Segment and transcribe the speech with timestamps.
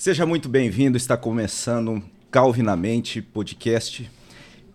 [0.00, 4.10] Seja muito bem-vindo, está começando Calvinamente Podcast.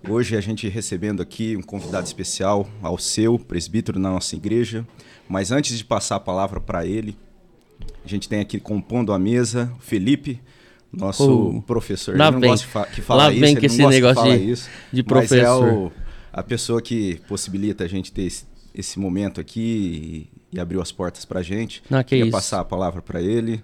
[0.07, 4.85] Hoje a gente recebendo aqui um convidado especial, ao seu presbítero na nossa igreja.
[5.27, 7.17] Mas antes de passar a palavra para ele,
[8.03, 10.39] a gente tem aqui compondo a mesa Felipe,
[10.93, 12.16] nosso professor.
[12.16, 12.50] Lá ele não vem.
[12.52, 15.02] gosta de fa que fala Lá isso, vem não esse negócio que de- isso, de
[15.10, 15.73] mas é professor.
[15.73, 15.92] o-
[16.32, 18.46] a pessoa que possibilita a gente ter esse,
[18.76, 21.82] esse momento aqui e, e abriu as portas para a gente.
[21.89, 22.32] Ah, que Queria isso.
[22.32, 23.64] passar a palavra para ele.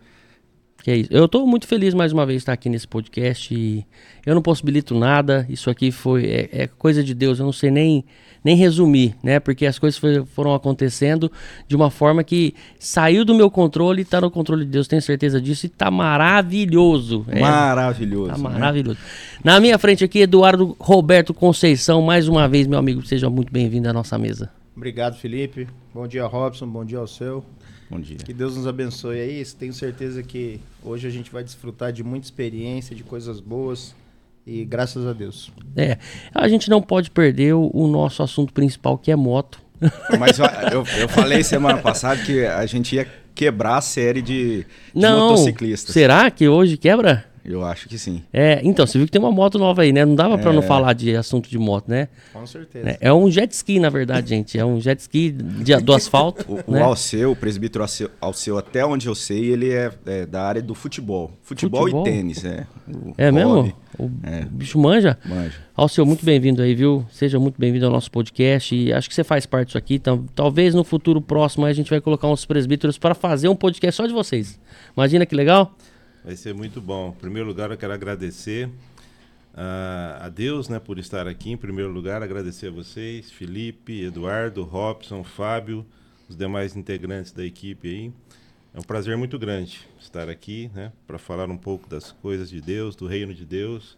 [0.84, 1.10] Que é isso.
[1.14, 3.86] Eu tô muito feliz mais uma vez de estar aqui nesse podcast e
[4.26, 5.46] eu não possibilito nada.
[5.48, 7.38] Isso aqui foi é, é coisa de Deus.
[7.40, 8.04] Eu não sei nem
[8.44, 9.40] nem resumir, né?
[9.40, 11.32] Porque as coisas foi- foram acontecendo
[11.68, 14.88] de uma forma que saiu do meu controle e tá no controle de Deus.
[14.88, 17.24] Tenho certeza disso e tá maravilhoso.
[17.28, 18.32] É, Maravilhoso.
[18.32, 18.44] Tá né?
[18.44, 18.98] maravilhoso.
[19.44, 22.02] Na minha frente aqui, Eduardo Roberto Conceição.
[22.02, 24.50] Mais uma vez, meu amigo, seja muito bem-vindo à nossa mesa.
[24.76, 25.68] Obrigado, Felipe.
[25.94, 26.66] Bom dia, Robson.
[26.66, 27.46] Bom dia ao seu.
[27.92, 28.16] Bom dia.
[28.16, 29.46] Que Deus nos abençoe aí.
[29.60, 33.94] Tenho certeza que hoje a gente vai desfrutar de muita experiência, de coisas boas.
[34.48, 35.52] E graças a Deus.
[35.76, 35.98] É,
[36.34, 39.62] a gente não pode perder o, o nosso assunto principal, que é moto.
[40.18, 40.40] Mas
[40.72, 45.32] eu, eu falei semana passada que a gente ia quebrar a série de, de não,
[45.32, 45.94] motociclistas.
[45.94, 47.26] será que hoje quebra?
[47.44, 48.22] Eu acho que sim.
[48.32, 50.06] É, então, você viu que tem uma moto nova aí, né?
[50.06, 50.54] Não dava pra É.
[50.54, 52.08] não falar de assunto de moto, né?
[52.32, 52.90] Com certeza.
[52.92, 54.60] É, é um jet ski, na verdade, gente.
[54.60, 56.46] É um jet ski de- do asfalto.
[56.48, 56.82] O, o né?
[56.84, 60.76] Alceu, o presbítero Alceu, Alceu, até onde eu sei, ele é, é da área do
[60.76, 61.32] futebol.
[61.42, 62.08] Futebol, Futebol?
[62.08, 62.68] e tênis, é.
[62.88, 63.54] O É mesmo?
[63.56, 64.46] hobby, O É.
[64.46, 65.18] bicho manja?
[65.26, 65.56] Manja.
[65.76, 67.06] Alceu, muito bem-vindo aí, viu?
[67.12, 68.76] Seja muito bem-vindo ao nosso podcast.
[68.76, 69.96] E acho que você faz parte disso aqui.
[69.96, 73.98] Então, talvez no futuro próximo a gente vai colocar uns presbíteros para fazer um podcast
[73.98, 74.60] só de vocês.
[74.96, 75.76] Imagina que legal?
[76.24, 77.10] Vai ser muito bom.
[77.10, 78.70] Em primeiro lugar, eu quero agradecer
[79.54, 81.52] ah, a Deus né, por estar aqui.
[81.52, 85.86] Em primeiro lugar, agradecer a vocês, Felipe, Eduardo, Robson, Fábio,
[86.30, 88.14] os demais integrantes da equipe aí.
[88.74, 92.62] É um prazer muito grande estar aqui né, para falar um pouco das coisas de
[92.62, 93.98] Deus, do reino de Deus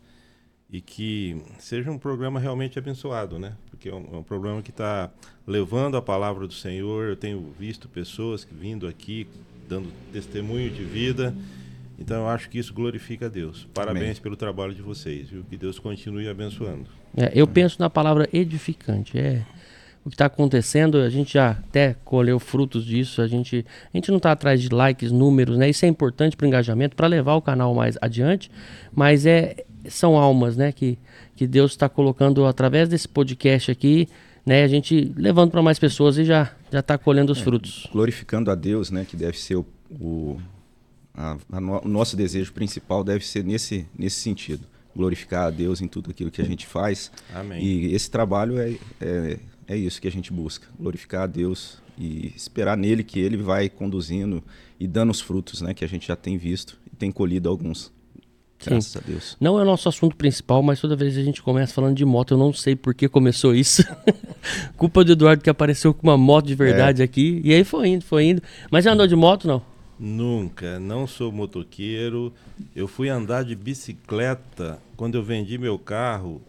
[0.74, 3.56] e que seja um programa realmente abençoado, né?
[3.70, 5.12] Porque é um, é um programa que está
[5.46, 7.09] levando a palavra do Senhor.
[7.09, 9.28] Eu tenho visto pessoas que vindo aqui
[9.70, 11.36] dando testemunho de vida.
[11.98, 13.68] Então eu acho que isso glorifica a Deus.
[13.74, 14.22] Parabéns Amém.
[14.22, 15.44] pelo trabalho de vocês, viu?
[15.50, 16.86] Que Deus continue abençoando.
[17.16, 19.18] É, eu penso na palavra edificante.
[19.18, 19.44] É
[20.03, 20.98] o que está acontecendo.
[20.98, 23.22] A gente já até colheu frutos disso.
[23.22, 25.70] A gente, a gente não está atrás de likes, números, né?
[25.70, 28.50] Isso é importante para o engajamento, para levar o canal mais adiante.
[28.94, 30.72] Mas é são almas, né?
[30.72, 30.98] Que,
[31.36, 34.08] que Deus está colocando através desse podcast aqui,
[34.46, 34.64] né?
[34.64, 37.88] A gente levando para mais pessoas e já já está colhendo os frutos.
[37.92, 39.06] Glorificando a Deus, né?
[39.08, 39.66] Que deve ser o.
[39.92, 40.38] o,
[41.16, 44.66] a- a no- o nosso desejo principal deve ser nesse, nesse sentido.
[44.96, 47.12] Glorificar a Deus em tudo aquilo que a gente faz.
[47.34, 47.63] Amém.
[47.63, 52.31] E esse trabalho é, é, é isso que a gente busca: glorificar a Deus e
[52.35, 54.44] esperar nele que ele vai conduzindo
[54.79, 55.73] e dando os frutos, né?
[55.73, 57.91] Que a gente já tem visto e tem colhido alguns.
[58.66, 59.35] Graças a Deus.
[59.41, 62.06] Não é o nosso assunto principal, mas toda vez que a gente começa falando de
[62.06, 63.84] moto, eu não sei por que começou isso.
[64.78, 67.41] Culpa do Eduardo que apareceu com uma moto de verdade aqui.
[67.44, 68.41] E aí foi indo, foi indo.
[68.72, 69.62] Mas já andou de moto, não?
[70.00, 72.34] Nunca, não sou motoqueiro.
[72.76, 76.42] Eu fui andar de bicicleta quando eu vendi meu carro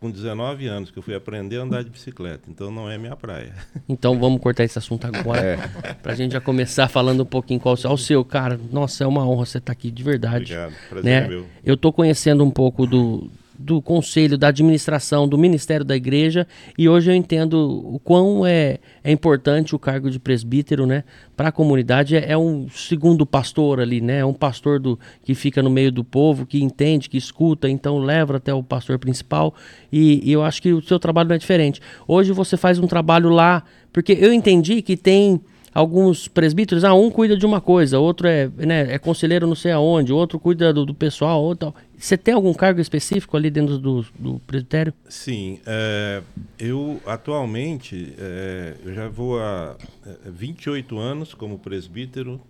[0.00, 2.48] com 19 anos, que eu fui aprender a andar de bicicleta.
[2.48, 3.54] Então não é minha praia.
[3.88, 5.58] Então vamos cortar esse assunto agora.
[6.00, 8.58] Pra gente já começar falando um pouquinho qual o seu, cara.
[8.70, 10.54] Nossa, é uma honra você estar aqui de verdade.
[10.54, 11.26] Obrigado, prazer né?
[11.26, 11.46] é meu.
[11.64, 13.28] Eu tô conhecendo um pouco do,
[13.60, 16.46] do conselho, da administração, do ministério da igreja
[16.78, 17.54] e hoje eu entendo
[17.94, 21.04] o quão é, é importante o cargo de presbítero, né,
[21.36, 22.16] para a comunidade.
[22.16, 25.92] É, é um segundo pastor ali, né, é um pastor do, que fica no meio
[25.92, 29.54] do povo, que entende, que escuta, então leva até o pastor principal
[29.92, 31.82] e, e eu acho que o seu trabalho não é diferente.
[32.08, 35.40] Hoje você faz um trabalho lá, porque eu entendi que tem
[35.72, 39.72] alguns presbíteros, ah, um cuida de uma coisa, outro é, né, é conselheiro não sei
[39.72, 41.74] aonde, outro cuida do, do pessoal, outro.
[42.00, 44.94] Você tem algum cargo específico ali dentro do, do presbitério?
[45.06, 46.22] Sim, é,
[46.58, 52.40] eu atualmente é, eu já vou há é, 28 anos como presbítero.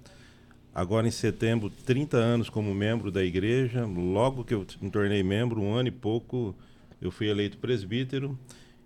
[0.73, 3.85] Agora em setembro, 30 anos como membro da igreja.
[3.85, 6.55] Logo que eu me tornei membro, um ano e pouco,
[7.03, 8.39] eu fui eleito presbítero.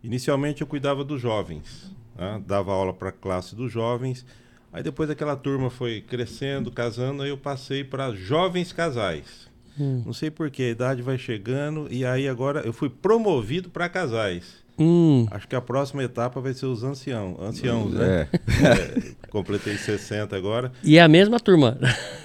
[0.03, 2.43] Inicialmente eu cuidava dos jovens, né?
[2.47, 4.25] dava aula para a classe dos jovens.
[4.73, 9.53] Aí depois aquela turma foi crescendo, casando, aí eu passei para jovens casais.
[9.79, 14.62] Não sei porquê, a idade vai chegando e aí agora eu fui promovido para casais.
[14.79, 18.26] Hum, Acho que a próxima etapa vai ser os ancião, anciãos, né?
[18.32, 18.67] É.
[18.67, 20.73] É, completei 60 agora.
[20.82, 21.79] e é a mesma turma.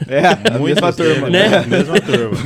[0.07, 0.25] É,
[0.55, 1.29] a mesma turma.
[1.29, 1.65] né?
[1.67, 2.37] Mesma turma.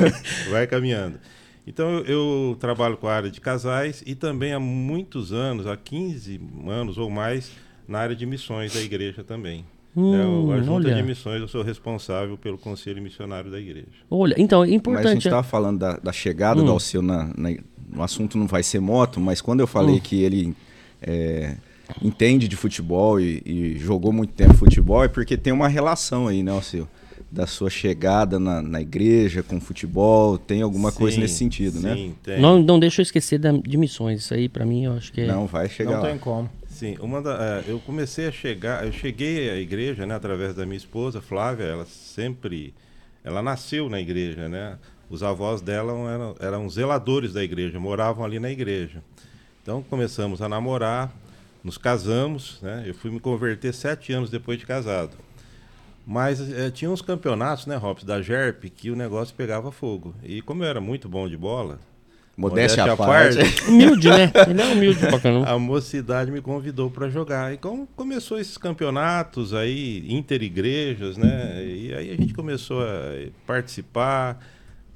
[0.49, 1.19] Vai caminhando.
[1.65, 5.77] Então eu, eu trabalho com a área de casais e também há muitos anos, há
[5.77, 7.49] 15 anos ou mais,
[7.87, 9.65] na área de missões da igreja também.
[9.95, 10.95] Hum, é, o- a junta olha.
[10.95, 13.87] de missões, eu sou responsável pelo conselho missionário da igreja.
[14.09, 15.17] Olha, então, é Mas a gente importante.
[15.27, 16.65] estava falando da, da chegada Hum.
[16.65, 17.55] do Alceu na, na-
[17.95, 19.99] O assunto não vai ser moto, mas quando eu falei Hum.
[19.99, 20.55] que ele
[20.99, 21.55] é,
[22.01, 26.41] entende de futebol e, e jogou muito tempo futebol, é porque tem uma relação aí,
[26.41, 26.87] né, Alceu?
[27.31, 31.95] Da sua chegada na, na igreja com futebol, tem alguma coisa Sim, nesse sentido, né?
[31.95, 32.39] Sim, tem.
[32.41, 34.21] Não, não deixa eu esquecer da- de missões.
[34.21, 35.27] Isso aí, pra mim, eu acho que é.
[35.27, 36.07] Não, vai chegar Não lá.
[36.09, 36.49] tem como.
[36.83, 40.65] Sim, uma da, eh, eu comecei a chegar, eu cheguei à igreja, né, através da
[40.65, 42.73] minha esposa, Flávia, ela sempre,
[43.23, 44.77] ela nasceu na igreja, né?
[45.09, 49.01] Os avós dela eram, eram zeladores da igreja, moravam ali na igreja.
[49.61, 51.09] Então começamos a namorar,
[51.63, 52.83] nos casamos, né?
[52.85, 55.15] Eu fui me converter sete anos depois de casado.
[56.05, 60.13] Mas eh, tinha uns campeonatos, né, Robson, da GERP, que o negócio pegava fogo.
[60.21, 61.79] E como eu era muito bom de bola,
[62.35, 63.37] Modéstia à à parte.
[63.69, 64.31] Humilde, né?
[64.49, 65.47] Ele é humilde pra caramba.
[65.49, 67.53] a mocidade me convidou para jogar.
[67.53, 71.63] E como começou esses campeonatos aí, inter-igrejas, né?
[71.63, 74.39] E aí a gente começou a participar,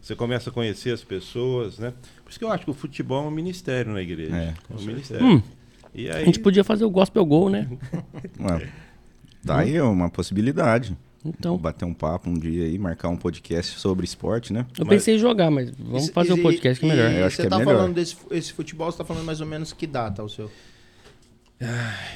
[0.02, 1.94] você começa a conhecer as pessoas, né?
[2.24, 4.36] Por isso que eu acho que o futebol é um ministério na igreja.
[4.36, 5.26] É, um ministério.
[5.26, 5.42] Hum.
[5.94, 7.68] E A aí, gente podia fazer o gospel gol, né?
[8.40, 8.68] Ué,
[9.46, 10.96] tá aí uma possibilidade.
[11.38, 11.58] Então.
[11.58, 14.66] Bater um papo um dia aí, marcar um podcast sobre esporte, né?
[14.78, 17.12] Eu Mas- pensei em jogar, mas vamos Isso- fazer o e- podcast que é melhor.
[17.12, 17.76] e Eu acho você que é tá melhor.
[17.76, 20.50] falando desse esse futebol, você tá falando mais ou menos que data o seu?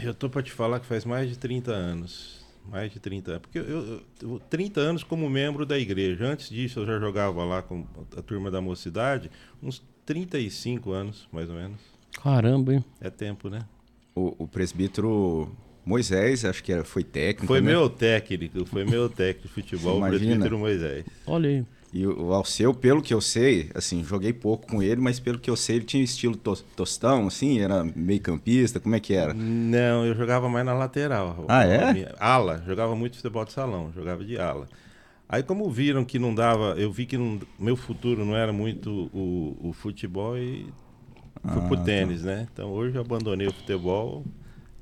[0.03, 2.39] eu tô para te falar que faz mais de 30 anos.
[2.69, 3.41] Mais de 30 anos.
[3.41, 6.25] Porque eu, eu, eu- 30 anos como membro da igreja.
[6.25, 7.83] Antes disso, eu já jogava lá com
[8.15, 9.31] a turma da mocidade.
[9.63, 11.79] Uns 35 anos, mais ou menos.
[12.21, 12.85] Caramba, hein?
[12.99, 13.65] É tempo, né?
[14.13, 15.51] O, o presbítero
[15.85, 17.47] Moisés, acho que era, foi técnico.
[17.47, 17.71] Foi né?
[17.71, 20.19] meu técnico, foi meu técnico de futebol, o Imagina.
[20.19, 21.05] presbítero Moisés.
[21.25, 21.65] Olha aí.
[21.93, 25.37] E o o Alceu, pelo que eu sei, assim, joguei pouco com ele, mas pelo
[25.37, 29.13] que eu sei, ele tinha estilo tos- tostão, assim, era meio campista, como é que
[29.13, 29.33] era?
[29.33, 31.45] Não, eu jogava mais na lateral.
[31.49, 31.91] Ah, é?
[31.91, 34.69] Minha- Ala, jogava muito futebol de salão, jogava de ala.
[35.27, 39.09] Aí como viram que não dava, eu vi que não- meu futuro não era muito
[39.13, 40.65] o, o futebol e
[41.51, 41.83] fui Ah, pro tá.
[41.83, 42.47] tênis, né?
[42.53, 44.23] Então hoje eu abandonei o futebol.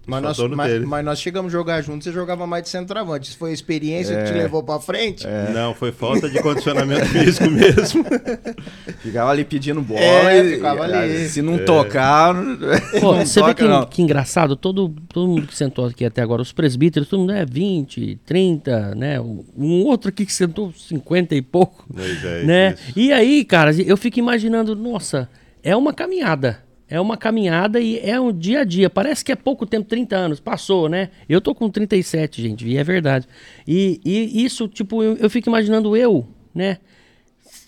[0.10, 3.30] Mas nós, mas, mas nós chegamos a jogar juntos, você jogava mais de centroavante.
[3.30, 4.42] Isso foi a experiência que te É.
[4.44, 5.26] levou pra frente?
[5.54, 8.04] Não, foi falta de condicionamento físico mesmo.
[9.02, 11.30] Ficava ali pedindo bola É, e, ficava e, ali.
[11.30, 12.34] se não tocar,
[13.00, 13.86] Pô, não você vê toca, que, não.
[13.86, 17.46] que engraçado, todo, todo mundo que sentou aqui até agora, os presbíteros, todo mundo é
[17.46, 19.20] 20, 30, né?
[19.22, 22.76] Um outro aqui que sentou 50 e pouco, Moisés, né?
[22.88, 23.00] isso.
[23.00, 25.30] E aí, cara, eu fico imaginando, nossa,
[25.64, 26.60] é uma caminhada.
[26.90, 28.90] É uma caminhada e é um dia a dia.
[28.90, 31.10] Parece que é pouco tempo, 30 anos, passou, né?
[31.28, 33.28] Eu tô com 37, gente, e é verdade.
[33.68, 36.80] E, e isso, tipo, eu, eu fico imaginando eu, né?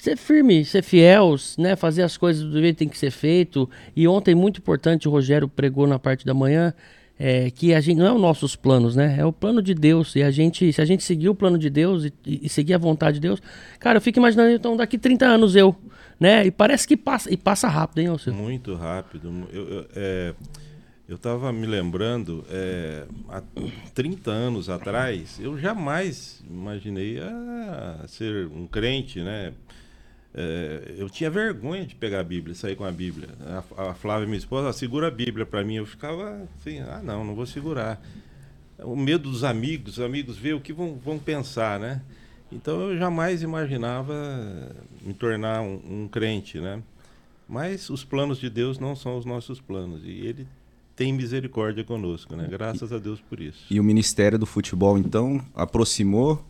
[0.01, 1.75] ser firme, ser fiel, né?
[1.75, 3.69] Fazer as coisas do jeito que tem que ser feito.
[3.95, 6.73] E ontem, muito importante, o Rogério pregou na parte da manhã,
[7.19, 9.15] é, que a gente não é os nossos planos, né?
[9.19, 10.15] É o plano de Deus.
[10.15, 12.79] E a gente, se a gente seguir o plano de Deus e, e seguir a
[12.79, 13.39] vontade de Deus,
[13.79, 15.75] cara, eu fico imaginando, então, daqui 30 anos eu,
[16.21, 16.45] né?
[16.45, 18.31] E parece que passa, e passa rápido, hein, Alceu?
[18.31, 19.47] Muito rápido.
[19.51, 20.35] Eu, eu, é,
[21.09, 23.41] eu tava me lembrando, é, há
[23.95, 29.51] 30 anos atrás, eu jamais imaginei ah, ser um crente, né?
[30.31, 33.29] É, eu tinha vergonha de pegar a Bíblia, sair com a Bíblia.
[33.75, 35.77] A, a Flávia, minha esposa, "Ah, segura a Bíblia para mim.
[35.77, 37.99] Eu ficava assim, ah, não, não vou segurar.
[38.77, 41.99] O medo dos amigos, os amigos ver o que vão, vão pensar, né?
[42.51, 44.13] Então eu jamais imaginava
[45.01, 46.81] me tornar um, um crente, né?
[47.47, 50.01] Mas os planos de Deus não são os nossos planos.
[50.03, 50.47] E Ele
[50.95, 52.47] tem misericórdia conosco, né?
[52.49, 53.65] Graças a Deus por isso.
[53.69, 56.43] E o Ministério do Futebol, então, aproximou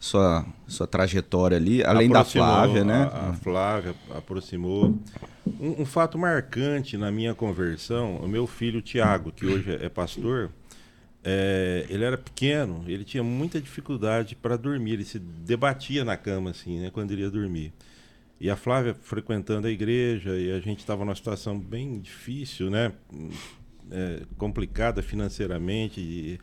[0.00, 3.10] sua, sua trajetória ali, além Aproximou da Flávia, né?
[3.12, 4.98] A, a Flávia aproximou.
[5.60, 10.50] Um, um fato marcante na minha conversão, o meu filho Tiago, que hoje é pastor,
[11.24, 16.50] é, ele era pequeno, ele tinha muita dificuldade para dormir, ele se debatia na cama
[16.50, 17.72] assim, né, quando ele ia dormir.
[18.40, 22.92] E a Flávia frequentando a igreja e a gente estava numa situação bem difícil, né,
[23.90, 26.40] é, complicada financeiramente,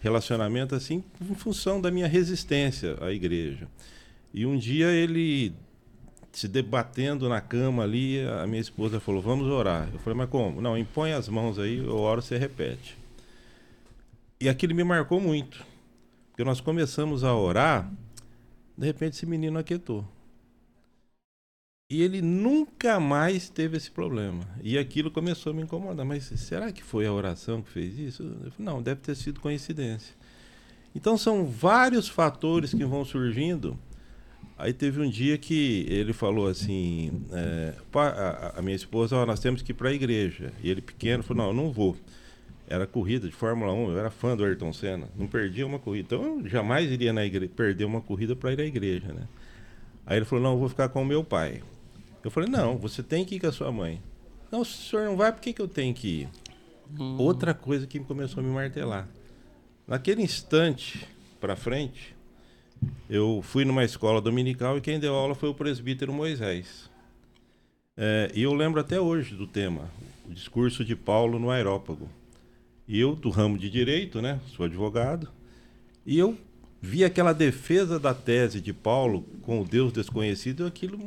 [0.00, 3.68] relacionamento assim, em função da minha resistência à igreja.
[4.32, 5.52] E um dia ele
[6.32, 9.90] se debatendo na cama ali, a minha esposa falou: "Vamos orar".
[9.92, 10.62] Eu falei: "Mas como?".
[10.62, 13.01] Não, impõe as mãos aí, eu oro, você repete.
[14.42, 15.64] E aquilo me marcou muito.
[16.28, 17.88] Porque nós começamos a orar,
[18.76, 20.04] de repente esse menino aquietou.
[21.88, 24.42] E ele nunca mais teve esse problema.
[24.60, 26.04] E aquilo começou a me incomodar.
[26.04, 28.24] Mas será que foi a oração que fez isso?
[28.24, 30.12] Falei, não, deve ter sido coincidência.
[30.92, 33.78] Então são vários fatores que vão surgindo.
[34.58, 39.24] Aí teve um dia que ele falou assim, é, "Pá, a, a minha esposa, ó,
[39.24, 40.52] nós temos que ir para a igreja.
[40.60, 41.96] E ele pequeno falou, não, eu não vou.
[42.72, 46.06] Era corrida de Fórmula 1, eu era fã do Ayrton Senna, não perdia uma corrida.
[46.06, 49.28] Então eu jamais iria na igreja, perder uma corrida para ir à igreja, né?
[50.06, 51.62] Aí ele falou: "Não, eu vou ficar com o meu pai".
[52.24, 54.00] Eu falei: "Não, você tem que ir com a sua mãe".
[54.50, 56.28] "Não, se o senhor não vai, por que que eu tenho que ir?"
[56.98, 57.18] Hum.
[57.18, 59.06] Outra coisa que começou a me martelar.
[59.86, 61.06] Naquele instante
[61.38, 62.16] para frente,
[63.06, 66.90] eu fui numa escola dominical e quem deu aula foi o presbítero Moisés.
[67.94, 69.90] É, e eu lembro até hoje do tema,
[70.26, 72.08] o discurso de Paulo no Aerópago.
[72.86, 75.28] E eu, do ramo de direito, né, sou advogado,
[76.04, 76.36] e eu
[76.80, 80.98] vi aquela defesa da tese de Paulo com o Deus desconhecido, aquilo.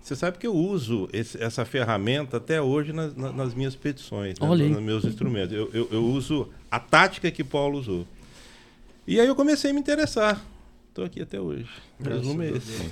[0.00, 4.46] Você sabe que eu uso esse, essa ferramenta até hoje nas, nas minhas petições, né,
[4.46, 5.54] nos meus instrumentos.
[5.54, 8.06] Eu, eu, eu uso a tática que Paulo usou.
[9.06, 10.42] E aí eu comecei a me interessar.
[10.88, 11.68] Estou aqui até hoje.
[12.00, 12.90] Resumo é esse.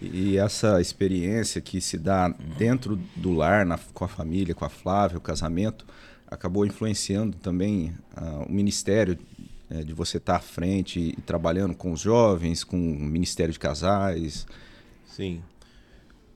[0.00, 4.70] E essa experiência que se dá dentro do lar, na, com a família, com a
[4.70, 5.84] Flávia, o casamento,
[6.30, 9.18] acabou influenciando também uh, o ministério
[9.70, 13.58] uh, de você estar à frente e, trabalhando com os jovens, com o Ministério de
[13.58, 14.46] Casais.
[15.04, 15.42] Sim,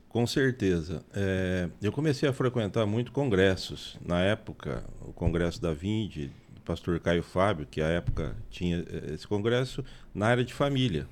[0.08, 1.04] com certeza.
[1.12, 3.98] É, eu comecei a frequentar muito congressos.
[4.04, 6.30] Na época, o congresso da Vinde,
[6.64, 9.84] pastor Caio Fábio, que à época tinha eh, esse congresso,
[10.14, 11.06] na área de família.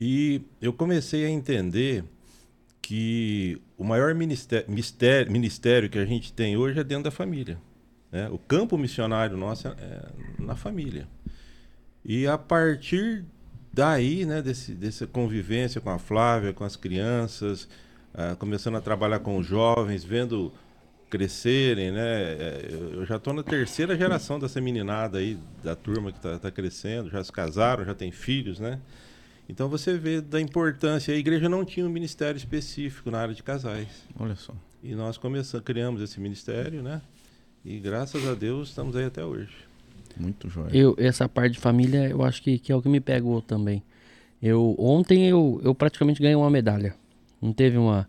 [0.00, 2.04] E eu comecei a entender
[2.84, 7.58] que o maior ministério, ministério, ministério que a gente tem hoje é dentro da família.
[8.12, 8.28] Né?
[8.28, 11.08] O campo missionário nosso é, é na família.
[12.04, 13.24] E a partir
[13.72, 17.64] daí, né, desse, dessa convivência com a Flávia, com as crianças,
[18.12, 20.52] uh, começando a trabalhar com os jovens, vendo
[21.08, 22.02] crescerem, né?
[22.02, 26.50] É, eu já estou na terceira geração dessa meninada aí, da turma que está tá
[26.50, 28.78] crescendo, já se casaram, já tem filhos, né?
[29.48, 31.14] Então você vê da importância.
[31.14, 33.88] A igreja não tinha um ministério específico na área de casais.
[34.18, 34.54] Olha só.
[34.82, 37.00] E nós começamos, criamos esse ministério, né?
[37.64, 39.54] E graças a Deus estamos aí até hoje.
[40.16, 40.70] Muito jóia.
[40.72, 43.82] Eu, essa parte de família, eu acho que, que é o que me pegou também.
[44.40, 46.94] Eu, ontem eu, eu praticamente ganhei uma medalha.
[47.40, 48.08] Não teve uma,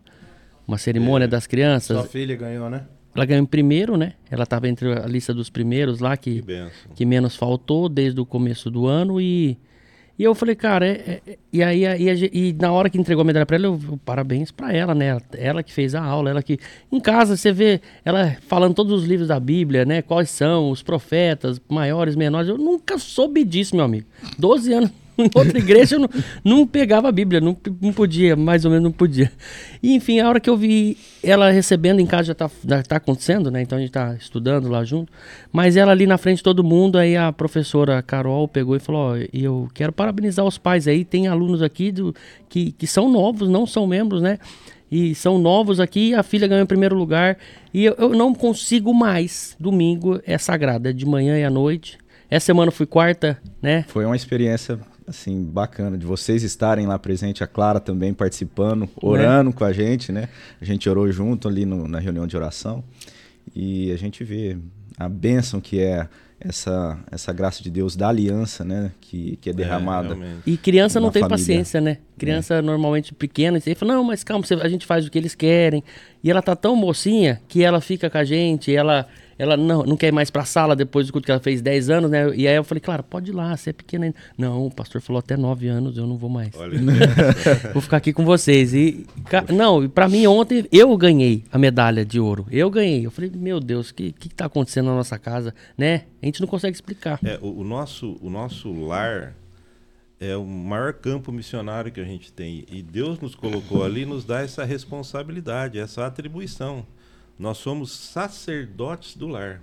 [0.66, 1.96] uma cerimônia é, das crianças.
[1.96, 2.86] Sua filha ganhou, né?
[3.14, 4.12] Ela ganhou em primeiro, né?
[4.30, 8.26] Ela estava entre a lista dos primeiros lá que, que, que, menos faltou desde o
[8.26, 9.58] começo do ano e
[10.18, 13.24] e eu falei, cara, é, é, e aí e, e, na hora que entregou a
[13.24, 15.18] medalha para ela, eu, eu parabéns para ela, né?
[15.36, 16.58] Ela que fez a aula, ela que
[16.90, 20.00] em casa você vê ela falando todos os livros da Bíblia, né?
[20.00, 22.48] Quais são os profetas, maiores, menores.
[22.48, 24.06] Eu nunca soube disso, meu amigo.
[24.38, 26.08] 12 anos outra igreja eu não,
[26.44, 29.30] não pegava a Bíblia, não, não podia, mais ou menos não podia.
[29.82, 32.48] E, enfim, a hora que eu vi ela recebendo em casa já está
[32.82, 33.62] tá acontecendo, né?
[33.62, 35.12] Então a gente está estudando lá junto.
[35.52, 39.12] Mas ela ali na frente de todo mundo, aí a professora Carol pegou e falou:
[39.12, 41.04] Ó, eu quero parabenizar os pais aí.
[41.04, 42.14] Tem alunos aqui do,
[42.48, 44.38] que, que são novos, não são membros, né?
[44.90, 47.36] E são novos aqui, a filha ganhou em primeiro lugar.
[47.74, 49.56] E eu, eu não consigo mais.
[49.58, 51.98] Domingo é sagrado, é de manhã e à noite.
[52.30, 53.84] Essa semana fui quarta, né?
[53.88, 58.88] Foi uma experiência assim bacana de vocês estarem lá presente, a Clara também participando, né?
[59.00, 60.28] orando com a gente, né?
[60.60, 62.82] A gente orou junto ali no, na reunião de oração
[63.54, 64.58] e a gente vê
[64.98, 66.08] a bênção que é
[66.38, 68.92] essa essa graça de Deus da aliança, né?
[69.00, 70.14] Que, que é, é derramada.
[70.14, 71.38] É, e criança não tem família.
[71.38, 71.98] paciência, né?
[72.18, 72.62] Criança é.
[72.62, 75.82] normalmente pequena, e fala, não, mas calma, a gente faz o que eles querem.
[76.22, 79.06] E ela tá tão mocinha que ela fica com a gente, ela
[79.38, 81.90] ela não, não quer ir mais pra sala depois do culto que ela fez 10
[81.90, 82.34] anos, né?
[82.34, 84.16] E aí eu falei, claro, pode ir lá, você é pequena ainda.
[84.36, 86.50] Não, o pastor falou até 9 anos, eu não vou mais.
[87.72, 88.72] vou ficar aqui com vocês.
[88.72, 89.06] E,
[89.52, 92.46] não, pra mim ontem eu ganhei a medalha de ouro.
[92.50, 93.04] Eu ganhei.
[93.04, 96.04] Eu falei, meu Deus, o que, que tá acontecendo na nossa casa, né?
[96.22, 97.18] A gente não consegue explicar.
[97.22, 99.34] É, o, o nosso, o nosso lar
[100.18, 102.64] é o maior campo missionário que a gente tem.
[102.70, 106.86] E Deus nos colocou ali nos dá essa responsabilidade, essa atribuição.
[107.38, 109.60] Nós somos sacerdotes do lar.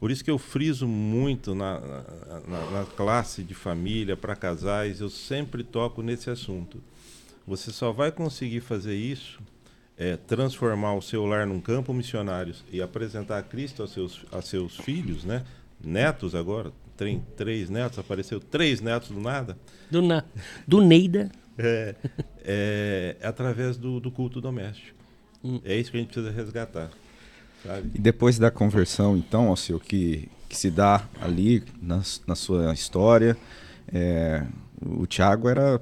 [0.00, 1.80] Por isso que eu friso muito na,
[2.46, 6.80] na, na classe de família, para casais, eu sempre toco nesse assunto.
[7.46, 9.40] Você só vai conseguir fazer isso,
[9.96, 14.76] é, transformar o seu lar num campo missionário e apresentar Cristo aos seus, a seus
[14.76, 15.44] filhos, né?
[15.82, 19.56] netos agora, tem três netos, apareceu três netos do nada.
[19.90, 20.24] Do, na,
[20.66, 21.30] do Neida.
[21.56, 21.94] É,
[22.44, 24.97] é, é através do, do culto doméstico.
[25.44, 25.60] Hum.
[25.64, 26.90] É isso que a gente precisa resgatar.
[27.64, 27.90] Sabe?
[27.94, 33.36] E depois da conversão, então, Alceu, que, que se dá ali na, na sua história,
[33.92, 34.44] é,
[34.80, 35.80] o Tiago era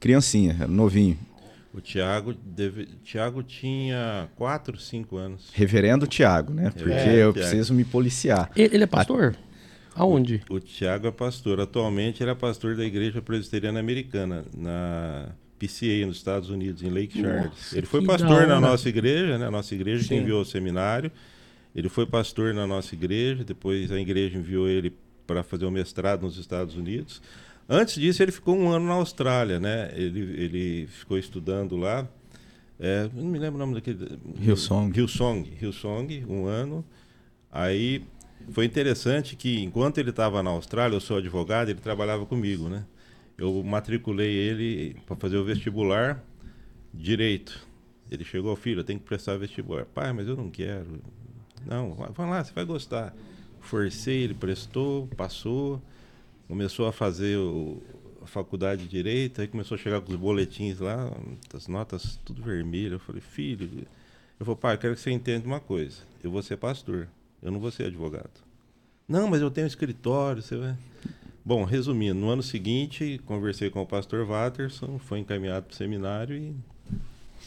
[0.00, 1.18] criancinha, era novinho.
[1.72, 5.50] O Tiago, deve, Tiago tinha 4, 5 anos.
[5.52, 6.70] Reverendo Tiago, né?
[6.70, 8.48] Porque é, eu preciso me policiar.
[8.54, 9.36] Ele, ele é pastor?
[9.94, 10.40] A, Aonde?
[10.48, 11.60] O, o Tiago é pastor.
[11.60, 15.30] Atualmente ele é pastor da Igreja Presbiteriana Americana, na
[15.66, 17.46] PCA nos Estados Unidos, em Lake Charles.
[17.46, 19.46] Nossa, ele foi pastor na nossa igreja, né?
[19.46, 20.08] A nossa igreja Sim.
[20.08, 21.10] que enviou o seminário.
[21.74, 26.22] Ele foi pastor na nossa igreja, depois a igreja enviou ele para fazer o mestrado
[26.22, 27.20] nos Estados Unidos.
[27.68, 29.90] Antes disso, ele ficou um ano na Austrália, né?
[29.94, 32.06] Ele, ele ficou estudando lá.
[32.78, 34.18] É, não me lembro o nome daquele.
[34.40, 34.92] Hillsong.
[34.96, 35.50] Hillsong.
[35.60, 36.84] Hillsong, um ano.
[37.50, 38.02] Aí
[38.50, 42.84] foi interessante que enquanto ele estava na Austrália, eu sou advogado, ele trabalhava comigo, né?
[43.36, 46.22] Eu matriculei ele para fazer o vestibular
[46.92, 47.66] direito.
[48.10, 49.84] Ele chegou, filho, tenho que prestar vestibular.
[49.86, 51.00] Pai, mas eu não quero.
[51.66, 53.14] Não, vai lá, você vai gostar.
[53.60, 55.82] Forcei, ele prestou, passou,
[56.46, 57.82] começou a fazer o,
[58.22, 61.10] a faculdade de direito, aí começou a chegar com os boletins lá,
[61.52, 62.94] as notas tudo vermelho.
[62.94, 63.86] Eu falei, filho,
[64.38, 66.02] eu falei, pai, eu quero que você entenda uma coisa.
[66.22, 67.08] Eu vou ser pastor,
[67.42, 68.44] eu não vou ser advogado.
[69.08, 70.76] Não, mas eu tenho escritório, você vai.
[71.44, 76.34] Bom, resumindo, no ano seguinte, conversei com o pastor Watterson, foi encaminhado para o seminário
[76.36, 76.54] e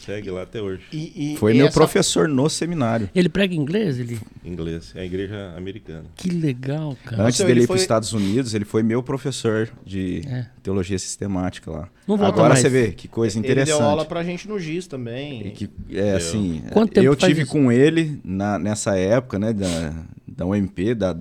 [0.06, 0.84] segue lá até hoje.
[0.94, 3.10] E, e- Foi e meu essa- professor no seminário.
[3.16, 3.98] Ele prega inglês?
[3.98, 4.20] Ele...
[4.46, 6.06] Inglês, é a igreja americana.
[6.16, 7.24] Que legal, cara.
[7.24, 10.22] Antes Nossa, dele ele ir para os foi- Estados Unidos, ele foi meu professor de
[10.28, 10.46] É.
[10.62, 11.90] teologia sistemática lá.
[12.08, 12.60] Agora mais.
[12.60, 13.80] você vê que coisa Ele interessante.
[13.80, 15.48] deu aula pra gente no GIS também.
[15.48, 17.52] E que, é assim, Quanto tempo eu tive isso?
[17.52, 21.18] com ele na, nessa época, né, da, da UMP, da,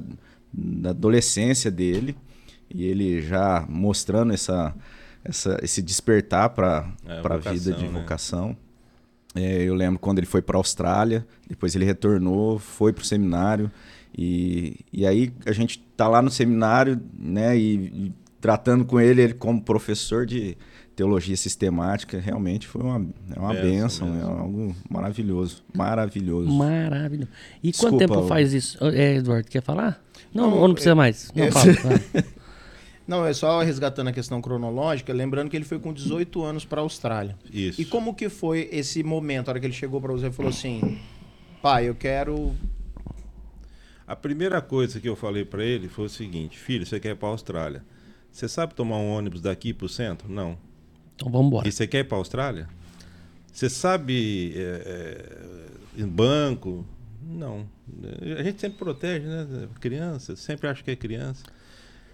[0.52, 2.14] da adolescência dele,
[2.70, 4.74] e ele já mostrando essa,
[5.24, 8.00] essa, esse despertar para É, a vida vocação, de né?
[8.00, 8.56] vocação.
[9.34, 13.04] É, eu lembro quando ele foi para a Austrália, depois ele retornou, foi para o
[13.06, 13.70] seminário,
[14.16, 17.74] e, e aí a gente tá lá no seminário, né, e,
[18.06, 20.56] e tratando com ele, ele como professor de
[20.94, 26.50] teologia sistemática, realmente foi uma, é uma Benção benção, é algo maravilhoso, maravilhoso.
[26.50, 27.28] Maravilhoso.
[27.62, 28.78] E Desculpa, quanto tempo faz isso?
[28.82, 30.02] É, Eduardo, quer falar?
[30.32, 31.30] Não, Não, ou não precisa mais.
[31.36, 31.66] Não, é- fala.
[33.06, 36.80] Não, é só resgatando a questão cronológica, lembrando que ele foi com 18 anos para
[36.80, 37.36] a Austrália.
[37.52, 37.80] Isso.
[37.80, 40.50] E como que foi esse momento, a hora que ele chegou para você e falou
[40.50, 40.98] assim:
[41.62, 42.54] pai, eu quero.
[44.06, 47.16] A primeira coisa que eu falei para ele foi o seguinte: filho, você quer ir
[47.16, 47.84] para a Austrália?
[48.30, 50.28] Você sabe tomar um ônibus daqui para o centro?
[50.28, 50.58] Não.
[51.14, 51.68] Então vamos embora.
[51.68, 52.68] E você quer ir para a Austrália?
[53.52, 56.84] Você sabe é, é, em banco?
[57.22, 57.66] Não.
[58.38, 59.68] A gente sempre protege, né?
[59.80, 61.44] Criança, sempre acho que é criança.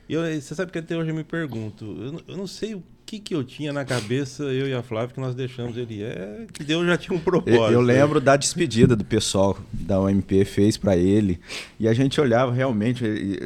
[0.08, 2.74] E eu, você sabe que até hoje eu me pergunto, eu, não- eu não sei
[2.74, 6.02] o que, que eu tinha na cabeça, eu e a Flávia, que nós deixamos ele.
[6.02, 7.56] É que Deus já tinha um propósito.
[7.64, 7.92] Eu, eu né?
[7.94, 11.38] lembro da despedida do pessoal da UMP fez para ele
[11.78, 13.04] e a gente olhava realmente,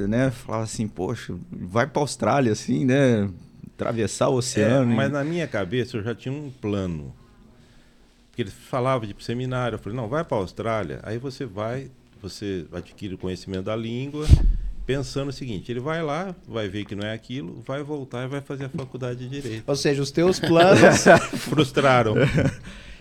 [0.08, 3.28] né, falava assim, poxa, vai para Austrália assim, né,
[3.74, 4.94] atravessar o É, oceano.
[4.94, 7.12] mas e- na minha cabeça eu já tinha um plano.
[8.30, 9.76] Porque ele falava de seminário.
[9.76, 11.00] Eu falei, não, vai para a Austrália.
[11.02, 11.90] Aí você vai,
[12.22, 14.26] você adquire o conhecimento da língua,
[14.86, 18.28] pensando o seguinte: ele vai lá, vai ver que não é aquilo, vai voltar e
[18.28, 19.64] vai fazer a faculdade de Direito.
[19.66, 20.78] Ou seja, os teus planos.
[21.40, 22.14] Frustraram.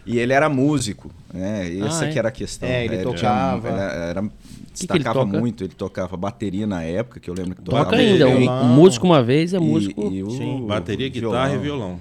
[0.05, 1.67] E ele era músico, né?
[1.79, 2.11] Essa Ah, é?
[2.11, 2.67] que era a questão.
[2.69, 3.69] É, ele tinha- tocava.
[3.69, 4.31] ele era, que ele
[4.71, 5.39] destacava toca?
[5.39, 8.27] muito, ele tocava bateria na época, que eu lembro que Toca tocava ainda.
[8.27, 8.65] Um, violão.
[8.65, 10.11] músico uma vez é E- músico.
[10.13, 10.65] e o Sim.
[10.67, 11.99] Bateria, guitarra e violão.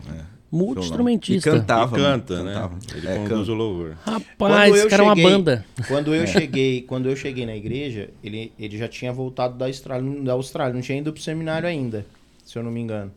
[0.56, 1.48] Multi-instrumentista.
[1.48, 1.96] E cantava.
[1.98, 2.54] e canta, né?
[2.54, 2.78] cantava.
[2.94, 3.96] Ele É, conduz o louvor.
[4.04, 5.66] Rapaz, Quando esse eu cara é uma cheguei- banda.
[5.88, 6.22] Quando É.
[6.22, 10.32] eu cheguei, quando eu cheguei na igreja, ele, ele já tinha voltado da Austrália, da
[10.32, 12.06] Austrália, não tinha ido pro seminário ainda,
[12.44, 13.10] se eu não me engano.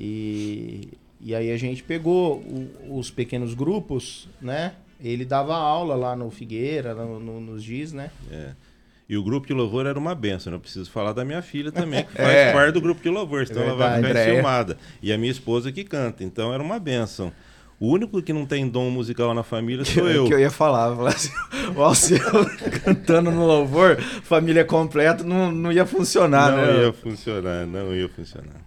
[0.00, 0.88] E,
[1.20, 4.72] e aí a gente pegou o- os pequenos grupos, né?
[5.00, 8.10] Ele dava aula lá no Figueira, no, no- nos Giz, né?
[9.12, 10.50] E o grupo de louvor era uma benção.
[10.54, 12.50] Eu preciso falar da minha filha também, que faz É.
[12.52, 14.78] parte do grupo de louvor, senão ela vai ficar enciumada.
[15.02, 17.30] E a minha esposa que canta, então era uma benção.
[17.78, 20.24] O único que não tem dom musical na família sou eu.
[20.24, 21.28] Que eu ia falar, falar assim,
[21.76, 22.18] o Alceu
[22.84, 26.84] cantando no louvor, família completa, não, não ia funcionar, não né?
[26.86, 28.62] ia funcionar, não ia funcionar.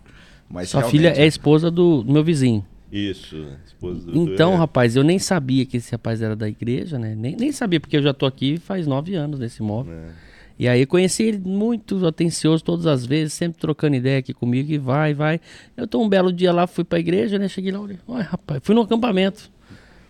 [0.47, 2.63] Mas Sua realmente- filha é esposa do, do meu vizinho.
[2.91, 6.47] Isso, esposa do Então, do- é, rapaz, eu nem sabia que esse rapaz era da
[6.47, 7.15] igreja, né?
[7.17, 9.91] Nem, nem sabia, porque eu já tô aqui faz nove anos nesse imóvel.
[9.93, 10.24] é.
[10.57, 14.77] E aí conheci ele muito atencioso todas as vezes, sempre trocando ideia aqui comigo e
[14.77, 15.39] vai, vai.
[15.75, 17.47] Eu tô um belo dia lá, fui pra igreja, né?
[17.47, 19.51] Cheguei lá, ué, rapaz, fui no acampamento.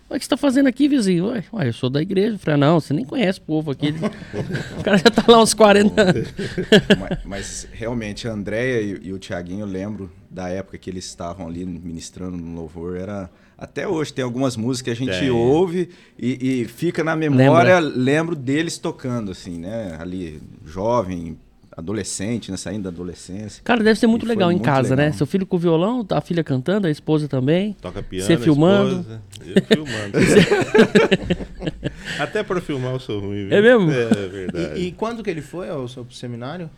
[0.08, 1.26] O que você tá fazendo aqui, vizinho?
[1.26, 2.38] Ué, ué, eu sou da igreja.
[2.38, 3.92] Falei, não, você nem conhece o povo aqui.
[4.78, 6.28] o cara já tá lá uns 40 anos.
[6.98, 11.06] mas, mas realmente a Andréia e, e o Tiaguinho, eu lembro da época que eles
[11.06, 15.30] estavam ali ministrando no louvor, era até hoje tem algumas músicas que a gente Tem.
[15.30, 15.88] ouve
[16.18, 19.96] e, e fica na memória, lembro deles tocando assim, né?
[19.98, 21.38] Ali jovem,
[21.76, 22.56] adolescente, né?
[22.56, 23.62] Saindo da adolescência.
[23.62, 25.04] Cara, deve ser muito E legal em muito casa, né?
[25.04, 25.18] legal.
[25.18, 27.74] Seu filho com violão, a filha cantando, a esposa também.
[27.74, 29.00] Toca piano, Você a filmando.
[29.00, 30.18] esposa, eu filmando.
[32.18, 33.48] Até pra filmar eu sou ruim.
[33.48, 33.52] viu?
[33.56, 33.90] É mesmo?
[33.90, 34.80] É, verdade.
[34.80, 36.70] E, e quando que ele foi ao seu seminário?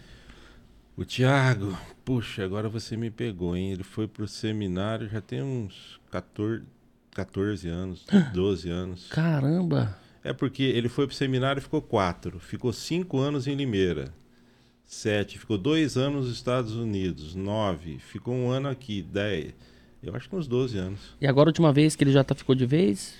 [0.96, 3.72] O Thiago, puxa, agora você me pegou, hein?
[3.72, 6.64] Ele foi pro seminário já tem uns 14,
[7.14, 9.06] 14 anos, 12 anos.
[9.10, 9.96] Caramba.
[10.24, 12.40] É porque ele foi para o seminário e ficou quatro.
[12.40, 14.12] Ficou cinco anos em Limeira.
[14.88, 15.38] Sete.
[15.38, 17.34] Ficou dois anos nos Estados Unidos.
[17.34, 17.98] Nove.
[17.98, 19.02] Ficou um ano aqui.
[19.02, 19.54] Dez.
[20.02, 21.00] Eu acho que uns 12 anos.
[21.20, 23.14] E agora, a última vez que ele já tá, ficou de vez?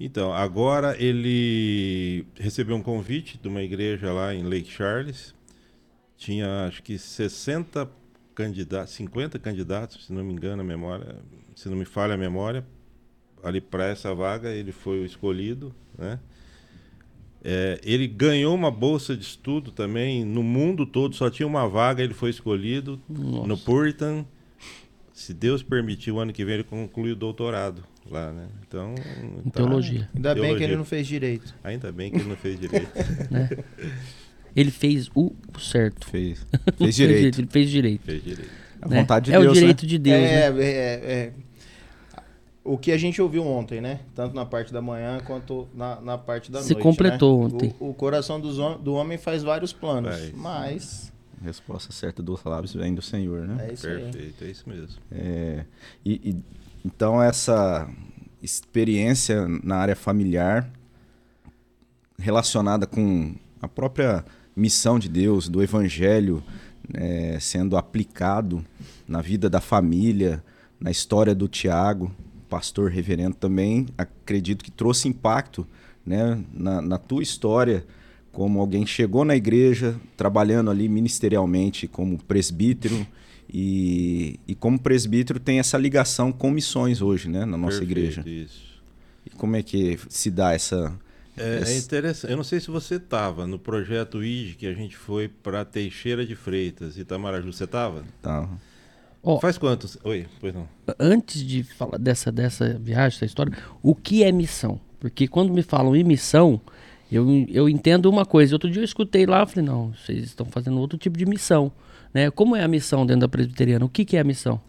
[0.00, 5.34] Então, agora ele recebeu um convite de uma igreja lá em Lake Charles.
[6.16, 7.88] Tinha, acho que 60
[8.34, 11.16] candidatos, 50 candidatos, se não me engano a memória,
[11.54, 12.66] se não me falha a memória,
[13.44, 16.18] ali para essa vaga ele foi o escolhido, né?
[17.48, 22.02] É, ele ganhou uma bolsa de estudo também no mundo todo, só tinha uma vaga,
[22.02, 23.46] ele foi escolhido Nossa.
[23.46, 24.26] no Puritan.
[25.12, 28.48] Se Deus permitir, o ano que vem ele conclui o doutorado lá, né?
[28.66, 28.96] Então,
[29.44, 30.10] Em tá- teologia.
[30.12, 30.66] Ainda bem que Teologia.
[30.66, 31.54] ele não fez direito.
[31.62, 32.90] Ainda bem que ele não fez direito.
[33.30, 33.48] Né?
[34.56, 36.08] ele fez o certo.
[36.08, 36.44] Fez,
[36.76, 37.40] fez direito.
[37.40, 38.02] ele fez direito.
[38.02, 38.50] fez direito.
[38.82, 39.00] A né?
[39.00, 39.88] vontade de é Deus, o direito né?
[39.88, 40.64] de Deus, é, né?
[40.64, 41.32] é, é.
[42.66, 44.00] O que a gente ouviu ontem, né?
[44.14, 46.82] Tanto na parte da manhã quanto na, na parte da Se noite.
[46.82, 47.54] completou né?
[47.54, 47.74] ontem.
[47.78, 50.10] O, o coração hom- do homem faz vários planos.
[50.14, 50.32] Faz.
[50.34, 53.68] Mas A resposta certa dos lábios vem do Senhor, né?
[53.68, 54.02] é isso aí.
[54.02, 54.96] Perfeito, é isso mesmo.
[55.12, 55.64] É,
[56.04, 56.42] e, e-
[56.84, 57.88] então essa
[58.42, 60.70] experiência na área familiar
[62.18, 64.24] relacionada com a própria
[64.54, 66.42] missão de Deus, do Evangelho
[66.88, 68.64] né, sendo aplicado
[69.06, 70.42] na vida da família,
[70.80, 72.10] na história do Tiago,
[72.48, 75.66] pastor reverendo também, acredito que trouxe impacto
[76.04, 77.84] né, na, na tua história
[78.32, 83.06] como alguém que chegou na igreja trabalhando ali ministerialmente como presbítero
[83.48, 88.24] e, e como presbítero tem essa ligação com missões hoje, né, na nossa Perfeito, igreja.
[88.26, 88.76] Isso.
[89.24, 90.92] E como é que se dá essa...
[91.36, 92.30] É, é essa- interessante.
[92.30, 96.24] Eu não sei se você estava no projeto IG que a gente foi para Teixeira
[96.24, 97.52] de Freitas, Itamaraju.
[97.52, 98.04] Você estava?
[98.22, 98.48] tá,
[99.28, 99.98] Ó, Faz quantos?
[100.04, 100.68] Oi, pois não.
[101.00, 104.80] antes de falar dessa, dessa viagem, dessa história, o que é missão?
[105.00, 106.60] Porque quando me falam em missão,
[107.10, 108.54] eu, eu entendo uma coisa.
[108.54, 111.72] Outro dia eu escutei lá, falei, não, vocês estão fazendo outro tipo de missão.
[112.14, 112.30] Né?
[112.30, 113.84] Como é a missão dentro da presbiteriana?
[113.84, 114.60] O que, que é a missão?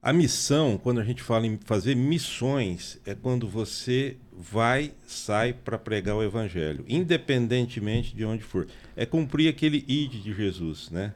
[0.00, 5.76] A missão, quando a gente fala em fazer missões, é quando você vai, sai para
[5.76, 8.68] pregar o evangelho, independentemente de onde for.
[8.94, 11.12] É cumprir aquele id de Jesus, né?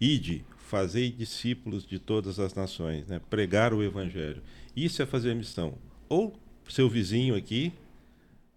[0.00, 3.20] Ide, fazei discípulos de todas as nações, né?
[3.30, 4.42] Pregar o evangelho.
[4.74, 5.74] Isso é fazer missão.
[6.08, 6.34] Ou
[6.68, 7.72] seu vizinho aqui,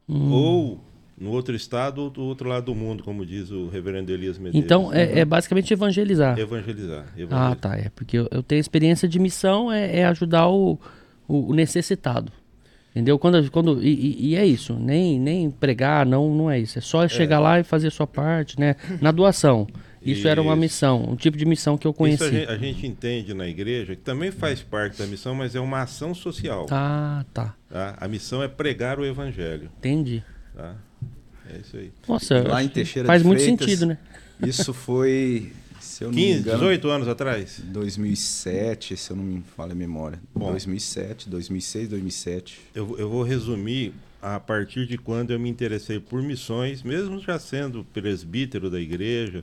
[0.10, 0.82] ou
[1.16, 4.66] no outro estado ou do outro lado do mundo, como diz o reverendo Elias Medeiros.
[4.66, 6.40] Então, é, é basicamente evangelizar.
[6.40, 7.06] Evangelizar.
[7.06, 7.56] Ah, evangelizar.
[7.58, 7.76] tá.
[7.78, 10.80] É porque eu, eu tenho experiência de missão é, é ajudar o,
[11.28, 12.32] o, necessitado.
[12.96, 13.20] Entendeu?
[13.20, 14.74] Quando, quando, e, e- é isso.
[14.74, 16.80] Nem, nem pregar, não, não é isso.
[16.80, 18.76] É só chegar lá e fazer a sua parte, né?
[19.00, 19.68] Na doação.
[20.12, 22.24] Isso, era uma missão, um tipo de missão que eu Isso conheci.
[22.24, 25.60] a gente, a gente entende na igreja que também faz parte da missão, mas é
[25.60, 26.66] uma ação social.
[26.72, 27.56] Ah, tá.
[27.70, 27.96] tá?
[28.00, 29.70] A missão é pregar o evangelho.
[29.78, 30.24] Entendi.
[30.56, 30.76] Tá?
[31.54, 31.92] É isso aí.
[32.08, 33.98] Nossa, Lá em Teixeira faz de muito Freitas, sentido, né?
[34.46, 37.62] Isso foi, se eu não me 15, engano, 18 anos atrás?
[37.64, 40.20] 2007, se eu não me falha a memória.
[40.34, 40.52] Bom.
[40.52, 42.60] 2007, 2006, 2007.
[42.76, 47.40] Eu, eu vou resumir a partir de quando eu me interessei por missões, mesmo já
[47.40, 49.42] sendo presbítero da igreja.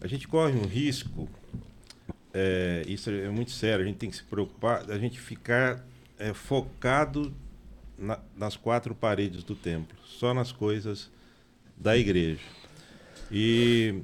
[0.00, 1.28] A gente corre um risco,
[2.32, 5.84] é, isso é muito sério, a gente tem que se preocupar, a gente ficar
[6.18, 7.32] é, focado
[7.98, 11.10] na- nas quatro paredes do templo, só nas coisas
[11.76, 12.40] da igreja.
[13.32, 14.02] E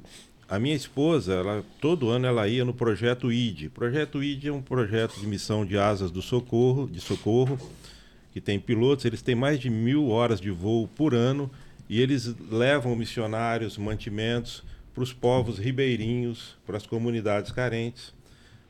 [0.48, 3.66] a minha esposa, ela, todo ano ela ia no projeto ID.
[3.66, 7.59] O projeto ID é um projeto de missão de asas do socorro, de socorro,
[8.32, 11.50] que tem pilotos, eles têm mais de mil horas de voo por ano
[11.88, 14.62] e eles levam missionários, mantimentos
[14.96, 18.14] para os povos ribeirinhos, para as comunidades carentes.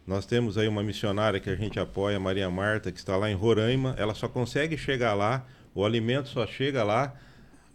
[0.04, 3.34] Nós temos aí uma missionária que a gente apoia, Maria Marta, que está lá em
[3.34, 3.94] Roraima.
[3.96, 7.14] Ela só consegue chegar lá, o alimento só chega lá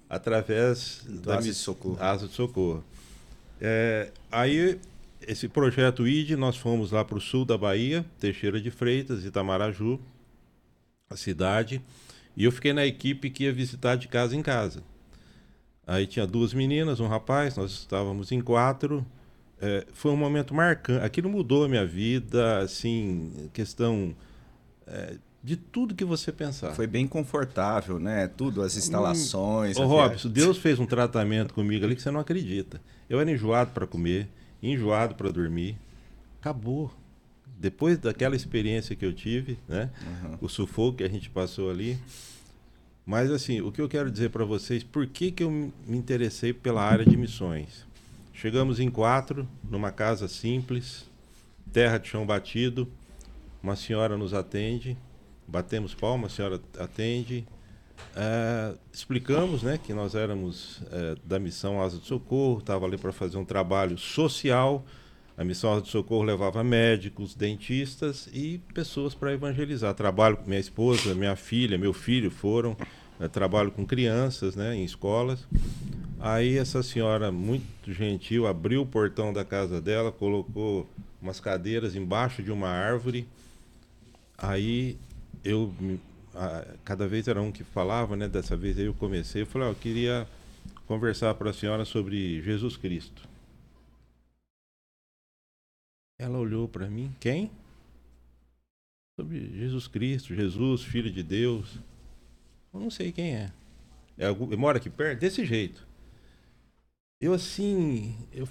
[0.09, 1.97] através Do Asa de Socorro.
[1.97, 2.83] Asa de Socorro.
[3.61, 4.77] É, aí,
[5.25, 9.97] esse projeto ID, nós fomos lá para o sul da Bahia, Teixeira de Freitas, Itamaraju,
[11.09, 11.81] a cidade,
[12.35, 14.83] e eu fiquei na equipe que ia visitar de casa em casa.
[15.91, 19.05] Aí tinha duas meninas, um rapaz, nós estávamos em quatro.
[19.59, 21.03] É, foi um momento marcante.
[21.03, 24.15] Aquilo mudou a minha vida, assim, questão
[24.87, 26.71] é, de tudo que você pensar.
[26.71, 28.29] Foi bem confortável, né?
[28.29, 29.75] Tudo, as instalações.
[29.75, 30.29] Ô, Robson.
[30.29, 32.81] Deus fez um tratamento comigo ali que você não acredita.
[33.09, 34.29] Eu era enjoado para comer,
[34.63, 35.77] enjoado para dormir.
[36.39, 36.89] Acabou.
[37.59, 39.89] Depois daquela experiência que eu tive, né?
[40.39, 41.99] O sufoco que a gente passou ali.
[43.11, 46.53] Mas assim, o que eu quero dizer para vocês, por que, que eu me interessei
[46.53, 47.85] pela área de missões?
[48.33, 51.09] Chegamos em quatro, numa casa simples,
[51.73, 52.87] terra de chão batido.
[53.61, 54.95] Uma senhora nos atende,
[55.45, 57.45] batemos palmas, a senhora atende.
[58.15, 63.11] é, explicamos né, que nós éramos é, da missão Asa do Socorro, estava ali para
[63.11, 64.85] fazer um trabalho social.
[65.37, 69.93] A missão Asa do Socorro levava médicos, dentistas e pessoas para evangelizar.
[69.95, 72.77] Trabalho com minha esposa, minha filha, meu filho foram.
[73.27, 75.47] Trabalho com crianças né, em escolas.
[76.19, 80.87] Aí essa senhora, muito gentil, abriu o portão da casa dela, colocou
[81.21, 83.27] umas cadeiras embaixo de uma árvore.
[84.37, 84.97] Aí
[85.43, 85.73] eu
[86.85, 88.27] cada vez era um que falava, né?
[88.27, 90.27] Dessa vez aí eu comecei, eu falei, oh, eu queria
[90.87, 93.27] conversar para a senhora sobre Jesus Cristo.
[96.19, 97.49] Ela olhou para mim, quem?
[99.19, 101.79] Sobre Jesus Cristo, Jesus, Filho de Deus.
[102.73, 103.51] Eu não sei quem é.
[104.17, 105.19] é algum, mora aqui perto?
[105.19, 105.87] Desse jeito.
[107.19, 108.47] Eu assim, eu,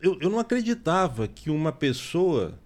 [0.00, 2.58] eu, eu não acreditava que uma pessoa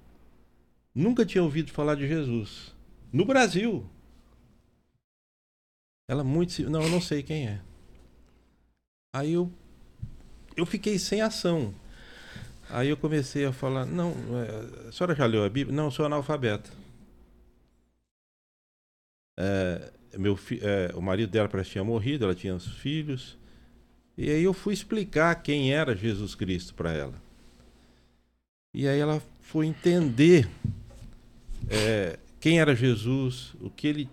[0.94, 2.74] nunca tinha ouvido falar de Jesus.
[3.12, 3.88] No Brasil.
[6.08, 6.68] Ela muito.
[6.68, 7.62] Não, eu não sei quem é.
[9.14, 9.50] Aí eu.
[10.56, 11.74] Eu fiquei sem ação.
[12.68, 15.74] Aí eu comecei a falar: Não, é, a senhora já leu a Bíblia?
[15.74, 16.70] Não, eu sou analfabeta.
[19.38, 23.38] É, meu fi, é, o marido dela tinha morrido, ela tinha os filhos.
[24.16, 27.14] E aí eu fui explicar quem era Jesus Cristo para ela.
[28.74, 30.48] E aí ela foi entender
[31.68, 34.08] é, quem era Jesus, o que ele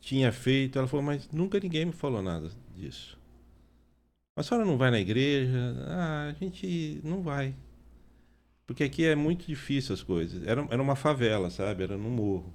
[0.00, 0.78] tinha feito.
[0.78, 3.18] Ela falou, mas nunca ninguém me falou nada disso.
[4.36, 5.76] A senhora não vai na igreja?
[5.88, 7.54] Ah, a gente não vai.
[8.66, 10.46] Porque aqui é muito difícil as coisas.
[10.46, 11.82] Era, era uma favela, sabe?
[11.82, 12.52] Era no morro.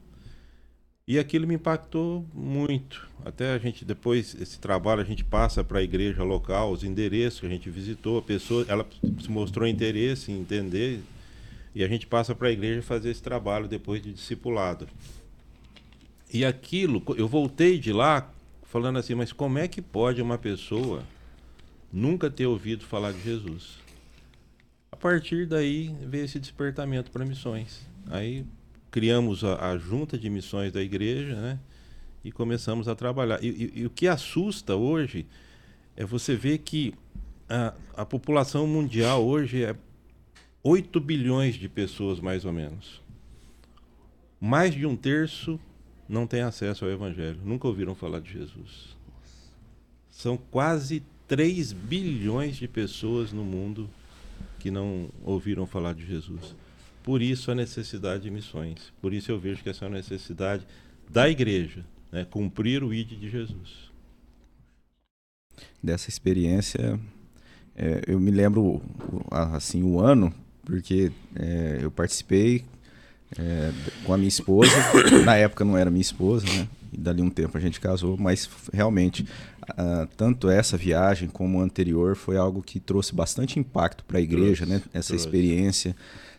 [1.08, 3.08] E aquilo me impactou muito.
[3.24, 7.40] Até a gente, depois, esse trabalho, a gente passa para a igreja local, os endereços
[7.40, 8.86] que a gente visitou, a pessoa, ela
[9.22, 11.02] se mostrou interesse em entender,
[11.74, 14.86] e a gente passa para a igreja fazer esse trabalho depois de discipulado.
[16.34, 18.30] E aquilo, eu voltei de lá
[18.64, 21.04] falando assim, mas como é que pode uma pessoa
[21.92, 23.78] nunca ter ouvido falar de Jesus?
[24.92, 27.88] A partir daí veio esse despertamento para missões.
[28.10, 28.46] Aí
[28.92, 31.60] criamos a, a, junta de missões da igreja, né?
[32.24, 33.44] E começamos a trabalhar.
[33.44, 35.26] E, e, e o que assusta hoje
[35.96, 36.94] é você ver que
[37.50, 39.76] a, a população mundial hoje é
[40.64, 43.02] 8 bilhões de pessoas, mais ou menos.
[44.40, 45.60] Mais de um terço
[46.08, 48.96] não têm acesso ao Evangelho, nunca ouviram falar de Jesus.
[50.10, 53.90] São quase 3 bilhões de pessoas no mundo
[54.60, 56.56] que não ouviram falar de Jesus.
[57.08, 58.92] Por isso a necessidade de missões.
[59.02, 60.68] Por isso eu vejo que essa é uma necessidade
[61.10, 62.28] da igreja, né?
[62.30, 63.90] cumprir o ID de Jesus.
[65.82, 67.00] Dessa experiência,
[67.78, 68.82] é, eu me lembro
[69.32, 70.34] assim o ano,
[70.66, 72.66] porque é, eu participei
[73.40, 73.72] é,
[74.04, 74.74] com a minha esposa.
[75.24, 76.68] Na época não era minha esposa, né?
[76.92, 79.26] E dali um tempo a gente casou, mas realmente,
[79.72, 84.22] uh, tanto essa viagem como a anterior foi algo que trouxe bastante impacto para a
[84.22, 84.90] igreja, trouxe, né?
[84.94, 85.26] Essa trouxe.
[85.26, 85.96] experiência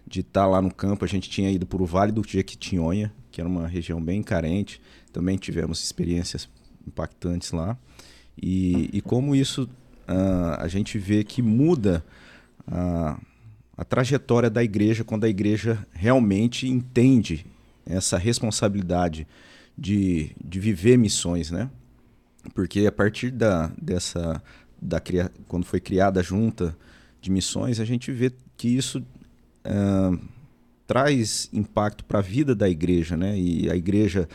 [0.09, 1.05] de estar tá lá no campo.
[1.05, 4.81] A gente tinha ido para o Vale do Jequitinhonha, que era uma região bem carente.
[5.13, 6.49] Também tivemos experiências
[6.87, 7.77] impactantes lá.
[8.41, 12.05] E, e como isso uh, a gente vê que muda.
[12.67, 13.29] Uh,
[13.79, 17.47] a trajetória da igreja quando a igreja realmente entende
[17.87, 19.25] essa responsabilidade
[19.77, 21.71] de, de viver missões, né?
[22.55, 24.43] Porque a partir da, dessa,
[24.83, 25.01] da,
[25.47, 26.77] quando foi criada a junta
[27.21, 29.01] de missões, a gente vê que isso
[30.87, 33.39] traz impacto para a vida da igreja, né?
[33.39, 34.29] E a igreja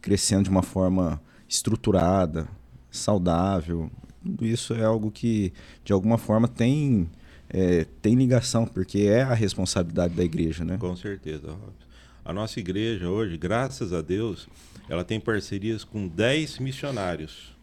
[0.00, 2.48] crescendo de uma forma estruturada,
[2.90, 3.90] saudável,
[4.22, 5.52] tudo isso é algo que
[5.84, 7.08] de alguma forma tem
[7.48, 10.76] é, tem ligação, porque é a responsabilidade da igreja, né?
[10.78, 11.56] Com certeza.
[12.24, 14.48] A nossa igreja hoje, graças a Deus,
[14.88, 17.56] ela tem parcerias com 10 missionários.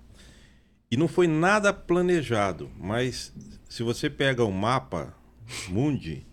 [0.91, 3.33] E não foi nada planejado, mas
[3.69, 5.15] se você pega o mapa
[5.69, 6.26] Mundi,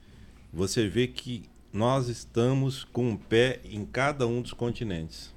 [0.55, 5.35] você vê que nós estamos com um pé em cada um dos continentes.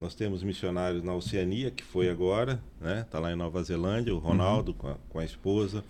[0.00, 3.06] Nós temos missionários na Oceania, que foi agora, né?
[3.10, 4.78] Tá lá em Nova Zelândia, o Ronaldo uhum.
[4.78, 5.84] com, a, com a esposa.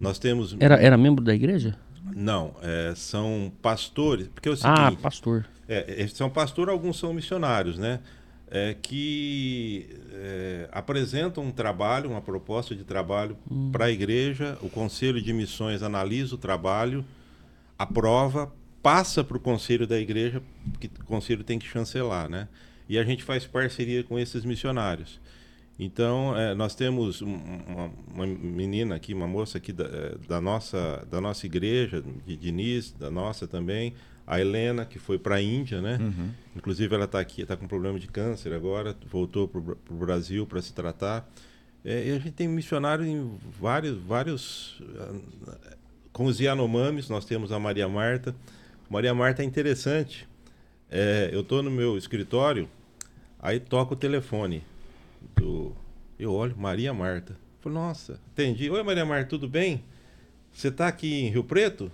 [0.00, 0.56] Nós temos.
[0.58, 1.76] Era, era membro da igreja?
[2.14, 4.28] Não, é, são pastores.
[4.28, 5.46] Porque é o ah, seguinte, ah, pastor.
[5.68, 8.00] É, é, são pastores, alguns são missionários, né?
[8.50, 13.70] É, que é, apresentam um trabalho, uma proposta de trabalho hum.
[13.70, 14.56] para a igreja.
[14.62, 17.04] O Conselho de Missões analisa o trabalho,
[17.78, 20.42] aprova, passa para o Conselho da igreja,
[20.80, 22.48] que o Conselho tem que chancelar, né?
[22.88, 25.20] E a gente faz parceria com esses missionários.
[25.78, 31.06] Então, é, nós temos uma, uma, menina aqui, uma moça aqui da, é, da, nossa,
[31.08, 33.94] da nossa igreja, de Diniz, da nossa também,
[34.26, 35.98] A Helena, que foi para a Índia, né?
[36.00, 36.30] Uhum.
[36.56, 40.60] Inclusive ela está aqui, está com problema de câncer agora, voltou para o Brasil para
[40.60, 41.30] se tratar.
[41.84, 44.82] É, e a gente tem missionário em vários, vários
[46.18, 48.34] com os Yanomamis, nós temos a Maria Marta.
[48.90, 50.28] Maria Marta é interessante.
[50.90, 52.68] É, eu estou no meu escritório,
[53.38, 54.64] aí toca o telefone.
[55.36, 55.72] Do,
[56.18, 57.36] eu olho, Maria Marta.
[57.60, 58.68] Falei, nossa, entendi.
[58.68, 59.84] Oi, Maria Marta, tudo bem?
[60.52, 61.88] Você está aqui em Rio Preto?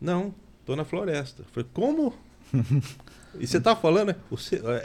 [0.00, 1.44] Não, estou na floresta.
[1.52, 2.12] Falei, como?
[3.38, 4.16] e você está falando?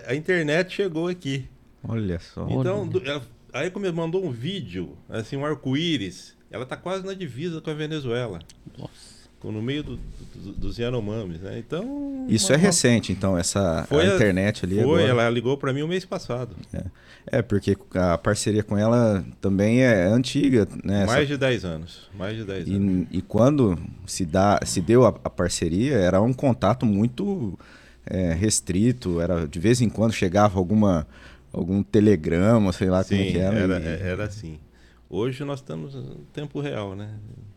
[0.06, 1.50] A internet chegou aqui.
[1.82, 2.48] Olha só.
[2.48, 6.35] Então, ela, aí como mandou um vídeo, assim, um arco-íris.
[6.52, 8.40] Ela está quase na divisa com a Venezuela.
[8.78, 9.16] Nossa.
[9.44, 10.00] No meio do,
[10.34, 11.60] do, dos Yanomamis, né?
[11.60, 12.26] Então.
[12.28, 14.82] Isso é recente, então, essa foi a internet ali.
[14.82, 15.22] Foi, agora.
[15.22, 16.56] ela ligou para mim o mês passado.
[16.74, 16.84] É.
[17.28, 17.42] é.
[17.44, 21.06] porque a parceria com ela também é antiga, né?
[21.06, 21.26] Mais essa...
[21.28, 22.10] de 10 anos.
[22.18, 23.08] Mais de 10 e, anos.
[23.12, 23.78] E quando
[24.08, 27.56] se, dá, se deu a, a parceria, era um contato muito
[28.04, 31.06] é, restrito, era de vez em quando chegava alguma
[31.54, 33.58] algum telegrama, sei lá Sim, como que era.
[33.58, 34.02] Era, e...
[34.02, 34.60] era assim.
[35.16, 37.10] Hoje nós estamos no tempo real, né?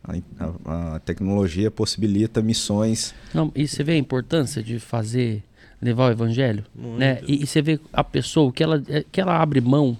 [0.05, 3.13] A, a, a, tecnologia possibilita missões.
[3.35, 5.43] Não, e você vê a importância de fazer,
[5.83, 7.01] levar o evangelho, Muito.
[7.01, 7.21] né?
[7.27, 9.99] E, e, você vê a pessoa que ela, que ela abre mão,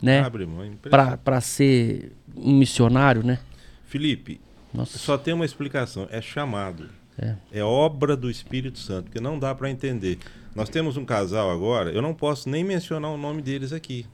[0.00, 0.20] né?
[0.20, 3.40] Abre mão, para ser um missionário, né?
[3.86, 4.40] Felipe,
[4.72, 4.96] Nossa.
[4.96, 6.88] só tem uma explicação, é chamado.
[7.18, 7.34] É.
[7.52, 10.20] é obra do Espírito Santo, que não dá para entender.
[10.54, 14.06] Nós temos um casal agora, eu não posso nem mencionar o nome deles aqui.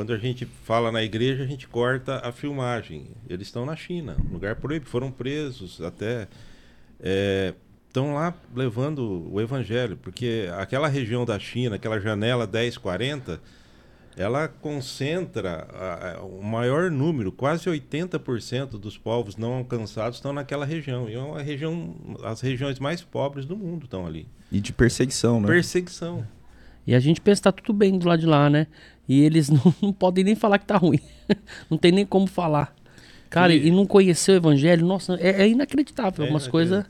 [0.00, 3.08] Quando a gente fala na igreja, a gente corta a filmagem.
[3.28, 6.26] Eles estão na China, lugar proibido, foram presos até.
[7.86, 13.38] Estão é, lá levando o evangelho, porque aquela região da China, aquela janela 1040,
[14.16, 20.64] ela concentra a, a, o maior número, quase 80% dos povos não alcançados estão naquela
[20.64, 21.10] região.
[21.10, 24.26] E é uma região, as regiões mais pobres do mundo estão ali.
[24.50, 25.46] E de perseguição, né?
[25.46, 26.26] Perseguição.
[26.86, 28.66] E a gente pensa que tá tudo bem do lado de lá, né?
[29.08, 31.00] E eles não, não podem nem falar que tá ruim.
[31.70, 32.74] não tem nem como falar.
[33.28, 36.26] Cara, e, e não conhecer o evangelho, nossa, é, é inacreditável.
[36.26, 36.84] É umas coisas.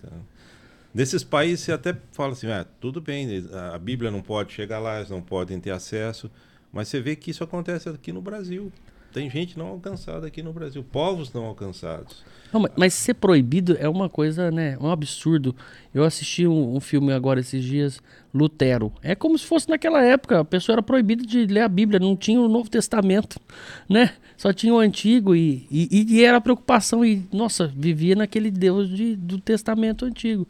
[0.92, 3.28] Nesses países você até fala assim, ah, tudo bem,
[3.72, 6.30] a Bíblia não pode chegar lá, eles não podem ter acesso.
[6.72, 8.72] Mas você vê que isso acontece aqui no Brasil.
[9.12, 12.22] Tem gente não alcançada aqui no Brasil, povos não alcançados.
[12.52, 14.76] Não, mas ser proibido é uma coisa, né?
[14.80, 15.54] Um absurdo.
[15.94, 18.00] Eu assisti um, um, filme agora esses dias,
[18.34, 18.92] Lutero.
[19.02, 22.16] É como se fosse naquela época, a pessoa era proibida de ler a Bíblia, não
[22.16, 23.40] tinha o Novo Testamento,
[23.88, 24.12] né?
[24.36, 27.04] Só tinha o Antigo e, e, e era a preocupação.
[27.04, 30.48] E, nossa, vivia naquele Deus de, do Testamento Antigo.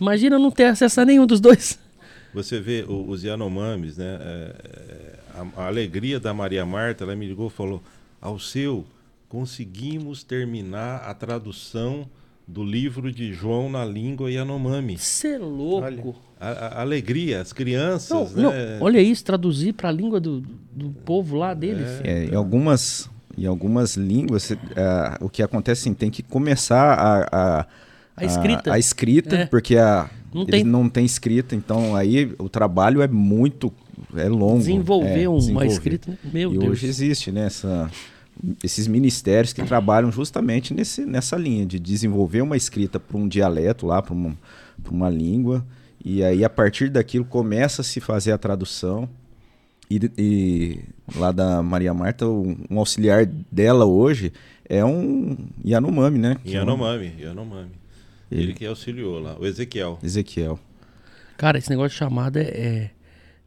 [0.00, 1.78] Imagina não ter acesso a nenhum dos dois.
[2.34, 4.18] Você vê os Yanomamis, né?
[4.20, 7.82] É, é, a, a alegria da Maria Marta, ela me ligou e falou:
[8.20, 8.84] Ao seu
[9.28, 12.06] conseguimos terminar a tradução
[12.46, 14.96] do livro de João na língua Yanomami.
[14.96, 16.16] Você é louco.
[16.40, 18.34] A, a, alegria, as crianças.
[18.34, 18.78] Não, né?
[18.78, 20.40] não, olha isso, traduzir para a língua do,
[20.72, 22.00] do povo lá deles.
[22.02, 24.56] É, em algumas em algumas línguas, uh,
[25.20, 27.66] o que acontece assim, tem que começar a, a,
[28.16, 29.46] a escrita, a, a escrita é.
[29.46, 30.64] porque a, não tem...
[30.64, 33.72] não tem escrita, então aí o trabalho é muito
[34.16, 34.58] é longo.
[34.58, 35.66] Desenvolver é, uma desenvolver.
[35.66, 36.70] escrita, meu e Deus.
[36.70, 37.90] hoje existe né, essa,
[38.62, 43.86] esses ministérios que trabalham justamente nesse, nessa linha de desenvolver uma escrita para um dialeto
[43.86, 44.36] lá, para uma,
[44.90, 45.64] uma língua,
[46.04, 49.08] e aí a partir daquilo começa a se fazer a tradução.
[49.90, 50.80] E, e
[51.16, 54.32] lá da Maria Marta, um, um, auxiliar dela hoje
[54.68, 56.36] é um Yanomami, né?
[56.44, 57.70] Yanomami, Yanomami.
[58.30, 59.98] Ele, Ele que auxiliou lá, o Ezequiel.
[60.02, 60.60] Ezequiel.
[61.38, 62.90] Cara, esse negócio de chamada é,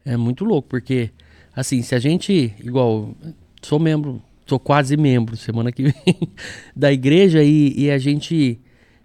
[0.04, 1.10] é muito louco, porque,
[1.54, 3.14] assim, se a gente, igual,
[3.62, 6.18] sou membro sou quase membro semana que vem
[6.74, 8.60] da igreja e, e a gente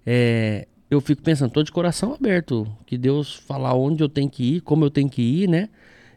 [0.06, 4.56] é, eu fico pensando, tô de coração aberto, que Deus falar onde eu tenho que
[4.56, 5.70] ir, como eu tenho que ir, né?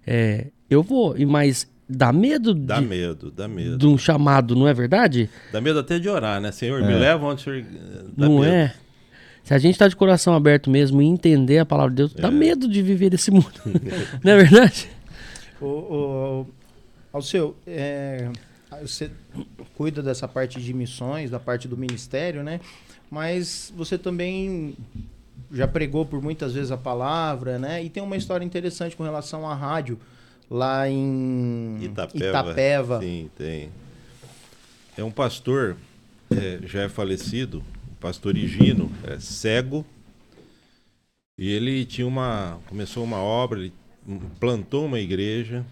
[0.06, 3.76] É, eu vou, e mas dá medo dá de, medo, dá medo.
[3.76, 5.28] De um chamado, não é verdade?
[5.52, 6.52] Dá medo até de orar, né?
[6.52, 6.86] Senhor, é.
[6.86, 7.64] me leva onde o senhor
[8.16, 8.52] dá Não medo.
[8.52, 8.74] é?
[9.50, 12.20] Se a gente tá de coração aberto mesmo e entender a palavra de Deus, é.
[12.20, 13.60] dá medo de viver esse mundo.
[14.22, 14.88] não é verdade?
[15.60, 16.46] O, o,
[17.12, 18.30] ao seu, é,
[18.80, 19.10] você
[19.74, 22.60] cuida dessa parte de missões, da parte do ministério, né?
[23.10, 24.76] Mas você também
[25.50, 27.82] já pregou por muitas vezes a palavra, né?
[27.82, 29.98] E tem uma história interessante com relação à rádio
[30.48, 32.28] lá em Itapeva.
[32.28, 33.00] Itapeva.
[33.00, 33.68] Sim, tem.
[34.96, 35.76] É um pastor,
[36.30, 37.64] é, já é falecido,
[38.00, 39.84] o pastor Higino, é cego.
[41.38, 42.58] E ele tinha uma.
[42.66, 43.72] começou uma obra, ele
[44.40, 45.64] plantou uma igreja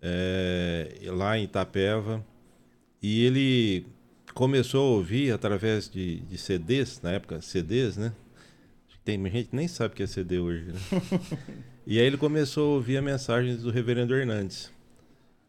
[0.00, 2.24] é, lá em Itapeva,
[3.02, 3.84] e ele
[4.34, 8.12] começou a ouvir através de, de CDs, na época CDs, né?
[9.04, 10.78] tem gente que nem sabe o que é CD hoje, né?
[11.84, 14.70] e aí ele começou a ouvir a mensagem do reverendo Hernandes.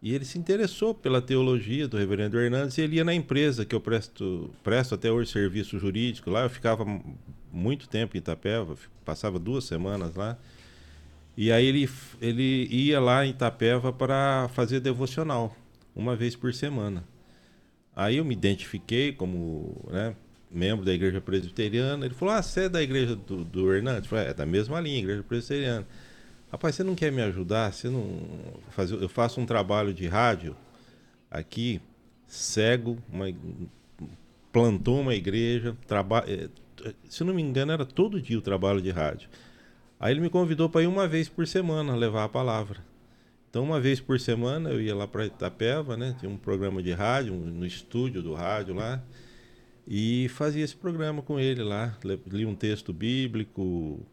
[0.04, 3.74] E ele se interessou pela teologia do reverendo Hernandes e ele ia na empresa que
[3.74, 6.44] eu presto, presto até hoje serviço jurídico lá.
[6.44, 6.86] Eu ficava
[7.50, 8.76] muito tempo em Itapeva,
[9.06, 10.38] passava duas semanas lá.
[11.38, 11.90] E aí ele,
[12.22, 15.56] ele ia lá em Itapeva para fazer devocional,
[15.96, 17.06] uma vez por semana.
[17.96, 20.14] Aí eu me identifiquei como né,
[20.52, 22.06] membro da igreja presbiteriana.
[22.06, 24.04] Ele falou: Ah, você é da igreja do, do Hernandes?
[24.04, 25.88] Eu falei, é da mesma linha, igreja presbiteriana.
[26.54, 27.74] Rapaz, você não quer me ajudar?
[27.74, 28.06] Você não
[28.70, 28.92] faz...
[28.92, 30.56] Eu faço um trabalho de rádio
[31.30, 31.82] aqui,
[32.28, 33.26] cego, uma...
[34.52, 36.24] plantou uma igreja, traba...
[36.28, 36.48] Eh,
[37.10, 39.30] se não me engano, era todo dia o trabalho de rádio.
[40.00, 42.86] Aí ele me convidou para ir uma vez por semana levar a palavra.
[43.50, 46.16] Então, uma vez por semana eu ia lá para Itapeva, né?
[46.20, 49.04] Tinha um programa de rádio, no estúdio do rádio lá.
[49.88, 51.98] E fazia esse programa com ele lá,
[52.28, 54.06] li um texto bíblico,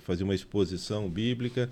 [0.00, 1.68] fazia uma exposição bíblica.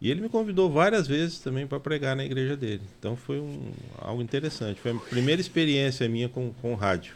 [0.00, 2.82] E ele me convidou várias vezes também para pregar na igreja dele.
[2.98, 4.80] Então foi um, algo interessante.
[4.80, 7.14] Foi a primeira experiência minha com, com rádio.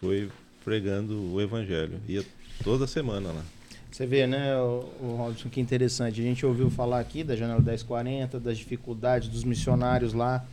[0.00, 0.28] Foi
[0.64, 2.00] pregando o evangelho.
[2.08, 2.24] Ia
[2.64, 3.44] toda semana lá.
[3.90, 6.20] Você vê, né, o, o Robson, que interessante.
[6.20, 10.44] A gente ouviu falar aqui da Janela 1040, das dificuldades dos missionários lá.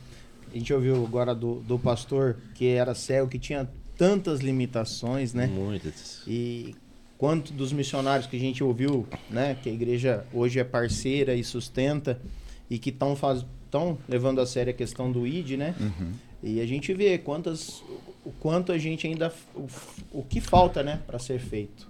[0.52, 3.68] A gente ouviu agora do, do pastor que era cego, que tinha
[3.98, 5.48] tantas limitações, né?
[5.48, 6.22] Muitas.
[6.28, 6.76] E
[7.18, 9.56] quanto dos missionários que a gente ouviu, né?
[9.62, 12.20] Que a igreja hoje é parceira e sustenta
[12.68, 15.74] e que estão levando a sério a questão do ID, né?
[15.80, 16.12] Uhum.
[16.42, 17.82] E a gente vê quantas,
[18.24, 19.66] o quanto a gente ainda, o,
[20.12, 21.88] o que falta, né, para ser feito.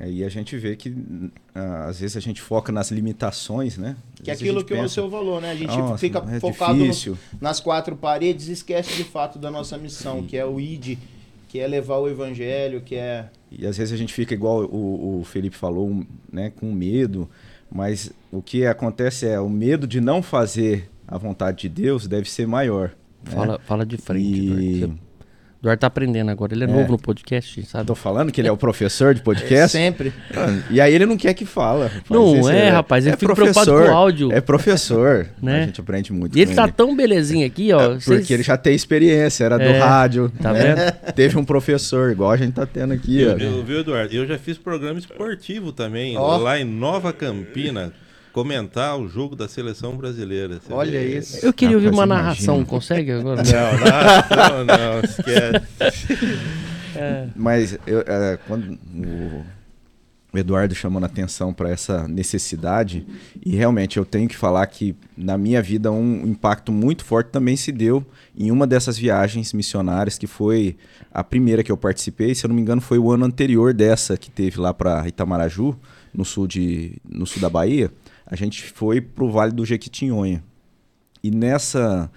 [0.00, 0.92] É, e a gente vê que
[1.54, 3.96] ah, às vezes a gente foca nas limitações, né?
[4.22, 5.52] Que é aquilo que pensa, é o seu valor, né?
[5.52, 9.52] A gente nossa, fica é focado no, nas quatro paredes e esquece de fato da
[9.52, 10.26] nossa missão, Sim.
[10.26, 10.98] que é o ID,
[11.54, 13.28] que é levar o evangelho, que é.
[13.48, 17.30] E às vezes a gente fica igual o, o Felipe falou, né, com medo,
[17.70, 22.28] mas o que acontece é o medo de não fazer a vontade de Deus deve
[22.28, 22.88] ser maior.
[23.22, 23.30] Né?
[23.30, 24.26] Fala, fala de frente.
[24.26, 24.92] E...
[25.64, 27.86] Eduardo tá aprendendo agora, ele é, é, novo no podcast, sabe?
[27.86, 29.54] Tô falando que ele é o professor de podcast.
[29.54, 30.12] É, sempre.
[30.70, 31.90] E aí ele não quer que fala.
[32.08, 34.32] Não é, é, rapaz, ele é fica preocupado com o áudio.
[34.32, 35.62] É professor, né?
[35.62, 36.72] A gente aprende muito E ele tá ele.
[36.72, 37.80] tão belezinho aqui, ó.
[37.80, 38.30] É, porque vocês...
[38.30, 40.30] ele já tem experiência, era do é, rádio.
[40.40, 40.74] Tá né?
[40.74, 41.12] vendo?
[41.14, 43.38] Teve um professor, igual a gente tá tendo aqui, eu, ó.
[43.38, 44.14] Eu, viu, Eduardo?
[44.14, 46.36] Eu já fiz programa esportivo também, oh.
[46.36, 47.92] lá em Nova Campina
[48.34, 50.60] comentar o jogo da seleção brasileira.
[50.68, 51.18] Olha vê?
[51.18, 51.46] isso.
[51.46, 52.66] Eu queria ouvir uma narração, imagina.
[52.66, 53.42] consegue agora?
[53.44, 56.44] Não, narração não, esquece.
[56.96, 57.26] É.
[57.34, 58.78] Mas eu, é, quando
[60.32, 63.04] o Eduardo chamando a atenção para essa necessidade,
[63.44, 67.56] e realmente eu tenho que falar que na minha vida um impacto muito forte também
[67.56, 68.06] se deu
[68.38, 70.76] em uma dessas viagens missionárias, que foi
[71.12, 74.16] a primeira que eu participei, se eu não me engano foi o ano anterior dessa
[74.16, 75.76] que teve lá para Itamaraju,
[76.14, 77.90] no sul, de, no sul da Bahia
[78.34, 80.42] a gente foi para o Vale do Jequitinhonha.
[81.22, 82.10] E nessa,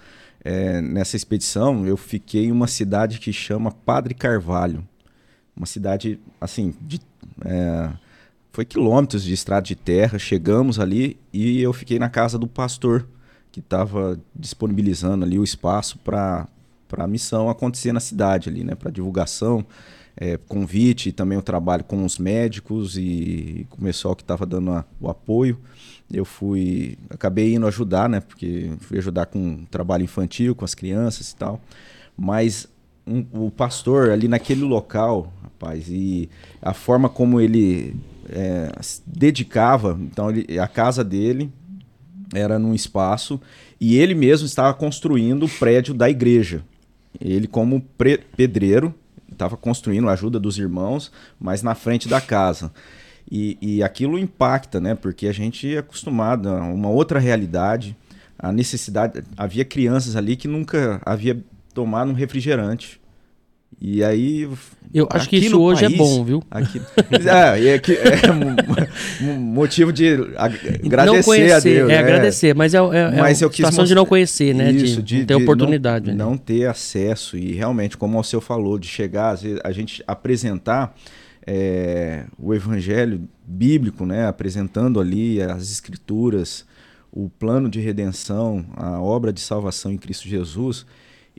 [0.44, 4.84] é, nessa expedição eu fiquei em uma cidade que chama Padre Carvalho.
[5.56, 7.00] Uma cidade, assim, de,
[7.44, 7.90] é,
[8.50, 10.18] foi quilômetros de estrada de terra.
[10.18, 13.06] Chegamos ali e eu fiquei na casa do pastor,
[13.52, 16.48] que estava disponibilizando ali o espaço para
[16.96, 18.74] a missão acontecer na cidade ali, né?
[18.74, 19.64] Para divulgação,
[20.16, 24.44] é, convite e também o trabalho com os médicos e, com o pessoal que estava
[24.44, 25.60] dando a, o apoio
[26.12, 31.30] eu fui acabei indo ajudar né porque fui ajudar com trabalho infantil com as crianças
[31.30, 31.60] e tal.
[32.16, 32.66] Mas
[33.06, 36.28] um, o pastor ali naquele local rapaz e
[36.62, 37.94] a forma como ele
[38.28, 38.70] é,
[39.06, 41.52] dedicava então ele, a casa dele
[42.34, 43.40] era num espaço
[43.80, 46.62] e ele mesmo estava construindo o prédio da igreja.
[47.20, 47.80] Ele como
[48.36, 48.94] pedreiro
[49.30, 52.72] estava construindo a ajuda dos irmãos mas na frente da casa
[53.30, 54.94] e, e aquilo impacta, né?
[54.94, 57.96] Porque a gente é acostumado a uma outra realidade,
[58.38, 59.22] a necessidade.
[59.36, 61.38] Havia crianças ali que nunca havia
[61.74, 62.98] tomado um refrigerante.
[63.80, 64.48] E aí.
[64.92, 66.42] Eu acho que isso hoje é país, é bom, viu?
[66.50, 66.80] Aqui,
[67.12, 68.32] é, é, é
[69.22, 71.90] um, motivo de agradecer conhecer, a Deus.
[71.90, 74.72] É, é, agradecer, mas é, é, mas é uma situação de não conhecer, né?
[74.72, 76.06] Isso, de, de ter de oportunidade.
[76.06, 76.24] Não, né?
[76.24, 77.36] não, ter acesso.
[77.36, 80.94] E realmente, como o seu falou, de chegar, às vezes, a gente apresentar
[81.50, 86.66] é, o evangelho bíblico, né, apresentando ali as escrituras,
[87.10, 90.84] o plano de redenção, a obra de salvação em Cristo Jesus,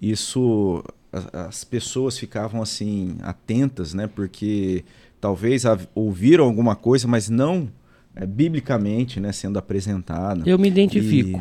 [0.01, 0.84] isso
[1.32, 4.84] as pessoas ficavam assim atentas, né, porque
[5.22, 7.70] talvez ouviram alguma coisa, mas não
[8.16, 10.41] é, biblicamente, né, sendo apresentada.
[10.49, 11.39] Eu me identifico.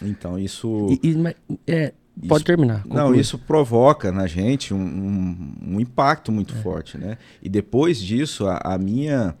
[0.00, 1.36] E, então isso e, e,
[1.66, 1.92] é,
[2.28, 2.82] Pode terminar.
[2.86, 3.20] Não, conclui.
[3.20, 6.58] isso provoca na gente um, um, um impacto muito É.
[6.62, 7.18] forte, né?
[7.42, 9.34] E depois disso, a, a minha,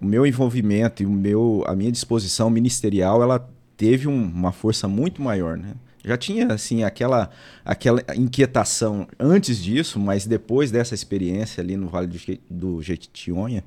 [0.00, 4.88] o meu envolvimento e o meu, a minha disposição ministerial, ela teve um- uma força
[4.88, 5.74] muito maior, né?
[6.04, 7.30] Já tinha, assim, aquela,
[7.64, 13.64] aquela inquietação antes disso, mas depois dessa experiência ali no Vale do, Je- do Jequitinhonha,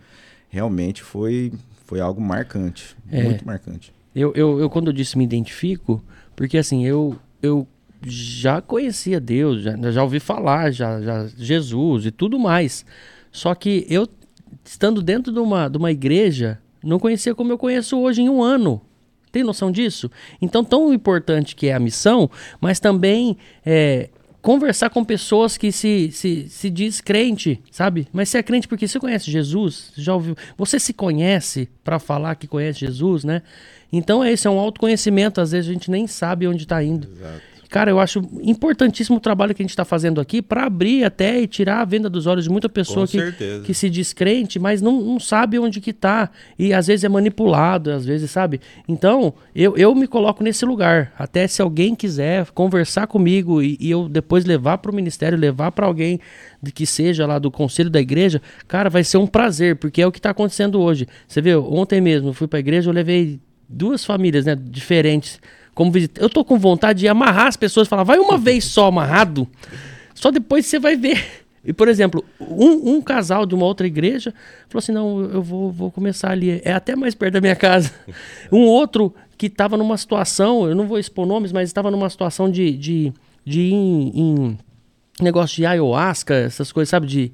[0.49, 1.51] realmente foi,
[1.86, 3.24] foi algo marcante, É.
[3.24, 3.93] muito marcante.
[4.16, 6.03] Eu, eu, eu, quando eu disse me identifico,
[6.36, 7.68] porque assim, eu, eu
[8.06, 12.86] já conhecia Deus, já, já ouvi falar, já, já Jesus e tudo mais.
[13.32, 14.08] Só que eu,
[14.64, 18.41] estando dentro de uma, de uma igreja, não conhecia como eu conheço hoje em um
[18.41, 18.82] ano.
[19.32, 20.10] Tem noção disso?
[20.41, 24.10] Então, tão importante que é a missão, mas também é,
[24.41, 28.08] conversar com pessoas que se, se, se diz crente, sabe?
[28.12, 30.36] Mas você é crente porque você conhece Jesus, já ouviu?
[30.58, 33.43] Você se conhece para falar que conhece Jesus, né?
[33.91, 37.08] Então é isso, é um autoconhecimento, às vezes a gente nem sabe onde está indo.
[37.08, 37.49] Exato.
[37.70, 41.39] Cara, eu acho importantíssimo o trabalho que a gente está fazendo aqui para abrir até
[41.39, 43.20] e tirar a venda dos olhos de muita pessoa que,
[43.63, 46.32] que se diz crente, mas não, não sabe onde que tá.
[46.57, 48.59] E às vezes é manipulado, às vezes, sabe?
[48.88, 51.13] Então, eu, eu me coloco nesse lugar.
[51.15, 55.72] Até se alguém quiser conversar comigo e, e eu depois levar para o ministério, levar
[55.72, 56.20] para alguém
[56.63, 60.07] de que seja lá do conselho da igreja, cara, vai ser um prazer, porque é
[60.07, 61.07] o que está acontecendo hoje.
[61.28, 63.39] Você viu, ontem mesmo eu fui para a igreja, eu levei
[63.70, 65.39] duas famílias, né, diferentes
[65.80, 66.21] como visita.
[66.21, 69.47] Eu tô com vontade de amarrar as pessoas, falar, vai uma vez só amarrado,
[70.13, 71.45] só depois você vai ver.
[71.63, 74.34] E, por exemplo, um, um casal de uma outra igreja
[74.67, 76.61] falou assim: não, eu vou, vou começar ali.
[76.65, 77.93] É até mais perto da minha casa.
[78.51, 82.51] Um outro que estava numa situação, eu não vou expor nomes, mas estava numa situação
[82.51, 83.13] de, de,
[83.45, 84.57] de ir em, em
[85.24, 87.07] negócio de ayahuasca, essas coisas, sabe?
[87.07, 87.32] De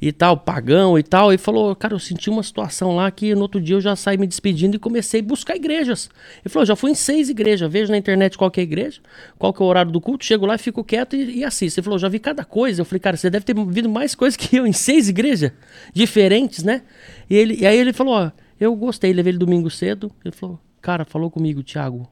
[0.00, 1.32] e tal, pagão e tal.
[1.32, 4.16] E falou, cara, eu senti uma situação lá que no outro dia eu já saí
[4.16, 6.10] me despedindo e comecei a buscar igrejas.
[6.44, 9.00] Ele falou, já fui em seis igrejas, vejo na internet qual que é a igreja,
[9.38, 11.80] qual que é o horário do culto, chego lá, fico quieto e, e assisto.
[11.80, 12.80] Ele falou, já vi cada coisa.
[12.80, 15.52] Eu falei, cara, você deve ter visto mais coisas que eu em seis igrejas
[15.92, 16.82] diferentes, né?
[17.28, 20.10] E, ele, e aí ele falou, ó, eu gostei, levei ele domingo cedo.
[20.24, 22.08] Ele falou, cara, falou comigo, Thiago,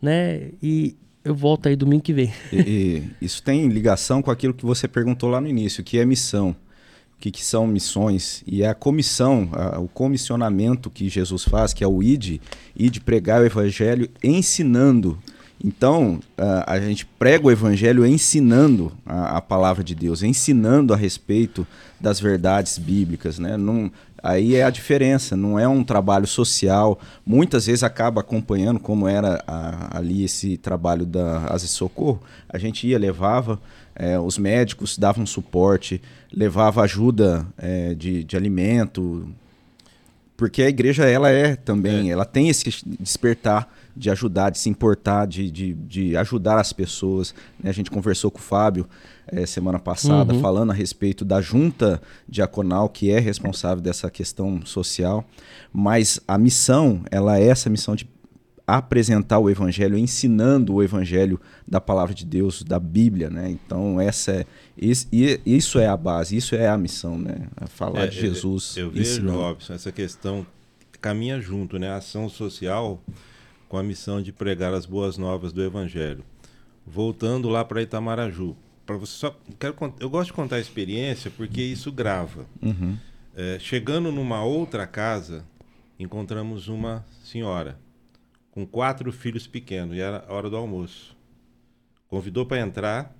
[0.00, 0.50] né?
[0.62, 0.96] E
[1.30, 2.32] eu volto aí domingo que vem.
[2.52, 6.04] E, e isso tem ligação com aquilo que você perguntou lá no início, que é
[6.04, 6.50] missão.
[7.16, 8.44] O que, que são missões?
[8.46, 12.40] E é a comissão, a- o comissionamento que Jesus faz, que é o ID,
[12.76, 15.18] ID pregar o evangelho ensinando.
[15.64, 20.96] Então, a, a gente prega o evangelho ensinando a, a palavra de Deus, ensinando a
[20.96, 21.66] respeito
[22.00, 23.40] das verdades bíblicas.
[23.40, 23.56] Né?
[23.56, 23.90] Não,
[24.22, 26.98] aí é a diferença, não é um trabalho social.
[27.24, 32.86] Muitas vezes acaba acompanhando, como era a- ali esse trabalho da Asa Socorro, a gente
[32.86, 33.60] ia, levava,
[33.94, 36.00] eh, os médicos davam suporte,
[36.32, 39.28] levava ajuda eh, de, de alimento,
[40.36, 45.26] porque a igreja ela é também, ela tem esse despertar de ajudar, de se importar,
[45.26, 47.34] de, de, de ajudar as pessoas.
[47.58, 47.68] né?
[47.70, 48.88] A gente conversou com o Fábio
[49.30, 50.40] eh, semana passada, Uhum.
[50.40, 55.24] falando a respeito da junta diaconal, que é responsável dessa questão social.
[55.72, 58.08] Mas a missão, ela é essa missão de
[58.66, 63.48] apresentar o evangelho, ensinando o evangelho da palavra de Deus, da Bíblia, né?
[63.50, 65.08] Então essa é is-
[65.46, 67.48] isso é a base, isso é a missão, né?
[67.68, 68.76] Falar É, de Jesus.
[68.76, 69.26] Eu, eu vejo.
[69.30, 70.46] Robson, essa questão
[71.00, 71.88] caminha junto, né?
[71.88, 73.00] A ação social
[73.70, 76.22] com a missão de pregar as boas novas do Evangelho.
[76.86, 78.54] Voltando lá para Itamaraju,
[78.88, 82.46] para você só quero eu gosto de contar a experiência porque isso grava.
[82.62, 82.96] Uhum.
[83.36, 85.44] É, chegando numa outra casa,
[85.98, 87.78] encontramos uma senhora
[88.50, 91.14] com quatro filhos pequenos e era a hora do almoço.
[92.08, 93.14] Convidou para entrar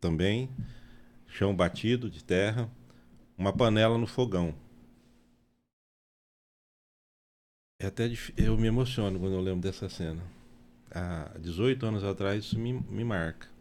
[0.00, 0.48] também,
[1.26, 2.70] chão batido de terra,
[3.36, 4.54] uma panela no fogão.
[7.80, 10.22] É até eu me emociono quando eu lembro dessa cena.
[10.92, 13.55] Há 18 anos atrás isso me, me marca.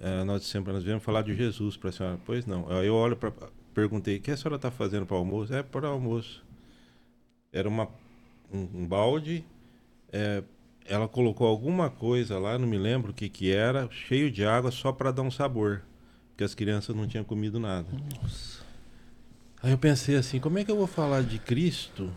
[0.00, 2.20] É, nós sempre nós viemos falar de Jesus para a senhora.
[2.24, 2.70] Pois não.
[2.70, 3.32] Aí eu olho para
[3.74, 6.44] perguntei: "O que a senhora está fazendo para almoço?" É para almoço.
[7.52, 7.88] Era uma
[8.52, 9.44] um, um balde.
[10.12, 10.42] é,
[10.90, 14.72] ela colocou alguma coisa lá, não me lembro o que que era, cheio de água
[14.72, 15.82] só para dar um sabor,
[16.30, 17.86] porque as crianças não tinham comido nada.
[19.62, 22.10] Aí eu pensei assim, como é que eu vou falar de Cristo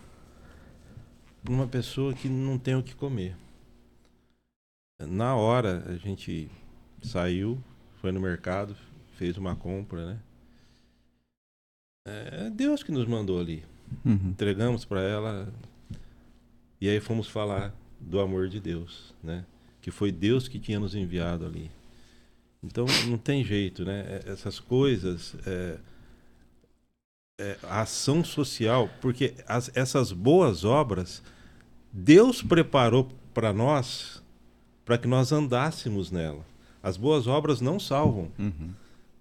[1.43, 3.35] para uma pessoa que não tem o que comer?
[4.99, 6.49] Na hora a gente
[7.03, 7.61] saiu,
[8.01, 8.75] foi no mercado,
[9.17, 10.19] fez uma compra, né?
[12.05, 13.63] É Deus que nos mandou ali.
[14.03, 14.29] Uhum.
[14.31, 15.53] Entregamos para ela
[16.81, 19.45] e aí fomos falar do amor de Deus, né?
[19.81, 21.69] Que foi Deus que tinha nos enviado ali.
[22.61, 24.21] Então não tem jeito, né?
[24.25, 25.77] É- Essas coisas, é,
[27.39, 31.21] é, a ação social, porque as- essas boas obras
[31.91, 34.21] Deus preparou para nós
[34.83, 36.45] para que nós andássemos nela.
[36.83, 38.29] As boas obras não salvam.
[38.37, 38.71] Uhum.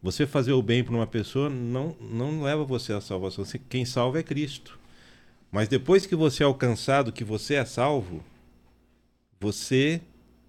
[0.03, 3.45] Você fazer o bem para uma pessoa não, não leva você à salvação.
[3.69, 4.77] Quem salva é Cristo.
[5.51, 8.21] Mas depois que você é alcançado, que você é salvo,
[9.39, 10.01] você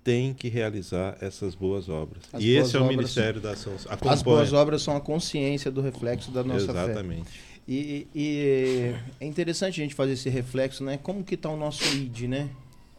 [0.04, 2.24] tem que realizar essas boas obras.
[2.34, 3.76] As e boas esse é o Ministério da Ação.
[3.76, 4.24] As Acompanha.
[4.24, 6.84] boas obras são a consciência do reflexo da nossa fé.
[6.86, 7.40] Exatamente.
[7.68, 10.98] E, e é interessante a gente fazer esse reflexo, né?
[10.98, 12.50] Como que tá o nosso ID, né?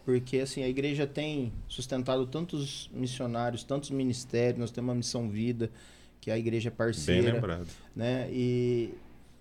[0.05, 5.71] Porque assim, a igreja tem sustentado tantos missionários, tantos ministérios, nós temos uma missão vida,
[6.21, 7.69] que a igreja é Bem parceira, lembrado.
[7.97, 8.29] né?
[8.31, 8.91] E,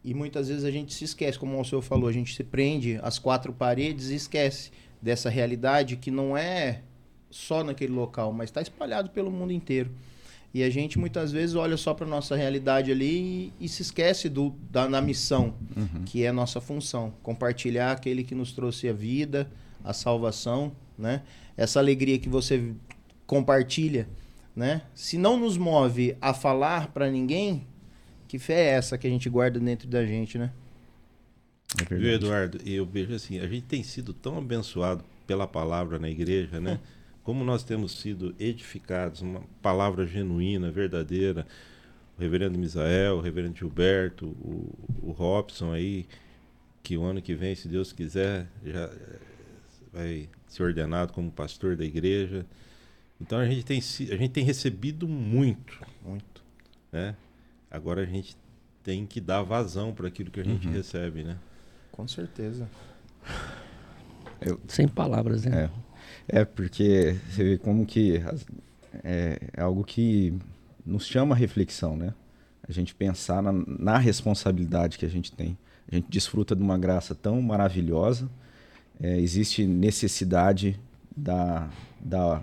[0.03, 2.99] e muitas vezes a gente se esquece, como o senhor falou, a gente se prende
[3.01, 6.81] às quatro paredes e esquece dessa realidade que não é
[7.29, 9.91] só naquele local, mas está espalhado pelo mundo inteiro.
[10.53, 14.29] E a gente muitas vezes olha só para nossa realidade ali e, e se esquece
[14.29, 15.55] do, da, da missão,
[16.05, 17.11] que é a nossa função.
[17.23, 19.49] Compartilhar aquele que nos trouxe a vida,
[19.83, 21.23] a salvação, né?
[21.57, 22.73] Essa alegria que você
[23.25, 24.07] compartilha,
[24.55, 24.83] né?
[24.93, 27.67] Se não nos move a falar para ninguém,
[28.27, 30.51] que fé é essa que a gente guarda dentro da gente, né?
[31.79, 32.13] É verdade.
[32.13, 32.59] Eduardo?
[32.63, 36.79] E eu vejo assim, a gente tem sido tão abençoado pela palavra na igreja, né?
[37.23, 41.47] Como nós temos sido edificados, uma palavra genuína, verdadeira.
[42.17, 44.69] O reverendo Misael, o reverendo Gilberto, o,
[45.01, 46.05] o Robson aí,
[46.83, 48.89] que o ano que vem, se Deus quiser, já
[49.93, 52.45] vai ser ordenado como pastor da igreja.
[53.21, 56.43] Então a gente tem, a gente tem recebido muito, Muito.
[56.91, 57.15] né?
[57.69, 58.35] Agora a gente
[58.83, 61.37] tem que dar vazão para aquilo que a gente recebe, né?
[61.91, 62.67] Com certeza.
[64.67, 65.69] Sem palavras, né?
[66.29, 66.39] É.
[66.41, 68.21] É, porque você vê como que
[69.03, 70.33] é, é algo que
[70.85, 72.13] nos chama a reflexão, né?
[72.67, 75.57] A gente pensar na, na responsabilidade que a gente tem.
[75.91, 78.29] A gente desfruta de uma graça tão maravilhosa,
[79.01, 80.79] é, existe necessidade
[81.15, 81.69] da,
[81.99, 82.41] da,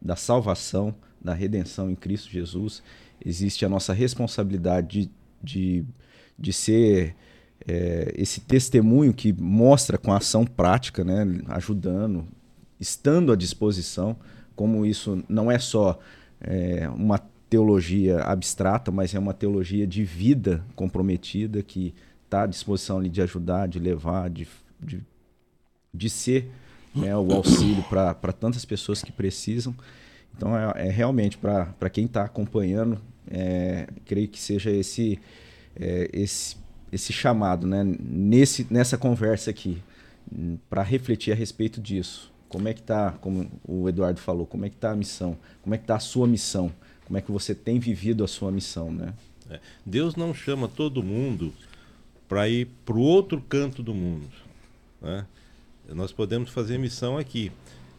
[0.00, 2.82] da salvação, da redenção em Cristo Jesus,
[3.24, 5.10] existe a nossa responsabilidade de,
[5.42, 5.84] de,
[6.38, 7.14] de ser
[7.66, 12.26] é, esse testemunho que mostra com a ação prática, né, ajudando,
[12.78, 14.16] estando à disposição,
[14.56, 15.98] como isso não é só
[16.40, 17.18] é, uma
[17.48, 23.20] teologia abstrata, mas é uma teologia de vida comprometida que está à disposição ali de
[23.20, 24.46] ajudar, de levar, de,
[24.80, 25.02] de,
[25.92, 26.50] de ser
[26.94, 29.74] né, o auxílio para tantas pessoas que precisam.
[30.36, 35.18] Então, é, é realmente para quem está acompanhando, é, creio que seja esse,
[35.76, 36.56] é, esse,
[36.92, 39.82] esse chamado né, nesse, nessa conversa aqui,
[40.68, 42.32] para refletir a respeito disso.
[42.48, 45.36] Como é que está, como o Eduardo falou, como é que está a missão?
[45.62, 46.72] Como é que está a sua missão?
[47.04, 49.12] Como é que você tem vivido a sua missão, né?
[49.48, 51.52] É, Deus não chama todo mundo
[52.28, 54.28] para ir para o outro canto do mundo.
[55.02, 55.26] né?
[55.94, 57.50] Nós podemos fazer missão aqui.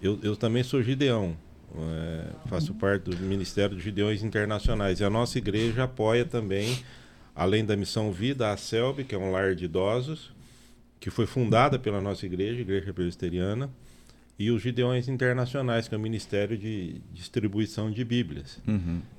[0.02, 1.36] Eu, eu também sou Gideão,
[1.76, 5.00] é, faço parte do Ministério de Gideões Internacionais.
[5.00, 6.80] E a nossa igreja apoia também,
[7.36, 10.32] além da Missão Vida, a CELB, que é um lar de idosos,
[11.00, 13.70] que foi fundada pela nossa igreja, Igreja Presbiteriana,
[14.38, 18.60] e os Gideões Internacionais, que é o Ministério de Distribuição de Bíblias.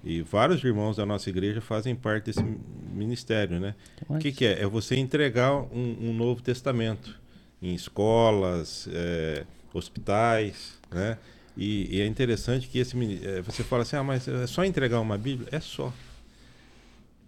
[0.05, 2.45] E vários irmãos da nossa igreja fazem parte desse
[2.93, 3.77] ministério, né?
[4.09, 4.63] O que, que é?
[4.63, 7.22] É você entregar um, um Novo Testamento
[7.63, 11.17] em escolas, é, hospitais, né?
[11.57, 15.01] E, e é interessante que esse é, você fala assim, ah, mas é só entregar
[15.01, 15.49] uma Bíblia?
[15.53, 15.93] É só.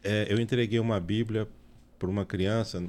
[0.03, 1.47] É, eu entreguei uma Bíblia
[1.99, 2.83] para uma criança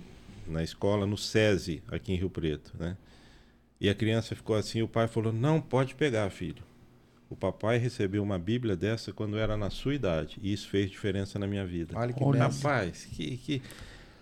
[0.48, 2.98] na escola, no SESI, aqui em Rio Preto, né?
[3.80, 6.64] E a criança ficou assim, o pai falou, não, pode pegar, filho.
[7.30, 10.38] O papai recebeu uma Bíblia dessa quando era na sua idade.
[10.42, 11.98] E isso fez diferença na minha vida.
[11.98, 12.48] Olha que Olha.
[12.48, 13.38] Rapaz, que.
[13.38, 13.62] que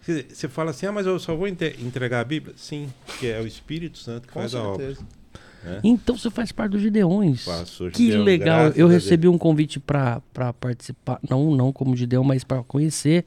[0.06, 2.54] você- fala assim, ah, mas eu só vou entregar a Bíblia?
[2.58, 4.86] Sim, porque é o Espírito Santo que Com faz a obra.
[4.88, 5.06] certeza.
[5.64, 5.80] né?
[5.84, 7.46] Então você faz parte dos Gideões.
[7.46, 8.68] Faço Que Gideão, legal.
[8.76, 10.22] Eu recebi um convite para
[10.60, 13.26] participar, não não como Gideão, mas para conhecer.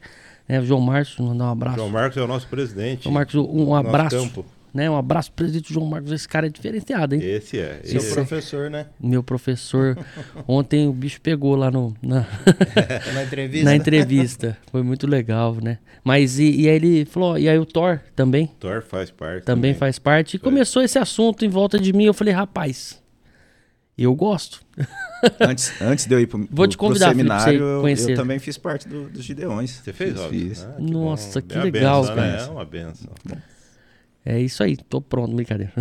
[0.48, 1.76] Né, João Márcio, mandar um abraço.
[1.78, 3.04] João Marcos é o nosso presidente.
[3.04, 4.16] João Marcos, um abraço.
[4.16, 4.44] campo.
[4.76, 6.12] Né, um abraço, presidente João Marcos.
[6.12, 7.20] Esse cara é diferenciado, hein?
[7.24, 7.80] Esse é.
[7.82, 8.14] Seu esse é.
[8.14, 8.86] professor, né?
[9.00, 9.96] Meu professor.
[10.46, 12.26] Ontem o bicho pegou lá no, na,
[13.14, 13.64] Na entrevista.
[13.64, 14.58] na entrevista.
[14.70, 15.78] Foi muito legal, né?
[16.04, 19.44] Mas e, e aí ele falou, e aí o Thor também, Thor faz parte.
[19.46, 20.36] também faz parte.
[20.36, 22.04] E começou esse assunto em volta de mim.
[22.04, 23.02] Eu falei, rapaz,
[23.96, 24.60] eu gosto.
[25.40, 27.80] Antes, antes de eu ir pro, Vou te pro convidar, Felipe, pra seminário, você eu,
[27.80, 28.12] conhecer.
[28.12, 29.70] eu também fiz parte do- dos Gideões.
[29.82, 30.62] Você fez, fiz.
[30.64, 31.46] Ah, que Nossa, bom.
[31.46, 32.32] que É uma legal, benção, cara.
[32.36, 32.42] né?
[32.46, 33.12] É uma benção.
[34.28, 35.72] É isso aí, tô pronto, brincadeira.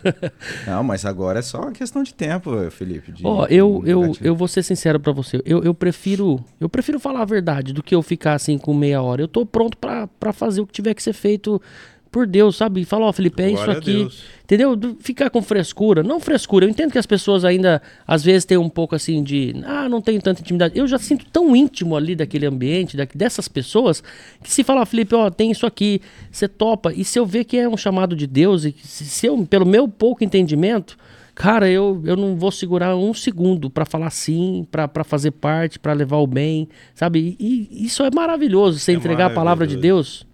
[0.66, 3.14] Não, mas agora é só uma questão de tempo, Felipe.
[3.24, 4.26] Ó, eu, de eu, negativo.
[4.26, 5.40] eu vou ser sincero pra você.
[5.42, 9.00] Eu, eu prefiro eu prefiro falar a verdade do que eu ficar assim com meia
[9.00, 9.22] hora.
[9.22, 11.62] Eu tô pronto pra fazer o que tiver que ser feito
[12.10, 12.80] por Deus, sabe?
[12.80, 14.08] E fala, ó, Felipe, é isso Glória a aqui.
[14.44, 14.78] Entendeu?
[15.00, 16.02] Ficar com frescura.
[16.02, 16.64] Não frescura.
[16.64, 19.54] Eu entendo que as pessoas ainda, às vezes, têm um pouco assim de.
[19.64, 20.78] Ah, não tenho tanta intimidade.
[20.78, 24.02] Eu já sinto tão íntimo ali daquele ambiente, da- dessas pessoas,
[24.42, 26.00] que se falar, Felipe, ó, tem isso aqui,
[26.32, 26.92] você topa.
[26.94, 29.66] E se eu ver que é um chamado de Deus, e se, se eu, pelo
[29.66, 30.96] meu pouco entendimento.
[31.34, 35.78] Cara, eu, eu não vou segurar um segundo pra falar sim, pra pra fazer parte,
[35.78, 37.36] pra levar o bem, sabe?
[37.38, 40.22] E, e isso é maravilhoso, você É entregar a palavra de maravilhoso.
[40.22, 40.26] Deus,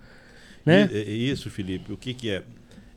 [0.65, 0.89] né?
[0.93, 2.43] E- e- Isso, Felipe, o que, que é?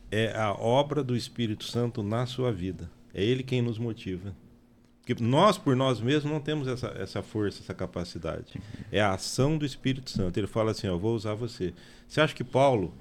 [0.09, 2.89] É a obra do Espírito Santo na sua vida.
[3.13, 4.33] É Ele quem nos motiva.
[5.05, 8.53] Porque nós, por nós mesmos, não temos essa, essa força, essa capacidade.
[8.91, 10.37] É a ação do Espírito Santo.
[10.37, 11.73] Ele fala assim: ó, vou usar você.
[12.07, 12.93] Você acha que Paulo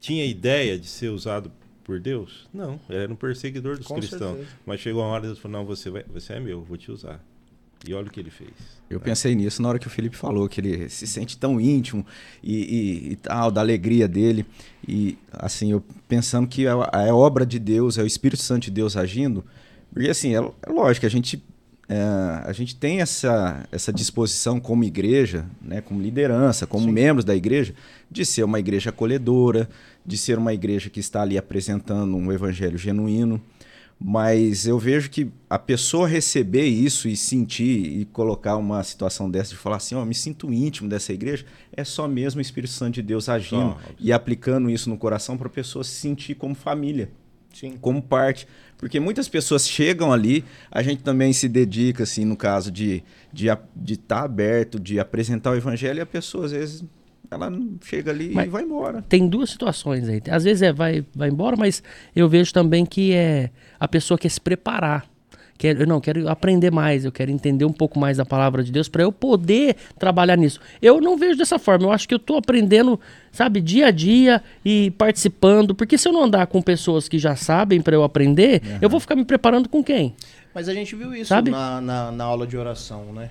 [0.00, 1.50] tinha ideia de ser usado
[1.84, 2.48] por Deus?
[2.52, 4.36] Não, ele era um perseguidor dos Com cristãos.
[4.38, 4.58] certeza.
[4.64, 6.90] Mas chegou uma hora e Deus falou: não, você, vai, você é meu, vou te
[6.90, 7.22] usar.
[7.86, 8.50] E olha o que ele fez.
[8.88, 12.04] Eu pensei nisso na hora que o Felipe falou, que ele se sente tão íntimo
[12.42, 14.44] e, e- e tal, da alegria dele.
[14.86, 18.70] E assim, eu pensando que é, é obra de Deus, é o Espírito Santo de
[18.70, 19.44] Deus agindo.
[19.92, 21.42] Porque assim, é, é lógico, a gente,
[21.88, 22.00] é,
[22.44, 27.74] a gente tem essa, essa disposição como igreja, né, como liderança, como membros da igreja,
[28.10, 29.68] de ser uma igreja acolhedora,
[30.04, 33.40] de ser uma igreja que está ali apresentando um evangelho genuíno.
[33.98, 39.50] Mas eu vejo que a pessoa receber isso e sentir e colocar uma situação dessa
[39.50, 42.94] de falar assim, ó, me sinto íntimo dessa igreja, é só mesmo o Espírito Santo
[42.94, 43.78] de Deus agindo Só.
[43.98, 47.10] e aplicando isso no coração para a pessoa se sentir como família,
[47.54, 47.78] Sim.
[47.80, 48.46] como parte.
[48.76, 53.56] Porque muitas pessoas chegam ali, a gente também se dedica, assim, no caso de estar
[53.56, 56.84] de, de estar aberto, de apresentar o evangelho, e a pessoa, às vezes,
[57.30, 57.52] ela
[57.84, 59.02] chega ali Mas- e vai embora.
[59.02, 60.22] tem duas situações aí.
[60.30, 61.82] Às vezes é vai, vai embora, mas
[62.14, 65.04] eu vejo também que é a pessoa quer se preparar.
[65.58, 68.70] Quer, eu não quero aprender mais, eu quero entender um pouco mais da palavra de
[68.70, 70.60] Deus para eu poder trabalhar nisso.
[70.82, 71.86] Eu não vejo dessa forma.
[71.86, 73.00] Eu acho que eu tô aprendendo,
[73.32, 77.34] sabe, dia a dia e participando, porque se eu não andar com pessoas que já
[77.36, 80.14] sabem para eu aprender, eu vou ficar me preparando com quem?
[80.54, 81.50] Mas a gente viu isso Sabe?
[81.50, 83.30] na, na, na aula de oração, né?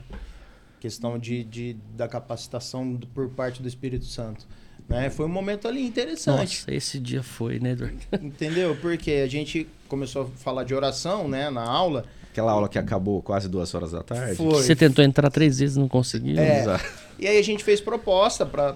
[0.86, 4.46] Questão de, de, da capacitação do- por parte do Espírito Santo.
[4.88, 5.10] Né?
[5.10, 6.60] Foi um momento ali interessante.
[6.60, 7.98] Nossa, esse dia foi, né, Eduardo?
[8.22, 8.78] Entendeu?
[8.80, 12.06] Porque a gente começou a falar de oração, né, na aula.
[12.32, 14.36] Aquela aula que acabou quase duas horas da tarde.
[14.36, 14.62] Foi.
[14.62, 16.38] Você tentou entrar três vezes e não conseguiu.
[16.40, 16.80] É.
[17.18, 18.74] E aí a gente fez proposta pra,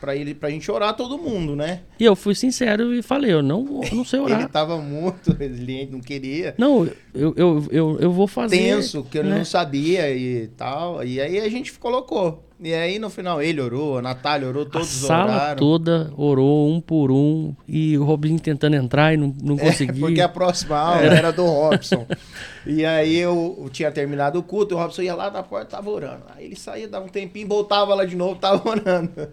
[0.00, 1.80] pra, ele, pra gente orar todo mundo, né?
[1.98, 4.40] E eu fui sincero e falei, eu não, eu não sei orar.
[4.40, 6.54] Ele tava muito resiliente, não queria.
[6.58, 8.56] Não, eu, eu, eu, eu vou fazer.
[8.58, 9.38] Tenso, que ele né?
[9.38, 11.04] não sabia e tal.
[11.04, 12.44] E aí a gente colocou.
[12.60, 15.56] E aí no final ele orou, a Natália orou, A todos sala oraram.
[15.58, 20.00] toda orou um por um e o Robinho tentando entrar e não, não É, conseguia.
[20.00, 22.04] porque a próxima aula era do Robson.
[22.66, 25.88] e aí eu, eu tinha terminado o culto, o Robson ia lá na porta, tava
[25.88, 26.24] orando.
[26.36, 29.28] Aí ele saía, dava um tempinho, voltava lá de novo, tava orando.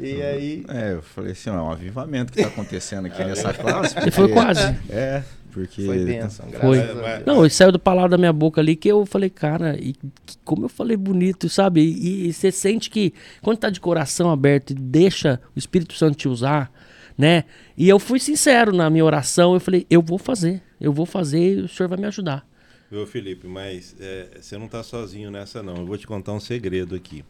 [0.00, 0.64] E aí.
[0.68, 3.94] É, eu falei assim, ó, é um avivamento que está acontecendo aqui nessa classe.
[3.98, 4.76] E foi porque- quase.
[4.90, 5.22] É,
[5.52, 5.84] porque...
[5.84, 6.78] Foi bênção, Foi.
[7.26, 10.38] Não, e saiu do palavra da minha boca ali que eu falei, cara, e que-
[10.44, 11.82] como eu falei bonito, sabe?
[11.82, 13.12] E, e você sente que
[13.42, 16.72] quando tá de coração aberto e deixa o Espírito Santo te usar,
[17.16, 17.44] né?
[17.76, 21.58] E eu fui sincero na minha oração, eu falei, eu vou fazer, eu vou fazer
[21.58, 22.44] e o senhor vai me ajudar.
[22.90, 25.76] Viu, Felipe, mas é, você não está sozinho nessa, não.
[25.76, 27.24] Eu vou te contar um segredo aqui.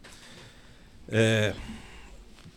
[1.09, 1.53] É,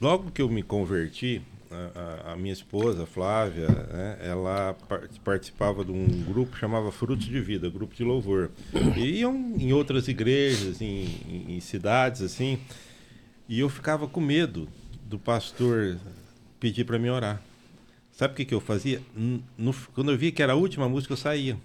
[0.01, 5.91] logo que eu me converti, a, a- minha esposa, Flávia, né, ela par- participava de
[5.91, 8.51] um grupo que chamava Frutos de Vida, grupo de louvor.
[8.97, 12.59] E iam em outras igrejas, em, em- em cidades, assim.
[13.49, 14.69] E eu ficava com medo
[15.05, 15.99] do pastor
[16.61, 17.43] pedir para me orar.
[18.13, 19.03] Sabe o que, que eu fazia?
[19.59, 21.57] No- quando eu via que era a última música, eu saía.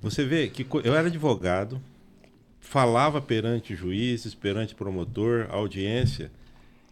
[0.00, 1.80] Você vê que eu era advogado,
[2.60, 6.30] falava perante juízes, perante promotor, audiência,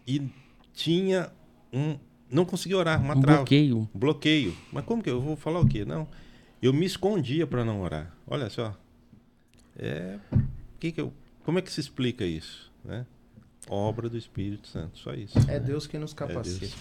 [0.08, 0.28] e
[0.72, 1.30] tinha
[1.72, 1.98] um.
[2.30, 3.38] Não conseguia orar, uma Um trava.
[3.38, 3.88] bloqueio.
[3.94, 4.56] Um bloqueio.
[4.72, 5.84] Mas como que eu vou falar o quê?
[5.84, 6.08] Não.
[6.60, 8.12] Eu me escondia para não orar.
[8.26, 8.74] Olha só.
[9.78, 10.18] É.
[10.80, 11.12] Que que eu,
[11.44, 12.70] como é que se explica isso?
[12.84, 13.06] Né?
[13.68, 15.38] Obra do Espírito Santo, só isso.
[15.48, 16.60] É Deus que nos capacita.
[16.60, 16.74] Deus.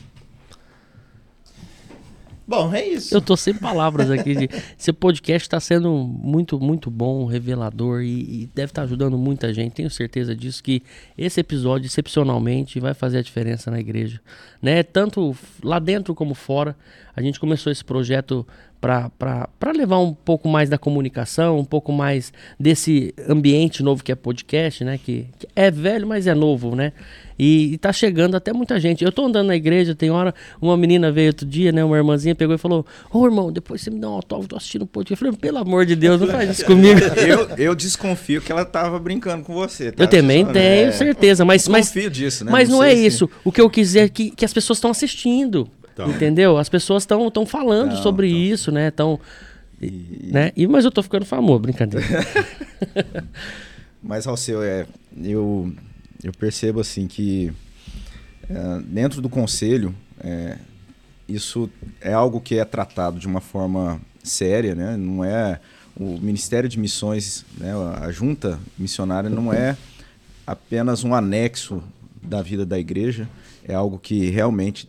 [2.47, 3.13] Bom, é isso.
[3.13, 4.33] Eu tô sem palavras aqui.
[4.33, 9.53] de- Esse podcast está sendo muito, muito bom, revelador e, e deve estar ajudando muita
[9.53, 9.73] gente.
[9.73, 10.81] Tenho certeza disso que
[11.17, 14.21] esse episódio, excepcionalmente, vai fazer a diferença na igreja,
[14.61, 14.81] né?
[14.81, 16.73] Tanto lá dentro como fora.
[17.13, 18.47] A gente começou esse projeto
[18.79, 24.15] para levar um pouco mais da comunicação, um pouco mais desse ambiente novo que é
[24.15, 24.99] podcast, né?
[25.03, 26.93] Que, que é velho, mas é novo, né?
[27.39, 29.03] E, e tá chegando até muita gente.
[29.03, 31.83] Eu tô andando na igreja, tem hora, uma menina veio outro dia, né?
[31.83, 34.83] Uma irmãzinha pegou e falou: Ô irmão, depois você me dá um autógrafo, tô assistindo
[34.83, 35.23] um podcast.
[35.23, 36.99] Eu falei, pelo amor de Deus, não faz isso comigo.
[36.99, 39.91] eu, eu desconfio que ela tava brincando com você.
[39.91, 40.03] Tá?
[40.03, 41.67] Eu também tenho é, certeza, mas.
[41.67, 42.51] mas confio disso, né?
[42.51, 43.05] Mas não, não é se...
[43.05, 43.29] isso.
[43.43, 45.69] O que eu quiser é que, que as pessoas estão assistindo.
[45.97, 46.11] Então.
[46.11, 46.57] Entendeu?
[46.59, 48.39] As pessoas estão falando não, sobre então.
[48.39, 48.91] isso, né?
[48.91, 49.19] Tão,
[49.81, 50.29] e...
[50.31, 50.51] né?
[50.55, 52.05] E, mas eu tô ficando famoso, brincadeira.
[54.03, 54.85] mas, Alceu, é,
[55.23, 55.73] eu,
[56.23, 57.51] eu percebo assim que
[58.47, 60.59] é, dentro do conselho é,
[61.27, 61.67] isso
[61.99, 64.95] é algo que é tratado de uma forma séria, né?
[64.95, 65.59] Não é
[65.95, 67.73] o Ministério de Missões, né?
[67.99, 69.75] a junta missionária não é
[70.45, 71.81] apenas um anexo
[72.21, 73.27] da vida da igreja,
[73.63, 74.87] é algo que realmente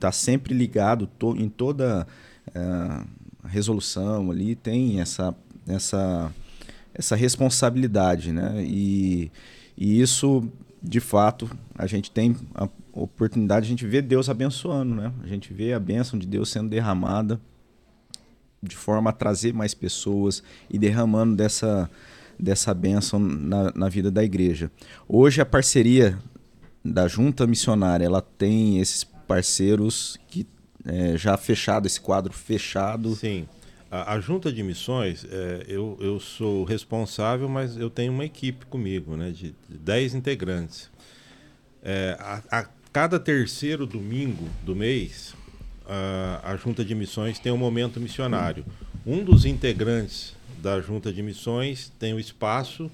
[0.00, 2.06] está sempre ligado to, em toda
[2.48, 3.06] uh,
[3.46, 5.34] resolução ali, tem essa,
[5.68, 6.32] essa,
[6.94, 8.64] essa responsabilidade, né?
[8.64, 9.30] E,
[9.76, 10.48] e isso,
[10.82, 15.12] de fato, a gente tem a oportunidade, a gente vê Deus abençoando, né?
[15.22, 17.38] A gente vê a bênção de Deus sendo derramada
[18.62, 21.90] de forma a trazer mais pessoas e derramando dessa,
[22.38, 24.70] dessa bênção na, na vida da igreja.
[25.06, 26.18] Hoje a parceria
[26.84, 30.44] da junta missionária ela tem esses parceiros que
[30.84, 33.14] é, já fechado, esse quadro fechado.
[33.14, 33.46] Sim.
[33.88, 38.66] A, a junta de missões, é, eu, eu sou responsável, mas eu tenho uma equipe
[38.66, 40.90] comigo, né, de 10 integrantes.
[41.80, 45.32] É, a, a, cada terceiro domingo do mês,
[45.86, 48.66] a, a junta de missões tem um momento missionário.
[49.06, 52.90] Um dos integrantes da junta de missões tem o espaço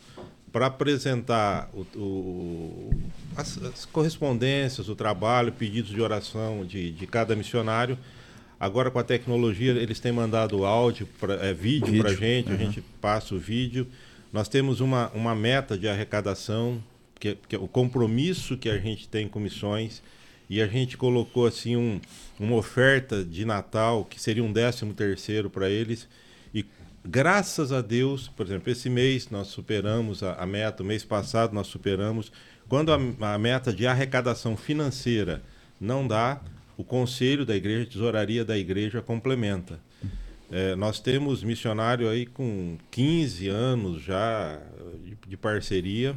[0.53, 2.91] para apresentar o, o,
[3.37, 7.99] as, as, correspondências, o trabalho, pedidos de oração de, de cada missionário.
[8.59, 12.55] Agora, com a tecnologia, eles têm mandado áudio, pra, é, vídeo para a gente, uhum.
[12.55, 13.87] a gente passa o vídeo.
[14.33, 16.83] Nós temos uma, uma meta de arrecadação,
[17.21, 20.03] que, que é o compromisso que a gente tem com missões,
[20.49, 22.01] e a gente colocou assim um,
[22.39, 26.09] uma oferta de Natal, que seria um décimo terceiro para eles,
[27.09, 31.55] Graças a Deus, por exemplo, esse mês nós superamos a, a meta, o mês passado
[31.55, 32.33] nós superamos.
[32.69, 35.41] Quando a, a, meta de arrecadação financeira
[35.81, 36.41] não dá,
[36.77, 39.79] o conselho da igreja, a tesouraria da igreja complementa.
[40.51, 44.59] É, nós temos missionário aí com 15 anos já
[45.05, 46.17] de, de parceria.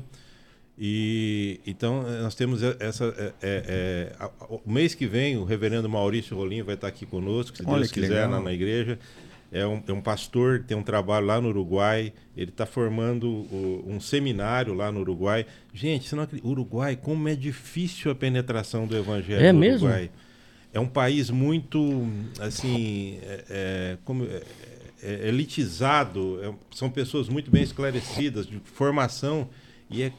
[0.82, 3.06] E então nós temos essa.
[3.18, 7.58] É, é, é o mês que vem, o reverendo Maurício Rolim vai estar aqui conosco,
[7.58, 8.98] se Olha Deus quiser, na, na igreja
[9.52, 13.84] é um, é um pastor, tem um trabalho lá no Uruguai, ele está formando o,
[13.88, 15.46] um seminário lá no Uruguai.
[15.74, 19.88] Gente, você não acredita, Uruguai, como é difícil a penetração do evangelho é no mesmo?
[19.88, 20.12] Uruguai.
[20.72, 22.08] É um país muito,
[22.40, 24.44] assim, é, é, como, é,
[25.02, 29.50] é elitizado, é, são pessoas muito bem esclarecidas, de formação,
[29.90, 30.14] e é,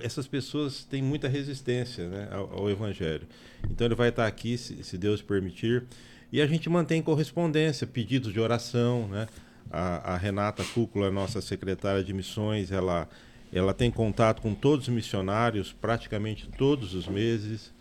[0.00, 3.26] essas pessoas têm muita resistência né, ao, ao evangelho.
[3.68, 5.82] Então ele vai estar aqui, se, se Deus permitir.
[6.30, 9.26] E a gente mantém correspondência, pedidos de oração, né?
[9.70, 13.08] A, a Renata Cúcula, nossa secretária de missões, ela,
[13.52, 17.72] ela tem contato com todos os missionários praticamente todos os meses.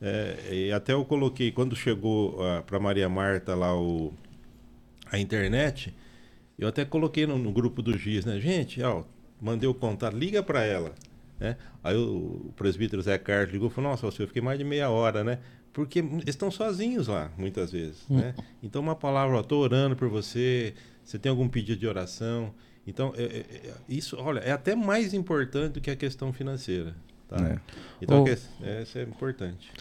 [0.00, 4.12] É, e até eu coloquei, quando chegou uh, para Maria Marta lá o,
[5.10, 5.94] a internet,
[6.58, 8.38] eu até coloquei no, no grupo do GIS, né?
[8.40, 9.04] Gente, ó,
[9.40, 10.94] mandei o contato, liga para ela.
[11.38, 11.56] Né?
[11.82, 14.88] Aí o, o presbítero Zé Carlos ligou e falou, nossa, eu fiquei mais de meia
[14.90, 15.38] hora, né?
[15.74, 18.06] Porque estão sozinhos lá, muitas vezes.
[18.08, 18.16] Hum.
[18.18, 18.34] Né?
[18.62, 20.72] Então, uma palavra, estou orando por você,
[21.04, 22.54] você tem algum pedido de oração.
[22.86, 26.94] Então, é, é, é, isso, olha, é até mais importante do que a questão financeira.
[27.28, 27.36] Tá?
[27.44, 27.58] É.
[28.00, 29.72] Então, oh, é, isso é importante.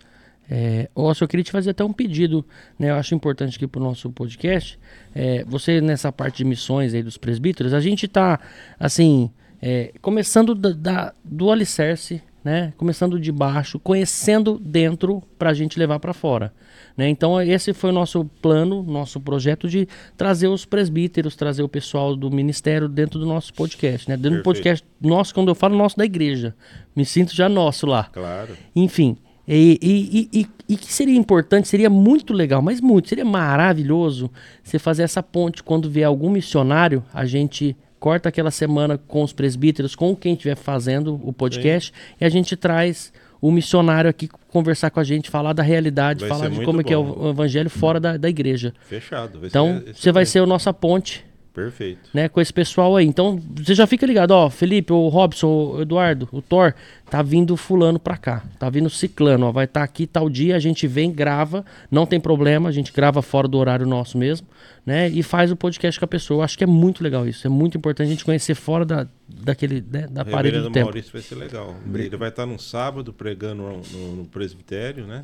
[0.49, 2.45] É, eu queria te fazer até um pedido,
[2.77, 2.89] né?
[2.89, 4.77] Eu acho importante aqui para o nosso podcast.
[5.15, 8.39] É, você nessa parte de missões aí dos presbíteros, a gente está
[8.77, 9.31] assim,
[9.61, 12.73] é, começando da, da, do alicerce né?
[12.77, 16.53] Começando de baixo, conhecendo dentro para a gente levar para fora.
[16.97, 17.09] Né?
[17.09, 19.87] Então esse foi o nosso plano, nosso projeto de
[20.17, 24.17] trazer os presbíteros, trazer o pessoal do ministério dentro do nosso podcast, né?
[24.17, 26.55] Dentro do podcast nosso, quando eu falo nosso da igreja,
[26.95, 28.05] me sinto já nosso lá.
[28.11, 28.55] Claro.
[28.75, 29.17] Enfim,
[29.47, 34.31] e, e, e, e, que seria importante, seria muito legal, mas muito, seria maravilhoso
[34.63, 39.31] você fazer essa ponte quando vier algum missionário, a gente corta aquela semana com os
[39.31, 42.15] presbíteros, com quem estiver fazendo o podcast, Sim.
[42.19, 46.27] e a gente traz o missionário aqui conversar com a gente, falar da realidade, vai
[46.27, 48.73] falar de como é que é o evangelho fora da, da igreja.
[48.89, 49.39] Fechado.
[49.45, 51.23] então, você vai ser a nossa ponte
[51.53, 52.09] Perfeito.
[52.13, 53.05] né, com esse pessoal aí.
[53.05, 56.73] Então, você já fica ligado, ó, Felipe, o Robson, o Eduardo, o Thor,
[57.09, 60.59] tá vindo fulano pra cá, tá vindo ciclano, ó, vai estar aqui tal dia, a
[60.59, 64.47] gente vem, grava, não tem problema, a gente grava fora do horário nosso mesmo,
[64.83, 66.39] né, e faz o podcast com a pessoa.
[66.39, 69.07] Eu acho que é muito legal isso, é muito importante a gente conhecer fora da,
[69.27, 70.85] daquele, né, da parede do tempo.
[70.87, 71.75] Maurício vai ser legal.
[71.93, 75.23] Ele vai estar no sábado pregando no, no- presbitério, né?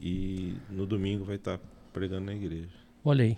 [0.00, 1.58] E no domingo vai estar
[1.92, 2.68] pregando na igreja.
[3.04, 3.36] Olha aí.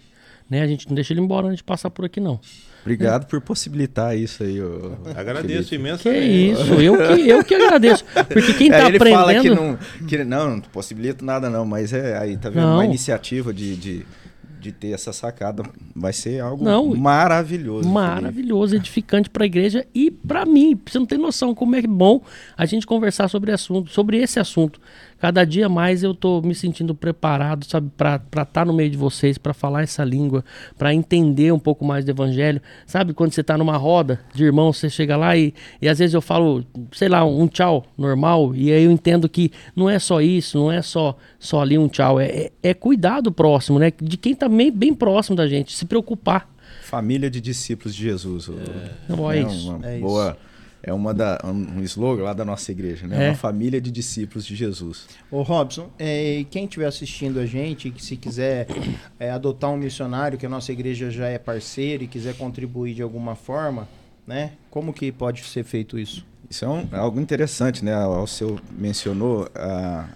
[0.49, 2.38] Né, a gente não deixa ele embora antes de passar por aqui, não.
[2.82, 4.62] Obrigado por possibilitar isso aí.
[4.62, 5.74] ô- Agradeço Felipe.
[5.74, 6.20] imensamente.
[6.20, 8.05] Que isso, eu que, eu que agradeço.
[8.28, 9.18] Porque quem tá É, ele aprendendo.
[9.18, 12.62] fala que não, que não, não possibilito nada não, mas é aí, tá vendo?
[12.62, 12.74] Não.
[12.74, 14.07] Uma iniciativa de, de,
[14.61, 15.64] de ter essa sacada
[15.97, 17.80] vai ser algo Não, maravilhoso.
[17.82, 17.92] Felipe.
[17.94, 20.80] maravilhoso, edificante para a igreja e para mim.
[20.86, 22.22] Você não tem noção como é bom
[22.57, 24.80] a gente conversar sobre assunto, sobre esse assunto.
[25.18, 29.38] Cada dia mais eu tô me sentindo preparado, sabe, para estar no meio de vocês,
[29.38, 30.44] para falar essa língua,
[30.76, 32.60] para entender um pouco mais do evangelho.
[32.86, 36.14] Sabe quando você tá numa roda de irmãos, você chega lá e, e às vezes
[36.14, 40.20] eu falo, sei lá, um tchau normal, e aí eu entendo que não é só
[40.20, 43.92] isso, não é só só ali um tchau, é, é, é cuidar do próximo, né?
[44.00, 46.48] De quem tá bem, bem próximo da gente, se preocupar.
[46.82, 48.50] Família de discípulos de Jesus.
[49.08, 49.74] Não é isso.
[49.74, 50.36] Uma é boa,
[50.83, 53.27] é uma da, um slogan lá da nossa igreja, né?
[53.27, 53.29] É.
[53.31, 55.07] Uma família de discípulos de Jesus.
[55.31, 58.66] Ô Robson, é, quem estiver assistindo a gente, que se quiser
[59.18, 63.03] é, adotar um missionário, que a nossa igreja já é parceira e quiser contribuir de
[63.03, 63.89] alguma forma,
[64.27, 64.53] né?
[64.70, 66.24] Como que pode ser feito isso?
[66.49, 67.97] Isso é, um- é algo interessante, né?
[68.07, 69.49] O seu mencionou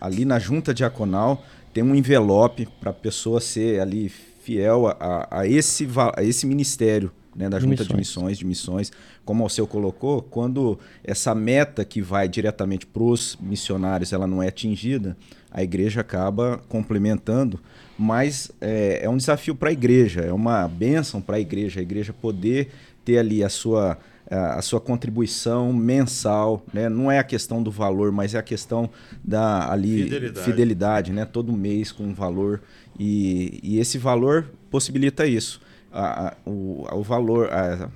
[0.00, 1.44] ali na junta diaconal
[1.74, 7.10] tem um envelope para a pessoa ser ali fiel a, a- esse, a esse ministério
[7.34, 8.38] né, da De junta de missões.
[8.38, 8.92] de missões,
[9.24, 14.42] como o seu colocou, quando essa meta que vai diretamente para os missionários ela não
[14.42, 15.16] é atingida,
[15.50, 17.60] a igreja acaba complementando,
[17.98, 21.82] mas é, é um desafio para a igreja, é uma bênção para a igreja, a
[21.82, 22.70] igreja poder
[23.04, 26.88] ter ali a sua a a sua contribuição mensal, né?
[26.88, 28.88] Não é a questão do valor, mas é a questão
[29.24, 30.44] da ali Fidelidade.
[30.44, 31.24] fidelidade, né?
[31.24, 32.62] Todo mês com um valor
[32.96, 35.60] e, e esse valor possibilita isso.
[35.92, 37.88] A- o, o valor, a-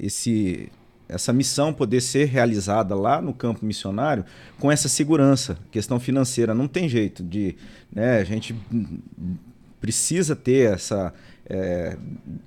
[0.00, 0.70] esse
[1.08, 4.26] essa missão poder ser realizada lá no campo missionário
[4.60, 7.56] com essa segurança, questão financeira, não tem jeito de,
[7.90, 8.18] né?
[8.18, 8.54] A gente
[9.80, 11.14] precisa ter essa
[11.48, 11.96] é,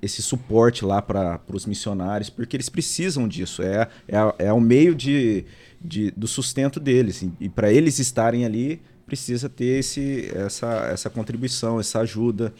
[0.00, 3.60] esse suporte lá para os missionários, porque eles precisam disso.
[3.62, 5.44] É, é, é o meio de,
[5.80, 7.20] de- do sustento deles.
[7.22, 12.54] E, e para eles estarem ali, precisa ter esse, essa, essa contribuição, essa ajuda.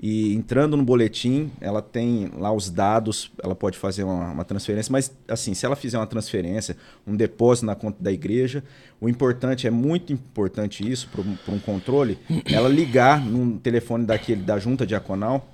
[0.02, 4.90] e entrando no boletim, ela tem lá os dados, ela pode fazer uma, uma transferência,
[4.90, 8.64] mas assim, se ela fizer uma transferência, um depósito na conta da igreja,
[9.00, 12.18] o importante, é muito importante isso para um, controle,
[12.52, 15.48] ela ligar num telefone daquele da junta diaconal,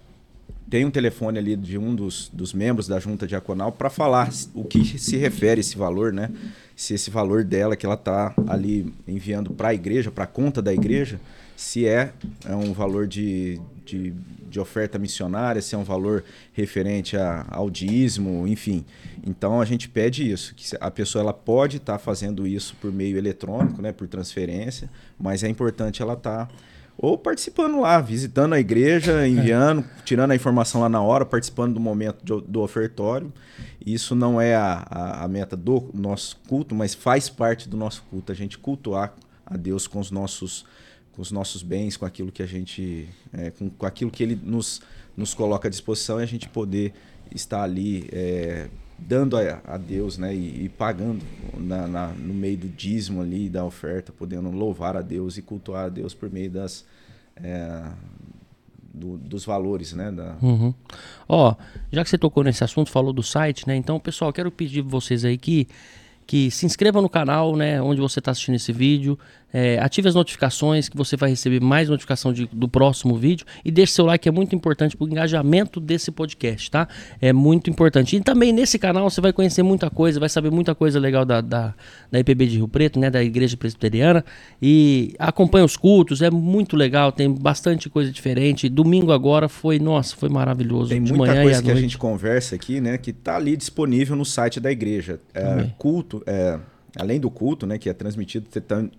[0.70, 4.64] tem um telefone ali de um dos, dos membros da junta diaconal para falar o
[4.64, 6.30] que se refere esse valor, né?
[6.76, 10.60] Se esse valor dela que ela está ali enviando para a igreja, para a conta
[10.60, 11.18] da igreja,
[11.56, 12.12] se é,
[12.44, 14.12] é um valor de, de,
[14.48, 18.84] de oferta missionária, se é um valor referente a, ao dízimo, enfim.
[19.26, 23.18] Então a gente pede isso, que a pessoa ela pode estar fazendo isso por meio
[23.18, 24.88] eletrônico, né, por transferência,
[25.18, 26.48] mas é importante ela estar
[26.98, 31.80] ou participando lá, visitando a igreja, enviando, tirando a informação lá na hora, participando do
[31.80, 33.32] momento de- do ofertório.
[33.86, 38.02] Isso não é a, a, a meta do nosso culto, mas faz parte do nosso
[38.10, 39.14] culto, a gente cultuar
[39.46, 40.66] a Deus com os nossos,
[41.12, 44.38] com os nossos bens, com aquilo que a gente, é, com, com aquilo que Ele
[44.42, 44.82] nos,
[45.16, 46.92] nos coloca à disposição e a gente poder
[47.34, 48.68] estar ali é,
[48.98, 51.22] dando a, a Deus, né, e, e pagando
[51.56, 55.86] na, na- no meio do dízimo ali, da oferta, podendo louvar a Deus e cultuar
[55.86, 56.84] a Deus por meio das
[57.36, 57.84] é,
[58.92, 60.74] do- dos valores, né, da, Uhum.
[61.28, 61.54] Ó,
[61.92, 63.76] já que você tocou nesse assunto, falou do site, né?
[63.76, 65.68] Então, pessoal, quero pedir vocês aí que,
[66.26, 67.80] que se inscrevam no canal, né?
[67.80, 69.18] Onde você está assistindo esse vídeo.
[69.52, 73.70] É, ative as notificações que você vai receber mais notificação de, do próximo vídeo e
[73.70, 76.88] deixe seu like, é muito importante para o engajamento desse podcast, tá?
[77.20, 78.16] É muito importante.
[78.16, 81.40] E também nesse canal você vai conhecer muita coisa, vai saber muita coisa legal da,
[81.40, 81.74] da,
[82.10, 83.10] da IPB de Rio Preto, né?
[83.10, 84.24] Da Igreja Presbiteriana.
[84.60, 88.68] E acompanha os cultos, é muito legal, tem bastante coisa diferente.
[88.68, 90.90] Domingo agora foi, nossa, foi maravilhoso.
[90.90, 92.98] Tem muita coisa que a gente conversa aqui, né?
[92.98, 95.20] Que tá ali disponível no site da igreja.
[95.34, 96.58] É, culto, é,
[96.98, 98.48] além do culto, né, que é transmitido,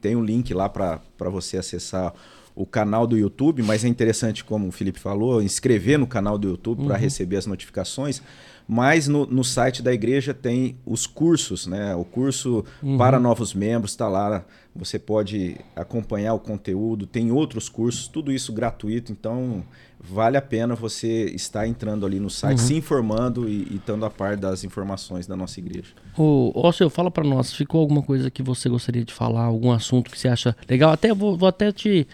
[0.01, 2.13] tem um link lá para você acessar
[2.55, 6.49] o canal do YouTube, mas é interessante, como o Felipe falou, inscrever no canal do
[6.49, 6.87] YouTube uhum.
[6.87, 8.21] para receber as notificações.
[8.67, 11.95] Mas no, no, site da igreja tem os cursos, né?
[11.95, 12.97] O curso uhum.
[12.97, 14.45] para novos membros está lá.
[14.75, 19.11] Você pode acompanhar o conteúdo, tem outros cursos, tudo isso gratuito.
[19.11, 19.63] Então
[19.99, 22.65] vale a pena você estar entrando ali no site, uhum.
[22.65, 25.89] se informando e, e estando a par das informações da nossa igreja.
[26.17, 30.09] Ô, Ócio, fala para nós, ficou alguma coisa que você gostaria de falar, algum assunto
[30.09, 30.91] que você acha legal?
[30.91, 32.07] Até vou, vou até te.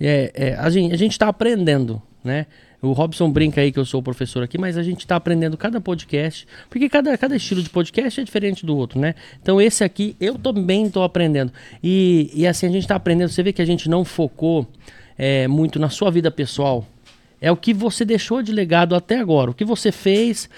[0.00, 2.46] É, é, a gente está aprendendo, né?
[2.80, 5.56] O Robson brinca aí que eu sou o professor aqui, mas a gente está aprendendo
[5.56, 9.14] cada podcast, porque cada, cada estilo de podcast é diferente do outro, né?
[9.40, 11.52] Então esse aqui eu também estou aprendendo.
[11.80, 14.66] E, e assim, a gente está aprendendo, você vê que a gente não focou
[15.16, 16.84] é, muito na sua vida pessoal,
[17.42, 20.48] é o que você deixou de legado até agora, o que você fez,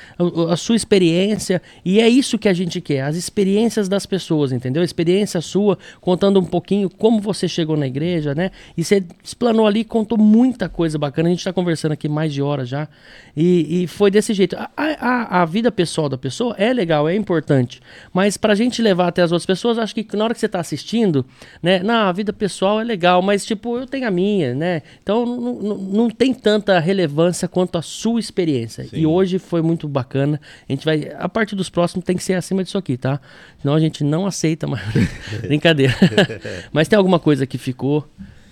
[0.51, 4.83] a, sua experiência, e é isso que a gente quer, as experiências das pessoas, entendeu?
[4.83, 8.51] A experiência sua, contando um pouquinho como você chegou na igreja, né?
[8.77, 12.43] E você explanou ali, contou muita coisa bacana, a gente está conversando aqui mais de
[12.43, 12.87] hora já,
[13.35, 14.55] e, e foi desse jeito.
[14.55, 17.81] A, a, a, vida pessoal da pessoa é legal, é importante,
[18.13, 20.47] mas para a gente levar até as outras pessoas, acho que na hora que você
[20.47, 21.25] está assistindo,
[21.63, 21.79] né?
[21.79, 24.83] Na vida pessoal é legal, mas tipo, eu tenho a minha, né?
[25.03, 28.85] Então não, não tem tanta tanta relevância quanto a sua experiência.
[28.85, 28.97] Sim.
[28.97, 30.41] E hoje foi muito bacana.
[30.69, 31.11] A gente vai.
[31.19, 33.21] A parte dos próximos tem que ser acima disso aqui, tá?
[33.61, 34.85] Senão a gente não aceita mais.
[35.43, 35.95] Brincadeira.
[36.73, 38.03] Mas tem alguma coisa que ficou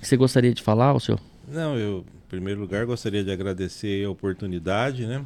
[0.00, 1.20] que você gostaria de falar, o senhor?
[1.48, 5.24] Não, eu, em primeiro lugar, gostaria de agradecer a oportunidade, né?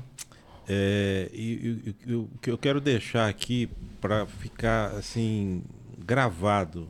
[0.68, 3.68] É, e, e, e o que eu quero deixar aqui
[4.00, 5.62] para ficar assim
[6.04, 6.88] gravado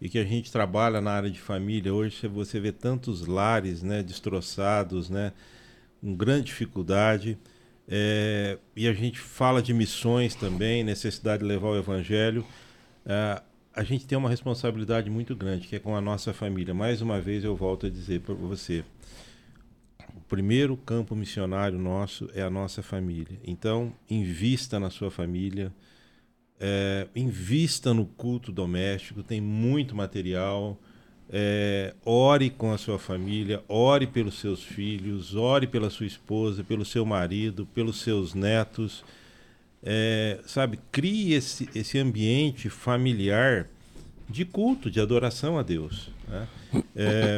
[0.00, 1.92] e que a gente trabalha na área de família.
[1.92, 5.32] Hoje você vê tantos lares né, destroçados, né,
[6.00, 7.36] com grande dificuldade.
[7.86, 12.46] É, e a gente fala de missões também, necessidade de levar o evangelho.
[13.04, 13.42] É,
[13.74, 16.72] a gente tem uma responsabilidade muito grande, que é com a nossa família.
[16.72, 18.84] Mais uma vez eu volto a dizer para você:
[20.14, 23.38] o primeiro campo missionário nosso é a nossa família.
[23.44, 25.72] Então, invista na sua família
[26.60, 30.78] é, invista no culto doméstico, tem muito material.
[31.32, 36.84] É, ore com a sua família, ore pelos seus filhos, ore pela sua esposa, pelo
[36.84, 39.04] seu marido, pelos seus netos.
[39.82, 43.68] É, sabe, crie esse, esse ambiente familiar
[44.28, 46.10] de culto, de adoração a Deus.
[46.28, 46.48] Né?
[46.94, 47.36] É,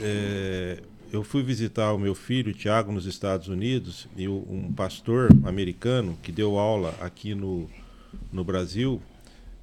[0.00, 0.82] é,
[1.12, 6.30] eu fui visitar o meu filho, Tiago, nos Estados Unidos, e um pastor americano que
[6.30, 7.68] deu aula aqui no,
[8.32, 9.00] no Brasil,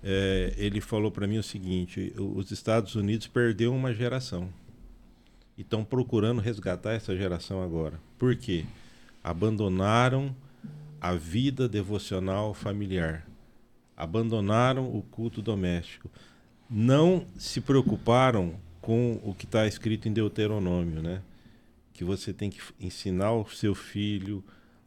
[0.03, 4.49] é, ele falou para mim o seguinte: os Estados Unidos perdeu uma geração
[5.57, 7.99] e estão procurando resgatar essa geração agora.
[8.17, 8.65] Por quê?
[9.23, 10.35] Abandonaram
[10.99, 13.25] a vida devocional familiar,
[13.95, 16.09] abandonaram o culto doméstico,
[16.69, 21.21] não se preocuparam com o que está escrito em Deuteronômio, né?
[21.93, 24.43] Que você tem que ensinar o seu filho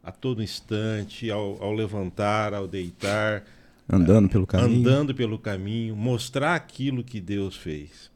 [0.07, 3.43] a todo instante, ao, ao levantar, ao deitar,
[3.89, 4.79] Andando pelo caminho.
[4.79, 8.11] Andando pelo caminho, mostrar aquilo que Deus fez.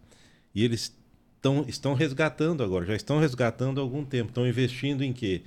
[0.54, 0.94] E eles
[1.42, 4.30] tão, estão resgatando agora, já estão resgatando há algum tempo.
[4.30, 5.44] Estão investindo em quê?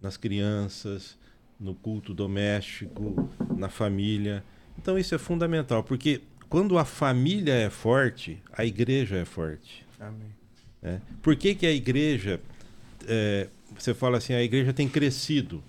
[0.00, 1.18] Nas crianças,
[1.58, 4.44] no culto doméstico, na família.
[4.78, 9.84] Então isso é fundamental, porque quando a família é forte, a igreja é forte.
[9.98, 10.30] Amém.
[10.82, 11.00] É.
[11.20, 12.40] Por que, que a igreja,
[13.08, 15.62] é, você fala assim, a igreja tem crescido?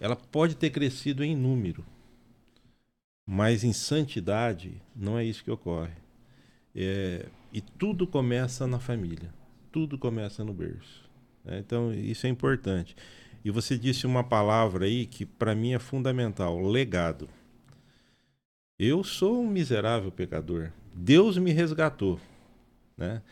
[0.00, 1.84] Ela pode ter crescido em número,
[3.26, 5.94] mas em santidade não é isso que ocorre.
[6.74, 9.32] É, e tudo começa na família,
[9.70, 11.08] tudo começa no berço.
[11.44, 11.58] Né?
[11.58, 12.96] Então isso é importante.
[13.44, 17.28] E você disse uma palavra aí que para mim é fundamental: legado.
[18.78, 20.72] Eu sou um miserável pecador.
[20.94, 22.18] Deus me resgatou,
[22.96, 23.22] né?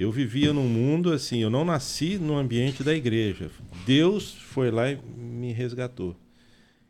[0.00, 3.50] Eu vivia num mundo assim, eu não nasci no ambiente da igreja.
[3.84, 6.16] Deus foi lá e me resgatou.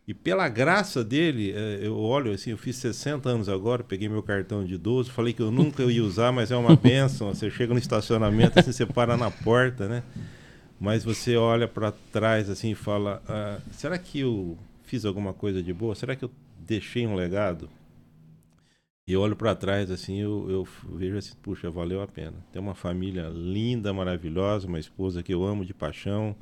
[0.06, 4.22] E pela graça dele, é, eu olho assim, eu fiz 60 anos agora, peguei meu
[4.22, 7.35] cartão de idoso, falei que eu nunca ia usar, mas é uma benção.
[7.35, 10.05] Você chega no estacionamento, assim, você para na porta, né?
[10.78, 15.60] Mas você olha para trás assim e fala: ah, será que eu fiz alguma coisa
[15.60, 15.97] de boa?
[15.97, 16.30] Será que eu
[16.60, 17.68] deixei um legado?
[19.11, 22.35] E eu olho para trás assim, eu, eu vejo assim, puxa, valeu a pena.
[22.53, 26.37] Tem uma família linda, maravilhosa, uma esposa que eu amo de paixão,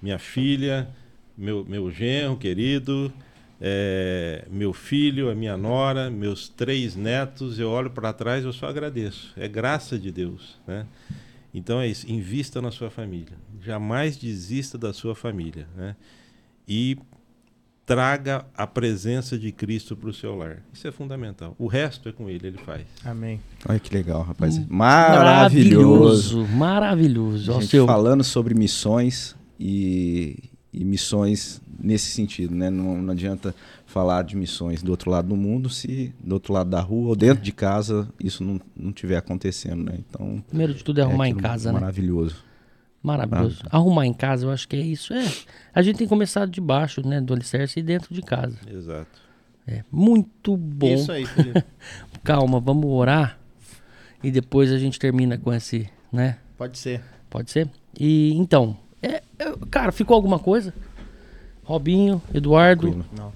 [0.00, 0.88] minha filha,
[1.36, 3.12] meu, meu genro querido,
[3.60, 8.68] é, meu filho, a minha nora, meus três netos, eu olho para trás eu só
[8.68, 9.34] agradeço.
[9.36, 10.86] É graça de Deus, né?
[11.52, 13.36] Então é isso, invista na sua família.
[13.60, 15.94] Jamais desista da sua família, né?
[16.66, 16.96] E
[17.90, 20.62] traga a presença de Cristo para o seu lar.
[20.72, 21.56] Isso é fundamental.
[21.58, 22.82] O resto é com ele, ele faz.
[23.04, 23.40] Amém.
[23.68, 24.56] Olha que legal, rapaz.
[24.68, 26.38] Maravilhoso.
[26.44, 26.56] Maravilhoso.
[26.56, 27.50] Maravilhoso.
[27.50, 30.38] A gente seu- falando sobre missões e,
[30.72, 32.70] e missões nesse sentido, né?
[32.70, 33.52] Não, não adianta
[33.86, 37.16] falar de missões do outro lado do mundo se do outro lado da rua ou
[37.16, 39.94] dentro de casa isso não, não tiver acontecendo, né?
[40.08, 41.80] Então Primeiro de tudo é arrumar em aquilo casa, né?
[41.80, 42.36] maravilhoso.
[43.02, 43.62] Maravilhoso.
[43.70, 45.14] Arrumar em casa, eu acho que é isso.
[45.14, 45.24] É.
[45.74, 47.20] A gente tem começado de baixo, né?
[47.20, 48.58] Do alicerce e dentro de casa.
[48.70, 49.20] Exato.
[49.66, 50.94] É muito bom.
[50.94, 51.64] Isso aí, Felipe.
[52.22, 53.38] Calma, vamos orar
[54.22, 56.36] e depois a gente termina com esse, né?
[56.58, 57.02] Pode ser.
[57.30, 57.68] Pode ser?
[57.98, 60.74] E então, é, é, cara, ficou alguma coisa?
[61.64, 63.04] Robinho, Eduardo.
[63.16, 63.32] Não.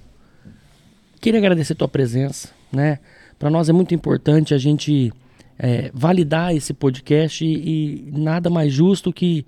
[1.21, 2.99] queria agradecer a tua presença, né?
[3.39, 5.11] Para nós é muito importante a gente
[5.57, 9.45] é, validar esse podcast e, e nada mais justo que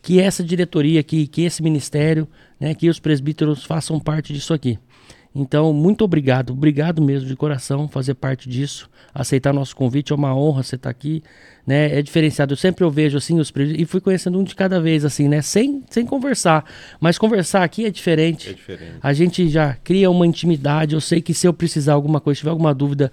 [0.00, 2.26] que essa diretoria, que, que esse ministério,
[2.58, 4.78] né, que os presbíteros façam parte disso aqui.
[5.34, 10.34] Então, muito obrigado, obrigado mesmo de coração fazer parte disso, aceitar nosso convite, é uma
[10.34, 11.22] honra você estar aqui,
[11.66, 11.98] né?
[11.98, 12.54] É diferenciado.
[12.54, 15.28] Eu sempre eu vejo assim os presbíteros e fui conhecendo um de cada vez assim,
[15.28, 15.42] né?
[15.42, 16.64] Sem sem conversar,
[16.98, 18.48] mas conversar aqui é diferente.
[18.48, 18.94] É diferente.
[19.02, 20.94] A gente já cria uma intimidade.
[20.94, 23.12] Eu sei que se eu precisar alguma coisa, tiver alguma dúvida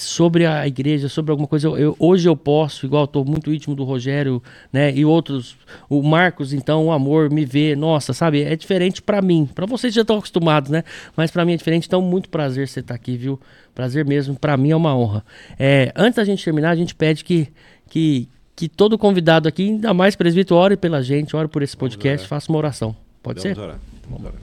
[0.00, 3.74] sobre a igreja, sobre alguma coisa, eu, eu- hoje eu posso, igual tô muito íntimo
[3.74, 4.42] do Rogério,
[4.72, 5.56] né, e outros,
[5.88, 9.48] o Marcos, então, o amor, me vê, nossa, sabe, é diferente pra mim.
[9.54, 10.84] Pra vocês já estão acostumados, né?
[11.16, 13.40] Mas pra mim é diferente, então muito prazer você estar aqui, viu?
[13.74, 15.24] Prazer mesmo, pra mim é uma honra.
[15.58, 17.48] É, antes da gente terminar, a gente pede que
[17.90, 22.26] que que todo convidado aqui, ainda mais presbítero, ore pela gente, ore por esse podcast,
[22.26, 22.94] faça uma oração.
[23.22, 23.56] Pode ser?
[23.56, 23.78] orar.
[24.10, 24.34] Vamos orar.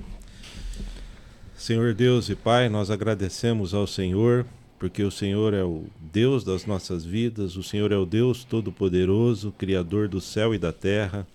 [1.57, 4.45] Senhor Deus e Pai, nós agradecemos ao Senhor,
[4.85, 9.51] porque o Senhor é o Deus das nossas vidas, o Senhor é o Deus Todo-Poderoso,
[9.51, 11.25] Criador do céu e da terra.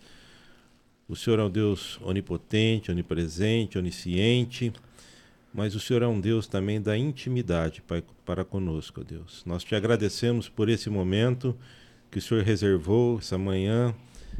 [1.09, 4.73] O Senhor é um Deus onipotente, onipresente, onisciente,
[5.53, 9.43] mas o Senhor é um Deus também da intimidade Pai, para conosco, Deus.
[9.45, 11.57] Nós te agradecemos por esse momento
[12.09, 13.93] que o Senhor reservou, essa manhã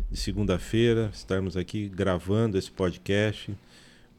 [0.09, 3.53] de segunda-feira, estarmos aqui gravando esse podcast.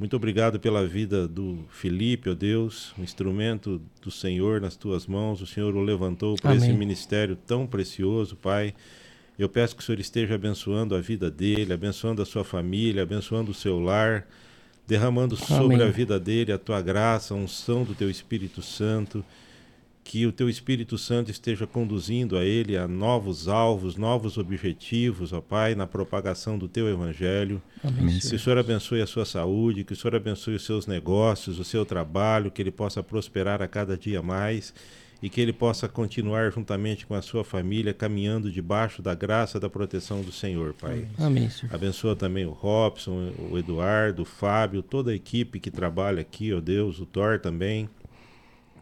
[0.01, 5.41] Muito obrigado pela vida do Felipe, ó Deus, um instrumento do Senhor nas tuas mãos.
[5.41, 8.73] O Senhor o levantou para esse ministério tão precioso, Pai.
[9.37, 13.51] Eu peço que o Senhor esteja abençoando a vida dele, abençoando a sua família, abençoando
[13.51, 14.25] o seu lar,
[14.87, 15.87] derramando sobre Amém.
[15.87, 19.23] a vida dele a tua graça, a unção do teu Espírito Santo.
[20.03, 25.39] Que o teu Espírito Santo esteja conduzindo a ele a novos alvos, novos objetivos, ó
[25.39, 27.61] Pai, na propagação do teu evangelho.
[27.83, 28.17] Amém.
[28.19, 31.63] Que o Senhor abençoe a sua saúde, que o Senhor abençoe os seus negócios, o
[31.63, 34.73] seu trabalho, que ele possa prosperar a cada dia mais
[35.21, 39.69] e que ele possa continuar juntamente com a sua família caminhando debaixo da graça da
[39.69, 41.07] proteção do Senhor, Pai.
[41.19, 41.73] Amém, Senhor.
[41.73, 46.59] Abençoa também o Robson, o Eduardo, o Fábio, toda a equipe que trabalha aqui, ó
[46.59, 47.87] Deus, o Thor também.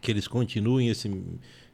[0.00, 1.10] Que eles continuem esse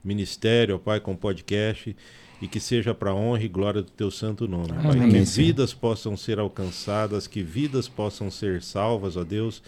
[0.02, 1.94] ministério, ó Pai, com podcast
[2.40, 4.68] e que seja para honra e glória do teu santo nome.
[4.68, 4.98] Pai.
[4.98, 9.62] Amém, Que vidas possam ser alcançadas, que vidas possam ser salvas, ó Deus,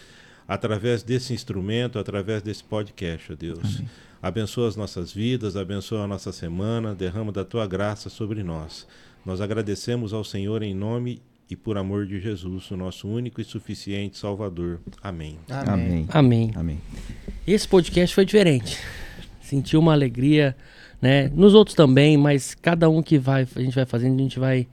[0.47, 3.81] através desse instrumento, através desse podcast, ó Deus.
[4.21, 8.85] Abençoa as nossas vidas, abençoa a nossa semana, derrama da tua graça sobre nós.
[9.25, 13.43] Nós agradecemos ao Senhor em nome e por amor de Jesus, o nosso único e
[13.43, 14.79] suficiente Salvador.
[15.01, 15.39] Amém.
[15.49, 16.05] Amém.
[16.09, 16.51] Amém.
[16.55, 16.79] Amém.
[17.47, 18.77] Esse podcast foi diferente.
[19.41, 20.55] Senti uma alegria,
[21.01, 21.27] né?
[21.29, 24.67] Nos outros também, mas cada um que vai, a gente vai fazendo, a gente vai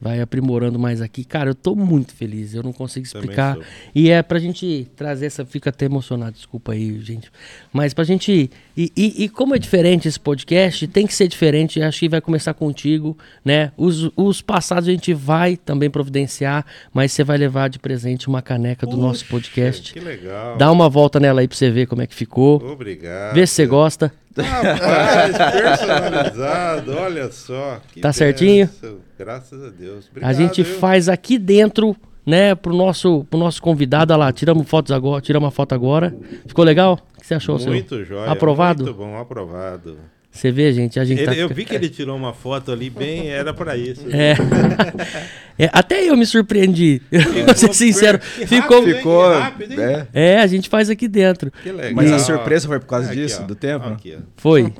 [0.00, 1.24] vai aprimorando mais aqui.
[1.24, 3.56] Cara, eu tô muito feliz, eu não consigo explicar.
[3.94, 7.30] E é pra gente trazer essa, fica até emocionado, desculpa aí, gente.
[7.72, 11.80] Mas pra gente, e, e, e como é diferente esse podcast, tem que ser diferente,
[11.80, 13.72] acho que vai começar contigo, né?
[13.76, 18.42] Os, os passados a gente vai também providenciar, mas você vai levar de presente uma
[18.42, 19.92] caneca do nosso Puxa, podcast.
[19.92, 20.56] Que legal.
[20.56, 22.62] Dá uma volta nela aí pra você ver como é que ficou.
[22.62, 23.34] Obrigado.
[23.34, 24.12] Vê se você gosta.
[24.42, 27.80] Rapaz, personalizado, olha só.
[27.92, 28.66] que Tá certinho?
[28.66, 28.96] benção.
[29.18, 30.06] Graças a Deus.
[30.06, 30.78] a Obrigado, gente viu?
[30.78, 31.96] faz aqui dentro,
[32.26, 34.12] né, pro nosso, pro nosso convidado.
[34.12, 36.14] Olha lá, tiramos fotos agora, tiramos uma foto agora.
[36.46, 36.98] Ficou legal?
[37.16, 37.72] O que você achou, seu?
[37.72, 38.30] Muito jóia.
[38.30, 38.84] Aprovado?
[38.84, 39.98] Muito bom, aprovado.
[40.34, 42.90] Você vê, gente, a gente Ele- tá eu vi que ele tirou uma foto ali
[42.90, 44.04] bem, era pra isso.
[44.10, 44.34] É.
[45.56, 47.00] É, até eu me surpreendi.
[47.46, 48.18] Vou ser sincero.
[48.18, 48.78] Que Ficou.
[48.80, 48.96] rápido, hein?
[48.96, 49.30] Ficou.
[49.30, 49.78] Que rápido, hein?
[50.12, 50.32] é.
[50.32, 51.52] É, a gente faz aqui dentro.
[51.62, 51.92] Que legal.
[51.94, 53.46] Mas a surpresa foi por causa Aqui, disso, ó.
[53.46, 53.86] do tempo?
[53.86, 53.92] né?
[53.92, 54.18] Aqui.
[54.36, 54.72] Foi.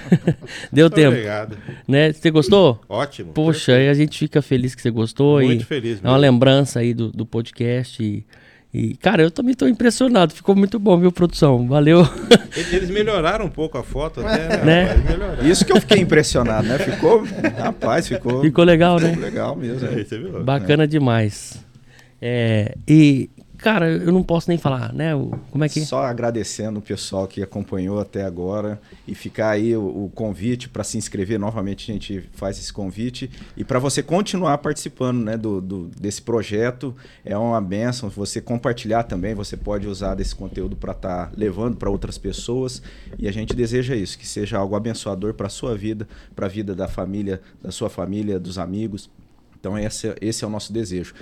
[0.72, 1.08] Deu tempo.
[1.08, 1.58] Obrigado.
[1.86, 2.12] Né?
[2.14, 2.80] Você gostou?
[2.88, 3.32] Ótimo.
[3.34, 5.42] Poxa, aí a gente fica feliz que você gostou.
[5.42, 6.32] Muito e feliz É uma mesmo.
[6.32, 8.02] lembrança aí do, do podcast.
[8.02, 8.24] E,
[8.72, 10.32] e, cara, eu também tô impressionado.
[10.32, 11.66] Ficou muito bom, viu, produção?
[11.66, 12.06] Valeu.
[12.72, 14.94] Eles melhoraram um pouco a foto até, né?
[14.94, 15.50] Né?
[15.50, 16.78] Isso que eu fiquei impressionado, né?
[16.78, 17.24] Ficou.
[17.58, 18.40] Rapaz, ficou.
[18.42, 19.16] Ficou legal, né?
[19.16, 19.88] legal mesmo.
[19.88, 20.04] É.
[20.04, 20.44] você viu?
[20.44, 21.58] Bacana demais.
[22.22, 23.28] É, e,
[23.60, 25.12] cara, eu não posso nem falar, né?
[25.50, 25.80] Como é que.
[25.80, 30.82] Só agradecendo o pessoal que acompanhou até agora e ficar aí o, o convite para
[30.84, 31.38] se inscrever.
[31.38, 36.22] Novamente a gente faz esse convite e para você continuar participando né, do, do- desse
[36.22, 36.94] projeto.
[37.24, 39.34] É uma benção você compartilhar também.
[39.34, 42.82] Você pode usar desse conteúdo para estar levando para outras pessoas
[43.18, 46.74] e a gente deseja isso, que seja algo abençoador para sua vida, para a vida
[46.74, 49.10] da família, da sua família, dos amigos.
[49.58, 51.14] Então esse, esse é o nosso desejo.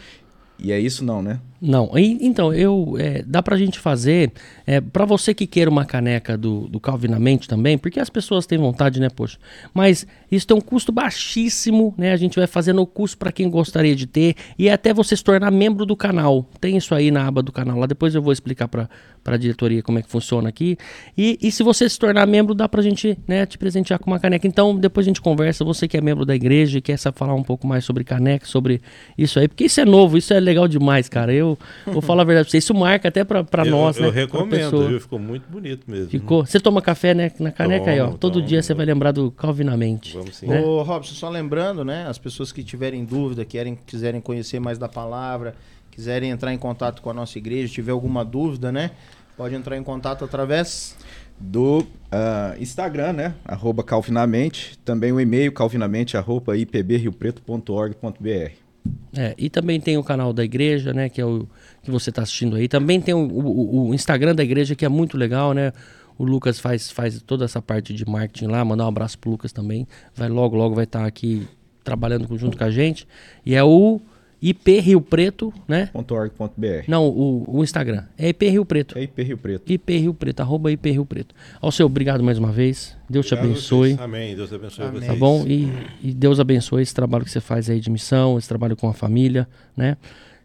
[0.61, 1.39] E é isso não, né?
[1.61, 4.33] Não, então, eu é, dá pra gente fazer,
[4.65, 8.57] é, para você que queira uma caneca do, do Calvinamente também, porque as pessoas têm
[8.57, 9.39] vontade, né, poxa.
[9.75, 12.13] Mas isso tem um custo baixíssimo, né?
[12.13, 15.17] A gente vai fazendo o custo para quem gostaria de ter e é até você
[15.17, 16.49] se tornar membro do canal.
[16.61, 18.89] Tem isso aí na aba do canal lá, depois eu vou explicar pra,
[19.25, 20.77] pra diretoria como é que funciona aqui.
[21.17, 24.21] E, e se você se tornar membro, dá pra gente, né, te presentear com uma
[24.21, 24.47] caneca.
[24.47, 27.43] Então, depois a gente conversa, você que é membro da igreja e quer falar um
[27.43, 28.81] pouco mais sobre caneca, sobre
[29.17, 31.33] isso aí, porque isso é novo, isso é legal demais, cara.
[31.33, 31.48] Eu
[31.87, 34.11] vou falar a verdade pra você, isso marca até pra, pra eu, nós, eu né?
[34.11, 35.01] pra recomendo, viu?
[35.01, 36.11] Ficou muito bonito mesmo.
[36.11, 36.45] Ficou.
[36.45, 38.07] Você toma café, né, na caneca aí, ó.
[38.07, 38.79] Tomo, Todo tomo, dia você tomo.
[38.79, 40.15] vai lembrar do Calvinamente.
[40.17, 40.47] Vamos sim.
[40.47, 40.61] né?
[40.61, 42.07] Ô, Robson, só lembrando, né?
[42.09, 45.55] As pessoas que tiverem dúvida, querem, quiserem conhecer mais da palavra,
[45.91, 48.91] quiserem entrar em contato com a nossa igreja, tiver alguma dúvida, né?
[49.37, 50.97] Pode entrar em contato através.
[51.39, 53.35] do ah, Instagram, né?
[53.45, 54.77] Arroba Calvinamente.
[54.85, 58.68] Também o e-mail calvinamente, arroba ipbriopreto.org.br.
[59.17, 61.09] É, e também tem o canal da igreja, né?
[61.09, 61.47] Que é o
[61.83, 62.69] que você está assistindo aí.
[62.69, 65.73] Também tem o, o- o Instagram da igreja, que é muito legal, né?
[66.17, 68.65] O Lucas faz, faz toda essa parte de marketing lá.
[68.65, 69.87] Mandar um abraço pro Lucas também.
[70.15, 71.47] Vai logo, logo vai estar aqui
[71.85, 73.07] trabalhando junto com a gente.
[73.47, 74.01] E é o
[74.41, 75.91] IP Rio Preto, né?
[75.93, 76.85] .org.br.
[76.87, 78.05] Não, o, o Instagram.
[78.17, 78.97] É IP Rio Preto.
[78.99, 79.73] É IP Rio Preto.
[79.73, 81.35] IP Rio Preto, arroba IP Rio Preto.
[81.61, 82.97] Ao seu, obrigado mais uma vez.
[83.11, 83.89] Deus te Obrigado a abençoe.
[83.91, 84.01] vocês.
[84.01, 84.37] Amém.
[84.37, 85.01] Deus abençoe Amém.
[85.01, 85.13] vocês.
[85.13, 85.45] Tá bom?
[85.47, 88.89] E, e Deus abençoe esse trabalho que você faz aí de missão, esse trabalho com
[88.89, 89.97] a família, né?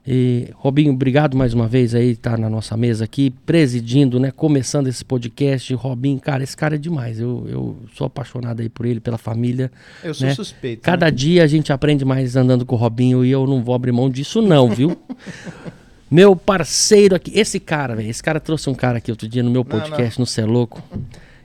[0.06, 4.32] E, Robinho, obrigado mais uma vez aí, tá na nossa mesa aqui, presidindo, né?
[4.32, 5.74] Começando esse podcast.
[5.76, 7.22] Robinho, cara, esse cara é demais.
[7.22, 9.72] Eu, eu sou apaixonado aí por ele, pela família.
[10.04, 10.36] Eu sou Né?
[10.36, 10.82] suspeito.
[10.82, 11.12] Cada né?
[11.12, 14.10] dia a gente aprende mais andando com o Robinho e eu não vou abrir mão
[14.10, 14.98] disso, não, viu?
[16.12, 19.50] Meu parceiro aqui, esse cara, velho, esse cara trouxe um cara aqui outro dia no
[19.50, 20.84] meu Não, podcast no Cê é Louco.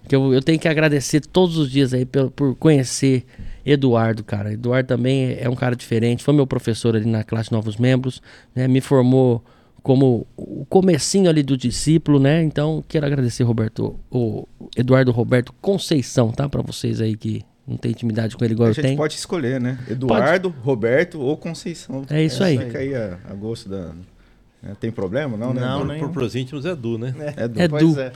[0.07, 3.25] Que eu, eu tenho que agradecer todos os dias aí pelo- por conhecer
[3.71, 4.53] Eduardo, cara.
[4.53, 8.23] Eduardo também é um cara diferente, foi meu professor ali na classe Novos Membros,
[8.55, 8.67] né?
[8.69, 9.45] Me formou
[9.83, 12.43] como o comecinho ali do discípulo, né?
[12.43, 14.47] Então, quero agradecer, Roberto, o
[14.77, 16.49] Eduardo Roberto Conceição, tá?
[16.49, 18.97] Pra vocês aí que não tem intimidade com ele igual A eu gente tenho.
[18.97, 19.79] pode escolher, né?
[19.89, 22.05] Eduardo, Roberto ou Conceição.
[22.11, 22.59] É isso aí.
[22.59, 23.93] Fica aí a, a gosto da.
[24.63, 24.75] né?
[24.81, 25.37] Tem problema?
[25.37, 25.61] Não, né?
[25.61, 27.15] Não, Por, nem- por pros íntimos é Du, né?
[27.37, 27.65] É.
[27.65, 28.01] É Pois Du.
[28.01, 28.13] é.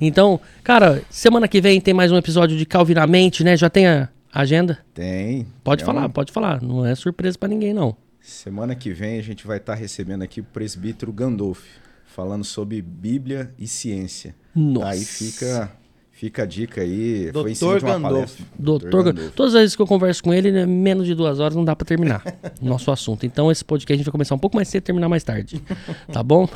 [0.00, 3.56] Então, cara, semana que vem tem mais um episódio de Calvinamente, né?
[3.56, 4.78] Já tem a agenda?
[4.94, 5.46] Tem.
[5.64, 6.62] Pode É falar, um- pode falar.
[6.62, 7.96] Não é surpresa pra ninguém, não.
[8.20, 11.62] Semana que vem a gente vai estar recebendo aqui o presbítero Gandolf,
[12.04, 14.34] falando sobre Bíblia e ciência.
[14.54, 14.88] Nossa.
[14.88, 15.72] Aí fica,
[16.12, 17.30] fica a dica aí.
[17.32, 17.56] foi em Dr.
[17.58, 18.12] cima de uma Gandolf.
[18.14, 18.46] palestra.
[18.58, 19.32] Doutor, Gandolf.
[19.34, 21.74] todas as vezes que eu converso com ele, né, menos de duas horas não dá
[21.74, 22.22] pra terminar
[22.60, 23.24] nosso assunto.
[23.24, 25.62] Então, esse podcast a gente vai começar um pouco mais cedo e terminar mais tarde.
[26.12, 26.46] Tá bom?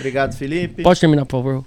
[0.00, 0.82] Obrigado, Felipe.
[0.82, 1.64] Pode terminar, por favor.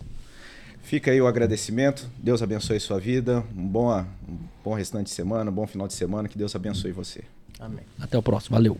[0.89, 2.09] Fica aí o agradecimento.
[2.17, 3.43] Deus abençoe sua vida.
[3.55, 3.95] Um bom,
[4.27, 6.27] um bom restante de semana, um bom final de semana.
[6.27, 7.23] Que Deus abençoe você.
[7.59, 7.85] Amém.
[7.99, 8.55] Até o próximo.
[8.55, 8.75] Valeu.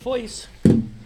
[0.00, 0.50] Foi isso.